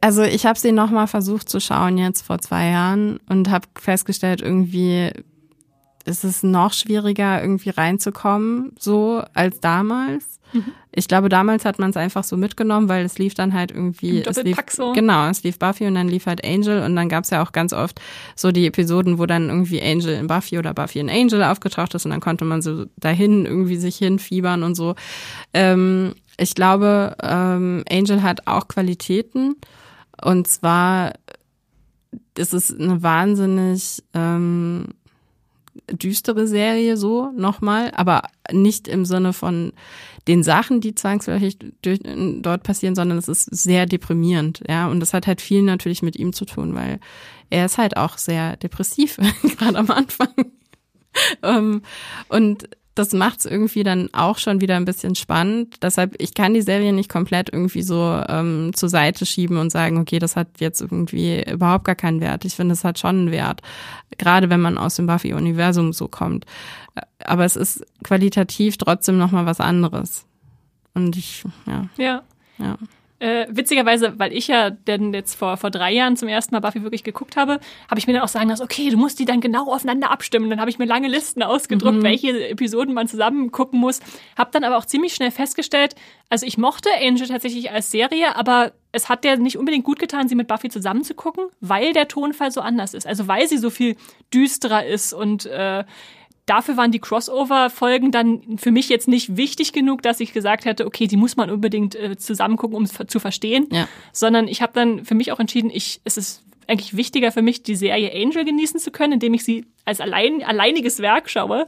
[0.00, 3.66] also ich habe sie noch mal versucht zu schauen jetzt vor zwei Jahren und habe
[3.78, 5.12] festgestellt, irgendwie
[6.10, 10.40] ist es noch schwieriger, irgendwie reinzukommen, so als damals.
[10.92, 14.22] Ich glaube, damals hat man es einfach so mitgenommen, weil es lief dann halt irgendwie.
[14.22, 14.92] Es lief, so.
[14.92, 17.52] Genau, es lief Buffy und dann lief halt Angel und dann gab es ja auch
[17.52, 18.00] ganz oft
[18.34, 22.04] so die Episoden, wo dann irgendwie Angel in Buffy oder Buffy in Angel aufgetaucht ist
[22.04, 24.96] und dann konnte man so dahin irgendwie sich hinfiebern und so.
[25.54, 29.54] Ähm, ich glaube, ähm, Angel hat auch Qualitäten
[30.20, 31.12] und zwar
[32.36, 34.86] ist es eine wahnsinnig ähm,
[35.90, 38.22] düstere Serie so nochmal, aber
[38.52, 39.72] nicht im Sinne von
[40.28, 42.00] den Sachen, die zwangsläufig durch,
[42.40, 44.88] dort passieren, sondern es ist sehr deprimierend, ja.
[44.88, 47.00] Und das hat halt viel natürlich mit ihm zu tun, weil
[47.48, 49.18] er ist halt auch sehr depressiv,
[49.58, 50.28] gerade am Anfang.
[51.42, 51.82] ähm,
[52.28, 55.76] und das macht es irgendwie dann auch schon wieder ein bisschen spannend.
[55.82, 59.98] Deshalb, ich kann die Serie nicht komplett irgendwie so ähm, zur Seite schieben und sagen,
[59.98, 62.44] okay, das hat jetzt irgendwie überhaupt gar keinen Wert.
[62.44, 63.62] Ich finde, es hat schon einen Wert.
[64.18, 66.46] Gerade wenn man aus dem Buffy-Universum so kommt.
[67.24, 70.26] Aber es ist qualitativ trotzdem nochmal was anderes.
[70.94, 72.22] Und ich, ja, Ja.
[72.58, 72.76] ja.
[73.20, 76.82] Äh, witzigerweise, weil ich ja denn jetzt vor, vor drei Jahren zum ersten Mal Buffy
[76.82, 79.42] wirklich geguckt habe, habe ich mir dann auch sagen lassen, okay, du musst die dann
[79.42, 80.48] genau aufeinander abstimmen.
[80.48, 84.00] Dann habe ich mir lange Listen ausgedruckt, welche Episoden man zusammen gucken muss.
[84.38, 85.96] Habe dann aber auch ziemlich schnell festgestellt,
[86.30, 90.28] also ich mochte Angel tatsächlich als Serie, aber es hat der nicht unbedingt gut getan,
[90.28, 93.06] sie mit Buffy zusammen zu gucken, weil der Tonfall so anders ist.
[93.06, 93.96] Also weil sie so viel
[94.32, 95.84] düsterer ist und äh,
[96.50, 100.84] dafür waren die Crossover-Folgen dann für mich jetzt nicht wichtig genug, dass ich gesagt hätte,
[100.84, 103.68] okay, die muss man unbedingt äh, zusammen gucken, um es zu verstehen.
[103.70, 103.88] Ja.
[104.12, 107.62] Sondern ich habe dann für mich auch entschieden, ich, es ist eigentlich wichtiger für mich,
[107.62, 111.66] die Serie Angel genießen zu können, indem ich sie als allein, alleiniges Werk schaue.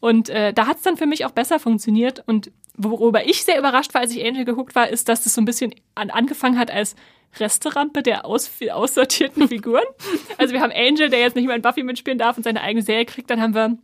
[0.00, 2.22] Und äh, da hat es dann für mich auch besser funktioniert.
[2.26, 5.42] Und worüber ich sehr überrascht war, als ich Angel geguckt war, ist, dass das so
[5.42, 6.96] ein bisschen an, angefangen hat als
[7.38, 9.84] Resterampe der aus, aussortierten Figuren.
[10.38, 12.82] Also wir haben Angel, der jetzt nicht mehr in Buffy mitspielen darf und seine eigene
[12.82, 13.30] Serie kriegt.
[13.30, 13.78] Dann haben wir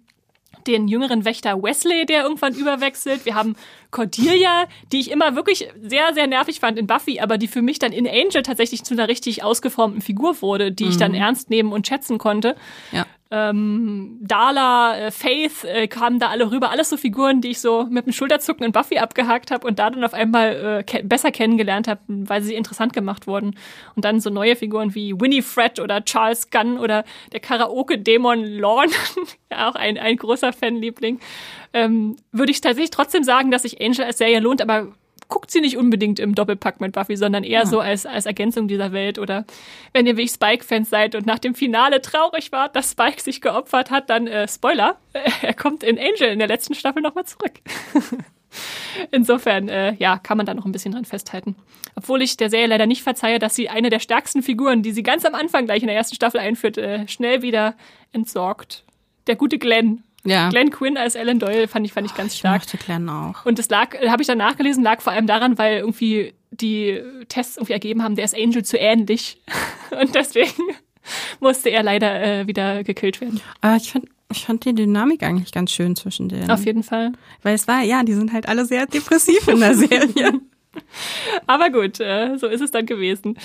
[0.69, 3.25] den jüngeren Wächter Wesley, der irgendwann überwechselt.
[3.25, 3.57] Wir haben
[3.91, 7.79] Cordelia, die ich immer wirklich sehr, sehr nervig fand in Buffy, aber die für mich
[7.79, 11.73] dann in Angel tatsächlich zu einer richtig ausgeformten Figur wurde, die ich dann ernst nehmen
[11.73, 12.55] und schätzen konnte.
[12.93, 13.07] Ja.
[13.31, 16.71] Ähm, Darla, äh, Faith äh, kamen da alle rüber.
[16.71, 19.91] Alles so Figuren, die ich so mit dem Schulterzucken in Buffy abgehakt habe und da
[19.91, 23.55] dann auf einmal äh, ke besser kennengelernt habe, weil sie interessant gemacht wurden.
[23.95, 28.93] Und dann so neue Figuren wie Winifred oder Charles Gunn oder der Karaoke-Dämon Lorne,
[29.51, 31.21] ja auch ein, ein großer Fanliebling.
[31.75, 34.89] Ähm, Würde ich tatsächlich trotzdem sagen, dass sich Angel als Serie lohnt, aber
[35.29, 37.67] guckt sie nicht unbedingt im Doppelpack mit Buffy, sondern eher ja.
[37.67, 39.19] so als, als Ergänzung dieser Welt.
[39.19, 39.45] Oder
[39.93, 43.41] wenn ihr wie ich Spike-Fans seid und nach dem Finale traurig wart, dass Spike sich
[43.41, 44.97] geopfert hat, dann äh, Spoiler,
[45.43, 47.53] er kommt in Angel in der letzten Staffel nochmal zurück.
[49.11, 51.55] Insofern, äh, ja, kann man da noch ein bisschen dran festhalten.
[51.95, 55.03] Obwohl ich der Serie leider nicht verzeihe, dass sie eine der stärksten Figuren, die sie
[55.03, 57.77] ganz am Anfang gleich in der ersten Staffel einführt, äh, schnell wieder
[58.13, 58.85] entsorgt.
[59.27, 60.49] Der gute Glenn ja.
[60.51, 62.63] Glenn Quinn als Ellen Doyle fand ich, fand ich ganz ich stark.
[62.65, 63.45] Ich mochte Glenn auch.
[63.45, 67.57] Und das lag, habe ich dann nachgelesen, lag vor allem daran, weil irgendwie die Tests
[67.57, 69.41] irgendwie ergeben haben, der ist Angel zu ähnlich.
[69.91, 70.63] Und deswegen
[71.41, 73.41] musste er leider äh, wieder gekillt werden.
[73.61, 76.51] Aber ich fand, ich fand die Dynamik eigentlich ganz schön zwischen denen.
[76.51, 77.13] Auf jeden Fall.
[77.43, 80.41] Weil es war, ja, die sind halt alle sehr depressiv in der Serie.
[81.47, 83.39] Aber gut, äh, so ist es dann gewesen.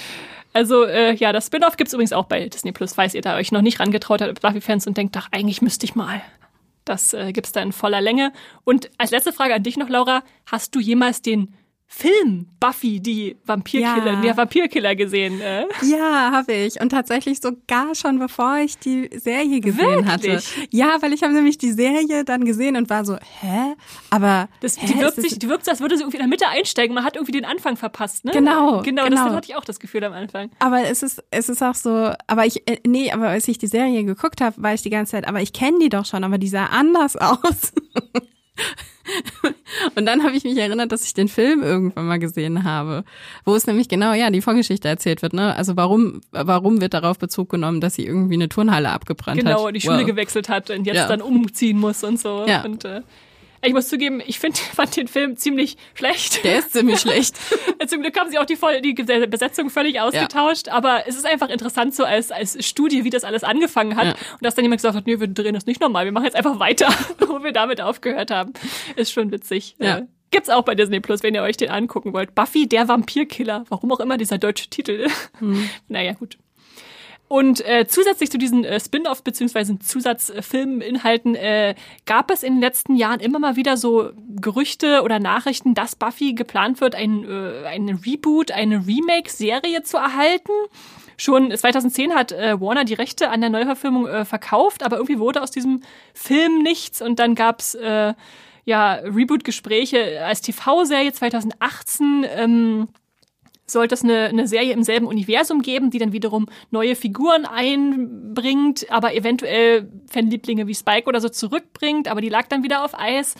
[0.51, 3.51] Also äh, ja, das Spin-off gibt's übrigens auch bei Disney Plus, falls ihr da euch
[3.51, 6.21] noch nicht rangetraut habt, Buffy-Fans und denkt, ach, eigentlich müsste ich mal.
[6.85, 8.31] Das äh, gibt's da in voller Länge.
[8.63, 11.53] Und als letzte Frage an dich noch, Laura, hast du jemals den
[11.95, 14.21] Film Buffy, die Vampirkiller, ja.
[14.21, 15.39] der Vampirkiller gesehen.
[15.39, 15.67] Äh?
[15.83, 16.81] Ja, habe ich.
[16.81, 20.07] Und tatsächlich sogar schon bevor ich die Serie gesehen Wirklich?
[20.07, 20.43] hatte.
[20.71, 23.75] Ja, weil ich habe nämlich die Serie dann gesehen und war so, hä?
[24.09, 26.29] Aber das, hä, die, wirkt sich, die wirkt so, als würde sie irgendwie in der
[26.29, 26.95] Mitte einsteigen.
[26.95, 28.31] Man hat irgendwie den Anfang verpasst, ne?
[28.31, 28.81] Genau.
[28.81, 29.25] Genau, genau.
[29.25, 30.49] das hatte ich auch das Gefühl am Anfang.
[30.57, 33.67] Aber es ist, es ist auch so, aber ich, äh, nee, aber als ich die
[33.67, 36.39] Serie geguckt habe, war ich die ganze Zeit, aber ich kenne die doch schon, aber
[36.39, 37.71] die sah anders aus.
[39.95, 43.03] Und dann habe ich mich erinnert, dass ich den Film irgendwann mal gesehen habe,
[43.43, 45.33] wo es nämlich genau ja die Vorgeschichte erzählt wird.
[45.33, 45.55] Ne?
[45.55, 49.57] Also warum warum wird darauf Bezug genommen, dass sie irgendwie eine Turnhalle abgebrannt genau, hat?
[49.57, 50.05] Genau, die Schule well.
[50.05, 51.07] gewechselt hat und jetzt ja.
[51.07, 52.45] dann umziehen muss und so.
[52.47, 52.63] Ja.
[52.63, 53.01] Und äh,
[53.63, 56.43] ich muss zugeben, ich find, fand den Film ziemlich schlecht.
[56.43, 57.35] Der ist ziemlich schlecht.
[57.87, 60.73] Zum Glück haben sie auch die, voll, die Besetzung völlig ausgetauscht, ja.
[60.73, 64.05] aber es ist einfach interessant so als, als Studie, wie das alles angefangen hat.
[64.05, 64.11] Ja.
[64.11, 66.35] Und dass dann jemand gesagt hat, nee, wir drehen das nicht nochmal, wir machen jetzt
[66.35, 68.53] einfach weiter, wo wir damit aufgehört haben.
[68.95, 69.75] Ist schon witzig.
[69.79, 69.99] Ja.
[69.99, 72.33] Äh, Gibt's auch bei Disney Plus, wenn ihr euch den angucken wollt.
[72.33, 73.65] Buffy, der Vampirkiller.
[73.69, 75.07] Warum auch immer dieser deutsche Titel.
[75.37, 75.69] Hm.
[75.87, 76.39] Naja, gut.
[77.33, 79.79] Und äh, zusätzlich zu diesen äh, Spin-off bzw.
[79.79, 81.73] Zusatzfilminhalten äh,
[82.05, 86.33] gab es in den letzten Jahren immer mal wieder so Gerüchte oder Nachrichten, dass Buffy
[86.33, 90.51] geplant wird, ein, äh, eine Reboot, eine Remake-Serie zu erhalten.
[91.17, 95.41] Schon 2010 hat äh, Warner die Rechte an der Neuverfilmung äh, verkauft, aber irgendwie wurde
[95.41, 95.81] aus diesem
[96.13, 98.13] Film nichts und dann gab's äh,
[98.63, 102.27] ja Reboot-Gespräche als TV-Serie 2018.
[102.29, 102.89] Ähm,
[103.73, 108.89] sollte es eine, eine Serie im selben Universum geben, die dann wiederum neue Figuren einbringt,
[108.89, 113.35] aber eventuell Fanlieblinge wie Spike oder so zurückbringt, aber die lag dann wieder auf Eis.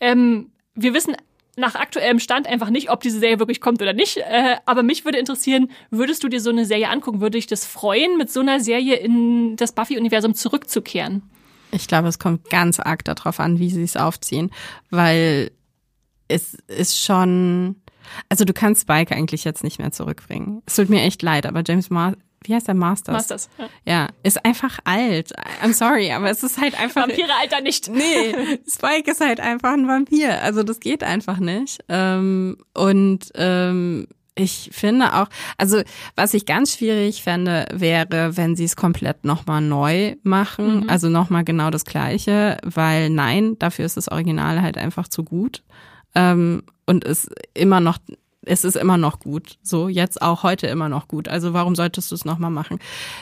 [0.00, 1.14] Ähm, wir wissen
[1.56, 4.16] nach aktuellem Stand einfach nicht, ob diese Serie wirklich kommt oder nicht.
[4.16, 7.20] Äh, aber mich würde interessieren, würdest du dir so eine Serie angucken?
[7.20, 11.22] Würde dich das freuen, mit so einer Serie in das Buffy-Universum zurückzukehren?
[11.70, 14.50] Ich glaube, es kommt ganz arg darauf an, wie sie es aufziehen,
[14.90, 15.50] weil
[16.28, 17.76] es ist schon
[18.28, 20.62] also du kannst Spike eigentlich jetzt nicht mehr zurückbringen.
[20.66, 22.14] Es tut mir echt leid, aber James Mar
[22.46, 23.14] wie heißt der Masters?
[23.14, 23.48] Masters.
[23.58, 23.68] Ja.
[23.86, 25.32] ja, ist einfach alt.
[25.62, 27.08] I'm sorry, aber es ist halt einfach.
[27.08, 27.88] Vampire alter nicht.
[27.88, 30.42] Nee, Spike ist halt einfach ein Vampir.
[30.42, 31.82] Also das geht einfach nicht.
[31.88, 35.28] Ähm, und ähm, ich finde auch,
[35.58, 35.82] also
[36.16, 40.90] was ich ganz schwierig fände, wäre, wenn sie es komplett nochmal neu machen, mhm.
[40.90, 45.62] also nochmal genau das Gleiche, weil nein, dafür ist das Original halt einfach zu gut.
[46.14, 47.98] Ähm, und ist immer noch,
[48.42, 49.58] es ist immer noch gut.
[49.62, 51.28] So, jetzt auch heute immer noch gut.
[51.28, 52.78] Also warum solltest du es nochmal machen?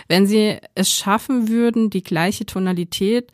[0.09, 3.31] Wenn sie es schaffen würden, die gleiche Tonalität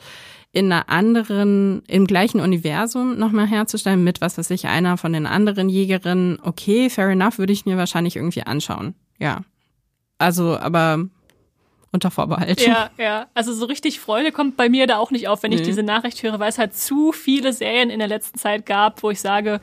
[0.52, 5.26] in einer anderen, im gleichen Universum nochmal herzustellen, mit was weiß ich, einer von den
[5.26, 8.94] anderen Jägerinnen, okay, fair enough, würde ich mir wahrscheinlich irgendwie anschauen.
[9.18, 9.42] Ja.
[10.18, 11.06] Also, aber
[11.92, 12.60] unter Vorbehalt.
[12.60, 13.26] Ja, ja.
[13.34, 15.56] Also so richtig Freude kommt bei mir da auch nicht auf, wenn nee.
[15.56, 19.02] ich diese Nachricht höre, weil es halt zu viele Serien in der letzten Zeit gab,
[19.02, 19.60] wo ich sage,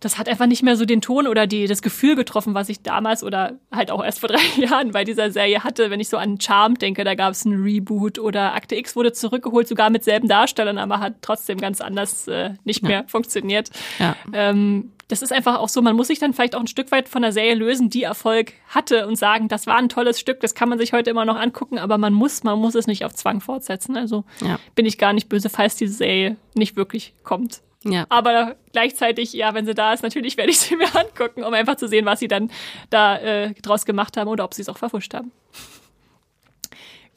[0.00, 2.82] das hat einfach nicht mehr so den Ton oder die, das Gefühl getroffen, was ich
[2.82, 5.90] damals oder halt auch erst vor drei Jahren bei dieser Serie hatte.
[5.90, 9.12] Wenn ich so an Charm denke, da gab es einen Reboot oder Akte X wurde
[9.12, 12.88] zurückgeholt, sogar mit selben Darstellern, aber hat trotzdem ganz anders äh, nicht ja.
[12.88, 13.70] mehr funktioniert.
[13.98, 14.16] Ja.
[14.32, 17.08] Ähm, das ist einfach auch so, man muss sich dann vielleicht auch ein Stück weit
[17.08, 20.54] von der Serie lösen, die Erfolg hatte und sagen, das war ein tolles Stück, das
[20.54, 23.14] kann man sich heute immer noch angucken, aber man muss, man muss es nicht auf
[23.14, 23.96] Zwang fortsetzen.
[23.96, 24.58] Also ja.
[24.74, 27.62] bin ich gar nicht böse, falls diese Serie nicht wirklich kommt.
[27.92, 28.06] Ja.
[28.08, 31.76] Aber gleichzeitig, ja, wenn sie da ist, natürlich werde ich sie mir angucken, um einfach
[31.76, 32.50] zu sehen, was sie dann
[32.90, 35.32] da äh, draus gemacht haben oder ob sie es auch verfuscht haben.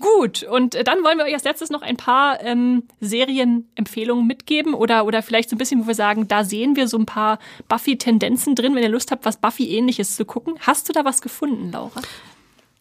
[0.01, 4.73] Gut, und äh, dann wollen wir euch als letztes noch ein paar ähm, Serienempfehlungen mitgeben
[4.73, 7.37] oder, oder vielleicht so ein bisschen, wo wir sagen, da sehen wir so ein paar
[7.67, 10.55] Buffy-Tendenzen drin, wenn ihr Lust habt, was Buffy-ähnliches zu gucken.
[10.61, 12.01] Hast du da was gefunden, Laura?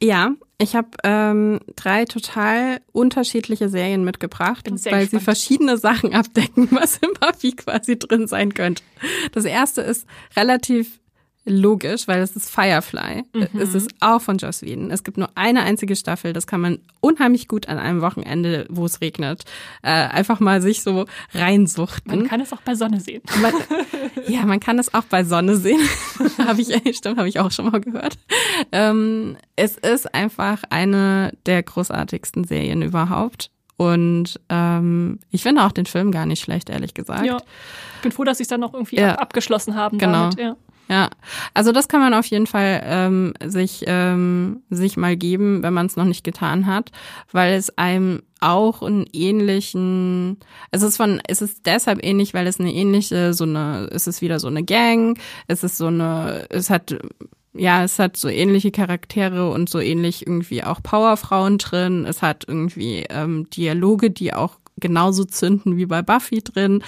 [0.00, 5.10] Ja, ich habe ähm, drei total unterschiedliche Serien mitgebracht, weil gespannt.
[5.10, 8.82] sie verschiedene Sachen abdecken, was im Buffy quasi drin sein könnte.
[9.32, 10.06] Das erste ist
[10.36, 11.00] relativ
[11.44, 13.24] logisch, weil es ist Firefly.
[13.32, 13.60] Mhm.
[13.60, 14.90] Es ist auch von Joss Whedon.
[14.90, 16.32] Es gibt nur eine einzige Staffel.
[16.32, 19.44] Das kann man unheimlich gut an einem Wochenende, wo es regnet,
[19.82, 22.18] äh, einfach mal sich so reinsuchten.
[22.18, 23.22] Man kann es auch bei Sonne sehen.
[23.40, 23.54] Man,
[24.28, 25.80] ja, man kann es auch bei Sonne sehen.
[26.38, 28.18] habe ich, stimmt, habe ich auch schon mal gehört.
[28.72, 33.50] Ähm, es ist einfach eine der großartigsten Serien überhaupt.
[33.76, 37.24] Und ähm, ich finde auch den Film gar nicht schlecht, ehrlich gesagt.
[37.24, 37.38] Ja.
[37.96, 39.14] Ich bin froh, dass sie es dann noch irgendwie ja.
[39.14, 39.96] abgeschlossen haben.
[39.96, 40.28] Genau.
[40.28, 40.56] Damit, ja.
[40.90, 41.08] Ja,
[41.54, 45.86] also das kann man auf jeden Fall ähm, sich ähm, sich mal geben, wenn man
[45.86, 46.90] es noch nicht getan hat,
[47.30, 50.38] weil es einem auch einen ähnlichen,
[50.72, 54.20] es ist von, es ist deshalb ähnlich, weil es eine ähnliche, so eine, es ist
[54.20, 56.98] wieder so eine Gang, es ist so eine, es hat
[57.54, 62.04] ja, es hat so ähnliche Charaktere und so ähnlich irgendwie auch Powerfrauen drin.
[62.04, 66.82] Es hat irgendwie ähm, Dialoge, die auch genauso zünden wie bei Buffy drin.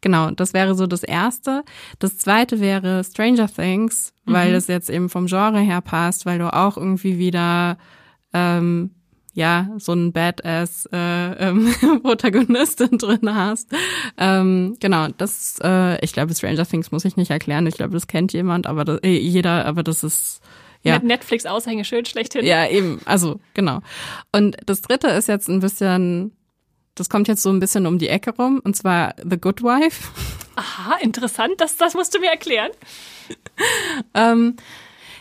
[0.00, 1.62] Genau, das wäre so das Erste.
[1.98, 4.54] Das Zweite wäre Stranger Things, weil mhm.
[4.56, 7.76] es jetzt eben vom Genre her passt, weil du auch irgendwie wieder
[8.32, 8.90] ähm,
[9.32, 11.72] ja, so ein Badass äh, ähm,
[12.02, 13.70] Protagonistin drin hast.
[14.18, 17.66] Ähm, genau, das, äh, ich glaube, Stranger Things muss ich nicht erklären.
[17.66, 20.40] Ich glaube, das kennt jemand, aber das, äh, jeder, aber das ist
[20.82, 20.94] ja.
[20.94, 22.44] Mit Netflix Aushängeschild schlechthin.
[22.44, 23.80] Ja, eben, also genau.
[24.32, 26.32] Und das dritte ist jetzt ein bisschen
[26.94, 30.08] das kommt jetzt so ein bisschen um die Ecke rum, und zwar The Good Wife.
[30.56, 31.54] Aha, interessant.
[31.58, 32.70] Das, das musst du mir erklären.
[34.14, 34.56] ähm,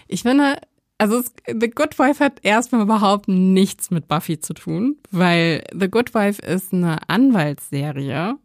[0.08, 0.60] ich finde,
[0.98, 6.14] also The Good Wife hat erstmal überhaupt nichts mit Buffy zu tun, weil The Good
[6.14, 8.36] Wife ist eine Anwaltsserie.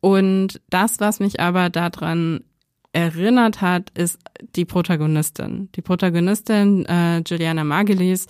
[0.00, 2.44] Und das, was mich aber daran
[2.92, 4.18] erinnert hat, ist
[4.54, 5.68] die Protagonistin.
[5.74, 8.26] Die Protagonistin, äh, Juliana Margulies,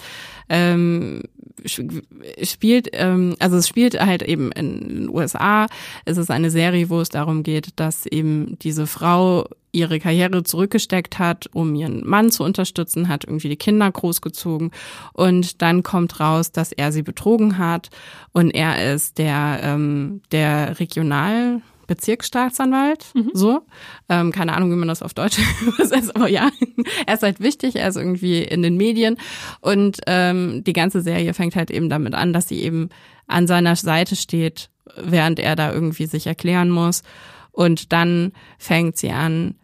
[0.48, 1.22] ähm,
[1.64, 5.66] spielt, ähm, also es spielt halt eben in den USA.
[6.04, 11.18] Es ist eine Serie, wo es darum geht, dass eben diese Frau ihre Karriere zurückgesteckt
[11.18, 14.70] hat, um ihren Mann zu unterstützen, hat irgendwie die Kinder großgezogen
[15.12, 17.90] und dann kommt raus, dass er sie betrogen hat
[18.32, 23.30] und er ist der ähm, der Regional Bezirksstaatsanwalt, mhm.
[23.32, 23.62] so.
[24.08, 26.50] Ähm, keine Ahnung, wie man das auf Deutsch übersetzt, aber ja,
[27.06, 29.16] er ist halt wichtig, er ist irgendwie in den Medien
[29.60, 32.88] und ähm, die ganze Serie fängt halt eben damit an, dass sie eben
[33.26, 37.02] an seiner Seite steht, während er da irgendwie sich erklären muss
[37.52, 39.56] und dann fängt sie an,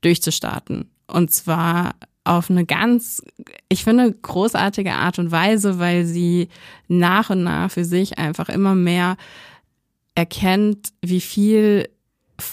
[0.00, 0.90] durchzustarten.
[1.06, 1.94] Und zwar
[2.24, 3.22] auf eine ganz,
[3.68, 6.48] ich finde, großartige Art und Weise, weil sie
[6.88, 9.16] nach und nach für sich einfach immer mehr
[10.14, 11.88] erkennt, wie viel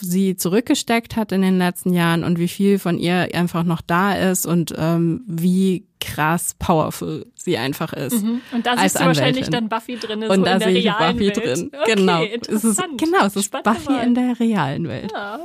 [0.01, 4.13] sie zurückgesteckt hat in den letzten Jahren und wie viel von ihr einfach noch da
[4.13, 8.23] ist und ähm, wie krass powerful sie einfach ist.
[8.23, 8.41] Mhm.
[8.51, 9.05] Und da siehst du Anwältin.
[9.23, 11.37] wahrscheinlich dann Buffy drin ist und so da in der sehe ich Buffy Welt.
[11.37, 11.71] drin.
[11.81, 12.23] Okay, genau.
[12.23, 14.07] Es ist, genau, es ist Spannende Buffy Wahl.
[14.07, 15.11] in der realen Welt.
[15.13, 15.39] Ja.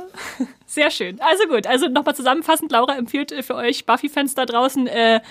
[0.65, 1.19] Sehr schön.
[1.21, 5.21] Also gut, also nochmal zusammenfassend, Laura empfiehlt äh, für euch Buffy-Fans da draußen äh,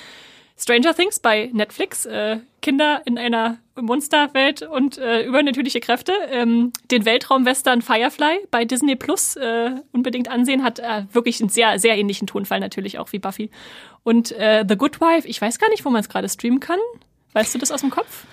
[0.56, 6.12] Stranger Things bei Netflix, äh, Kinder in einer Monsterwelt und äh, übernatürliche Kräfte.
[6.30, 11.78] Ähm, den Weltraumwestern Firefly bei Disney Plus äh, unbedingt ansehen, hat äh, wirklich einen sehr,
[11.78, 13.50] sehr ähnlichen Tonfall natürlich auch wie Buffy.
[14.04, 16.78] Und äh, The Good Wife, ich weiß gar nicht, wo man es gerade streamen kann.
[17.32, 18.24] Weißt du das aus dem Kopf?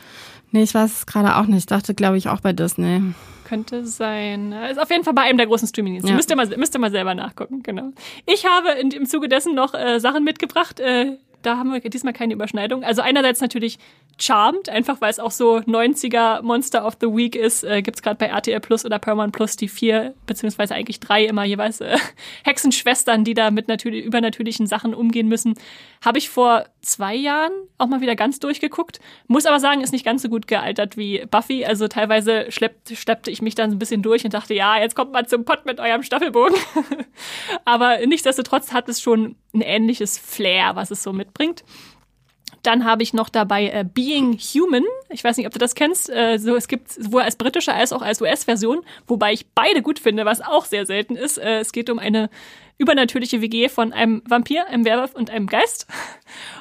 [0.51, 1.59] Nee, ich weiß es gerade auch nicht.
[1.59, 3.13] Ich dachte, glaube ich, auch bei Disney.
[3.47, 4.51] Könnte sein.
[4.51, 6.09] Ist auf jeden Fall bei einem der großen Streaming-Dienste.
[6.09, 6.15] Ja.
[6.15, 7.91] Müsst, ihr mal, müsst ihr mal selber nachgucken, genau.
[8.25, 12.13] Ich habe in, im Zuge dessen noch äh, Sachen mitgebracht, äh, da haben wir diesmal
[12.13, 12.83] keine Überschneidung.
[12.83, 13.79] Also einerseits natürlich
[14.17, 18.01] Charmed, einfach weil es auch so 90er Monster of the Week ist, äh, gibt es
[18.01, 21.97] gerade bei RTL Plus oder Paramount Plus die vier, beziehungsweise eigentlich drei immer jeweils äh,
[22.43, 25.53] Hexenschwestern, die da mit natürlich, übernatürlichen Sachen umgehen müssen.
[26.01, 28.99] Habe ich vor zwei Jahren auch mal wieder ganz durchgeguckt.
[29.27, 31.65] Muss aber sagen, ist nicht ganz so gut gealtert wie Buffy.
[31.65, 34.95] Also teilweise schleppt, schleppte ich mich dann so ein bisschen durch und dachte, ja, jetzt
[34.95, 36.55] kommt mal zum Pott mit eurem Staffelbogen.
[37.65, 41.63] aber nichtsdestotrotz hat es schon ein ähnliches Flair, was es so mitbringt.
[42.63, 44.84] Dann habe ich noch dabei äh, Being Human.
[45.09, 46.09] Ich weiß nicht, ob du das kennst.
[46.09, 49.99] Äh, so, es gibt sowohl als britische als auch als US-Version, wobei ich beide gut
[49.99, 51.38] finde, was auch sehr selten ist.
[51.38, 52.30] Äh, es geht um eine
[52.80, 55.85] übernatürliche WG von einem Vampir, einem Werwolf und einem Geist.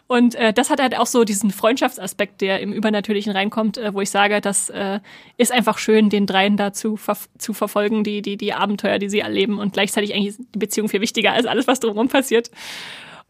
[0.09, 4.01] Und äh, das hat halt auch so diesen Freundschaftsaspekt, der im Übernatürlichen reinkommt, äh, wo
[4.01, 5.01] ich sage, das äh,
[5.37, 9.09] ist einfach schön, den dreien da zu, ver zu verfolgen, die, die, die Abenteuer, die
[9.09, 12.51] sie erleben und gleichzeitig eigentlich die Beziehung viel wichtiger als alles, was drumherum passiert.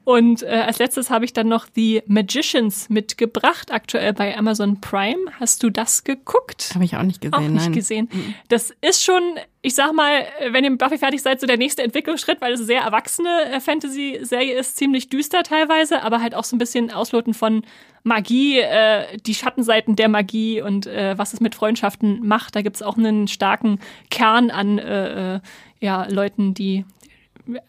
[0.08, 5.18] Und äh, als letztes habe ich dann noch The Magicians mitgebracht, aktuell bei Amazon Prime.
[5.38, 6.70] Hast du das geguckt?
[6.72, 7.34] Habe ich auch nicht gesehen.
[7.34, 7.72] Auch nicht nein.
[7.74, 8.08] gesehen.
[8.48, 9.20] Das ist schon,
[9.60, 12.60] ich sag mal, wenn ihr mit Buffy fertig seid, so der nächste Entwicklungsschritt, weil es
[12.60, 16.90] eine sehr erwachsene äh, Fantasy-Serie ist, ziemlich düster teilweise, aber halt auch so ein bisschen
[16.90, 17.60] Ausloten von
[18.02, 22.56] Magie, äh, die Schattenseiten der Magie und äh, was es mit Freundschaften macht.
[22.56, 23.78] Da gibt's auch einen starken
[24.08, 25.40] Kern an äh, äh,
[25.80, 26.86] ja, Leuten, die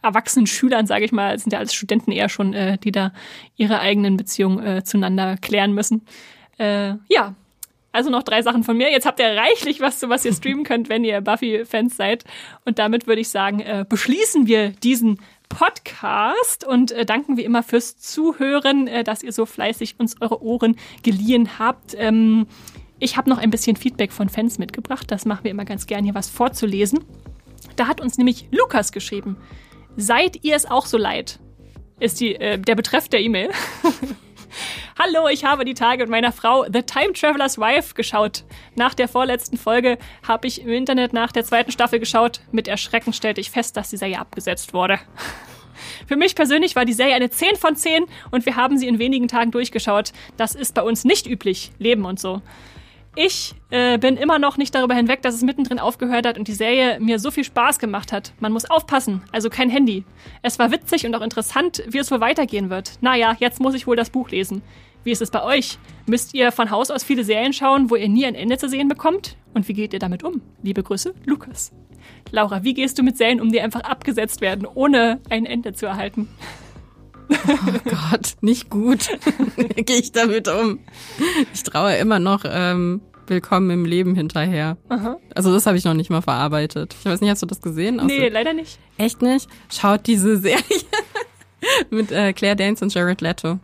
[0.01, 3.13] erwachsenen Schülern, sage ich mal, sind ja als Studenten eher schon, äh, die da
[3.55, 6.05] ihre eigenen Beziehungen äh, zueinander klären müssen.
[6.57, 7.35] Äh, ja,
[7.91, 8.91] also noch drei Sachen von mir.
[8.91, 12.23] Jetzt habt ihr reichlich was, zu was ihr streamen könnt, wenn ihr Buffy-Fans seid.
[12.65, 15.19] Und damit würde ich sagen, äh, beschließen wir diesen
[15.49, 20.43] Podcast und äh, danken wie immer fürs Zuhören, äh, dass ihr so fleißig uns eure
[20.43, 21.95] Ohren geliehen habt.
[21.97, 22.45] Ähm,
[22.99, 25.09] ich habe noch ein bisschen Feedback von Fans mitgebracht.
[25.09, 26.99] Das machen wir immer ganz gern, hier was vorzulesen.
[27.75, 29.37] Da hat uns nämlich Lukas geschrieben.
[29.99, 31.39] Seid ihr es auch so leid?
[31.99, 33.49] Ist die, äh, der Betreff der E-Mail.
[34.97, 38.45] Hallo, ich habe die Tage mit meiner Frau The Time Traveler's Wife geschaut.
[38.75, 42.39] Nach der vorletzten Folge habe ich im Internet nach der zweiten Staffel geschaut.
[42.53, 44.99] Mit Erschrecken stellte ich fest, dass die Serie abgesetzt wurde.
[46.07, 48.99] Für mich persönlich war die Serie eine 10 von 10 und wir haben sie in
[48.99, 50.13] wenigen Tagen durchgeschaut.
[50.37, 51.73] Das ist bei uns nicht üblich.
[51.77, 52.41] Leben und so.
[53.21, 56.53] Ich äh, bin immer noch nicht darüber hinweg, dass es mittendrin aufgehört hat und die
[56.53, 58.31] Serie mir so viel Spaß gemacht hat.
[58.39, 60.05] Man muss aufpassen, also kein Handy.
[60.41, 62.93] Es war witzig und auch interessant, wie es wohl weitergehen wird.
[63.01, 64.61] Naja, jetzt muss ich wohl das Buch lesen.
[65.03, 65.79] Wie ist es bei euch?
[66.05, 68.87] Müsst ihr von Haus aus viele Serien schauen, wo ihr nie ein Ende zu sehen
[68.87, 69.35] bekommt?
[69.53, 70.41] Und wie geht ihr damit um?
[70.63, 71.73] Liebe Grüße, Lukas.
[72.31, 75.87] Laura, wie gehst du mit Serien um, die einfach abgesetzt werden, ohne ein Ende zu
[75.87, 76.29] erhalten?
[77.29, 79.09] Oh Gott, nicht gut.
[79.75, 80.79] Gehe ich damit um?
[81.53, 84.75] Ich traue immer noch ähm, Willkommen im Leben hinterher.
[84.89, 85.17] Aha.
[85.35, 86.95] Also das habe ich noch nicht mal verarbeitet.
[86.99, 87.99] Ich weiß nicht, hast du das gesehen?
[87.99, 88.79] Aus Nee, der- leider nicht.
[88.97, 89.47] Echt nicht?
[89.71, 90.63] Schaut diese Serie
[91.91, 93.59] mit äh, Claire Danes und Jared Leto.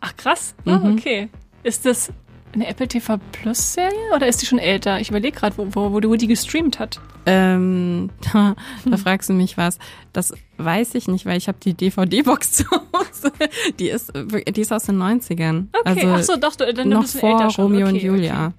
[0.00, 0.54] Ach krass.
[0.64, 0.92] Ah, Mhm.
[0.96, 1.28] okay.
[1.62, 2.10] Ist das
[2.54, 4.98] eine Apple TV Plus Serie oder ist die schon älter?
[4.98, 6.98] Ich überlege gerade, wo, wo, wo du die gestreamt hat.
[7.26, 8.56] Ähm, da,
[8.86, 9.78] da fragst du mich was.
[10.14, 13.30] Das weiß ich nicht, weil ich habe die DVD-Box zu Hause.
[13.78, 15.66] Die ist, die ist aus den 90ern.
[15.84, 17.64] Okay, also ach so, doch, dann noch ein bisschen vor älter schon.
[17.66, 18.46] Romeo okay, und Julia.
[18.46, 18.54] Okay.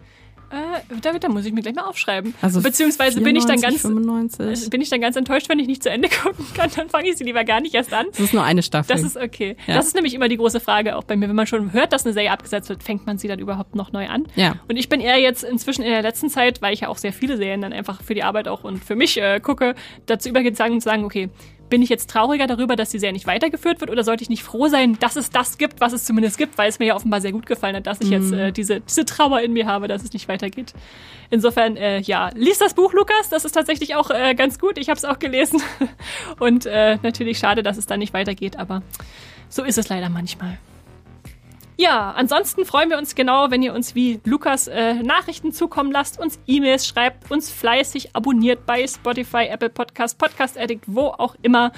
[0.53, 2.35] Äh, da, da muss ich mir gleich mal aufschreiben.
[2.39, 4.69] Also Beziehungsweise bin ich dann 94, ganz 95.
[4.69, 7.17] bin ich dann ganz enttäuscht, wenn ich nicht zu Ende gucken kann, dann fange ich
[7.17, 8.05] sie lieber gar nicht erst an.
[8.11, 8.95] Das ist nur eine Staffel.
[8.95, 9.57] Das ist okay.
[9.65, 9.73] Ja.
[9.73, 11.27] Das ist nämlich immer die große Frage auch bei mir.
[11.27, 13.91] Wenn man schon hört, dass eine Serie abgesetzt wird, fängt man sie dann überhaupt noch
[13.93, 14.27] neu an?
[14.35, 14.57] Ja.
[14.67, 17.13] Und ich bin eher jetzt inzwischen in der letzten Zeit, weil ich ja auch sehr
[17.13, 19.73] viele Serien dann einfach für die Arbeit auch und für mich äh, gucke,
[20.05, 21.29] dazu übergegangen zu sagen, okay,
[21.69, 24.43] bin ich jetzt trauriger darüber, dass die Serie nicht weitergeführt wird oder sollte ich nicht
[24.43, 27.21] froh sein, dass es das gibt, was es zumindest gibt, weil es mir ja offenbar
[27.21, 30.03] sehr gut gefallen hat, dass ich jetzt äh, diese, diese Trauer in mir habe, dass
[30.03, 30.73] es nicht weitergeht.
[31.29, 34.77] Insofern, äh, ja, lies das Buch, Lukas, das ist tatsächlich auch äh, ganz gut.
[34.77, 35.61] Ich habe es auch gelesen.
[36.39, 38.83] Und äh, natürlich schade, dass es dann nicht weitergeht, aber
[39.49, 40.57] so ist es leider manchmal.
[41.77, 46.19] Ja, ansonsten freuen wir uns genau, wenn ihr uns wie Lukas äh, Nachrichten zukommen lasst,
[46.19, 51.71] uns E-Mails schreibt, uns fleißig abonniert bei Spotify, Apple Podcast, Podcast Addict, wo auch immer.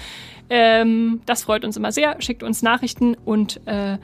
[0.50, 2.22] Ähm, das freut uns immer sehr.
[2.22, 3.98] Schickt uns Nachrichten und äh,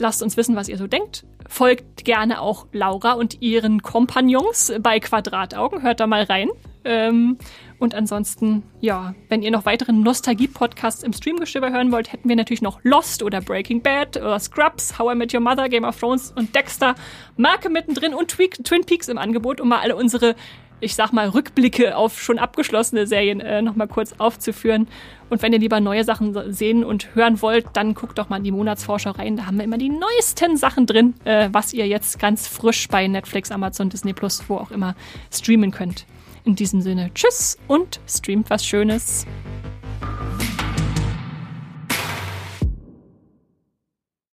[0.00, 1.24] lasst uns wissen, was ihr so denkt.
[1.48, 5.82] Folgt gerne auch Laura und ihren Kompagnons bei Quadrataugen.
[5.82, 6.48] Hört da mal rein.
[6.84, 7.38] Ähm,
[7.78, 12.62] und ansonsten, ja, wenn ihr noch weitere Nostalgie-Podcasts im Streamgestöber hören wollt, hätten wir natürlich
[12.62, 16.32] noch Lost oder Breaking Bad oder Scrubs, How I Met Your Mother, Game of Thrones
[16.34, 16.96] und Dexter,
[17.36, 20.34] Marke mittendrin und Twin Peaks im Angebot, um mal alle unsere,
[20.80, 24.88] ich sag mal, Rückblicke auf schon abgeschlossene Serien äh, nochmal kurz aufzuführen.
[25.30, 28.44] Und wenn ihr lieber neue Sachen sehen und hören wollt, dann guckt doch mal in
[28.44, 29.36] die Monatsvorschau rein.
[29.36, 33.06] Da haben wir immer die neuesten Sachen drin, äh, was ihr jetzt ganz frisch bei
[33.06, 34.96] Netflix, Amazon, Disney Plus, wo auch immer
[35.30, 36.06] streamen könnt.
[36.44, 39.26] In diesem Sinne, tschüss und streamt was Schönes.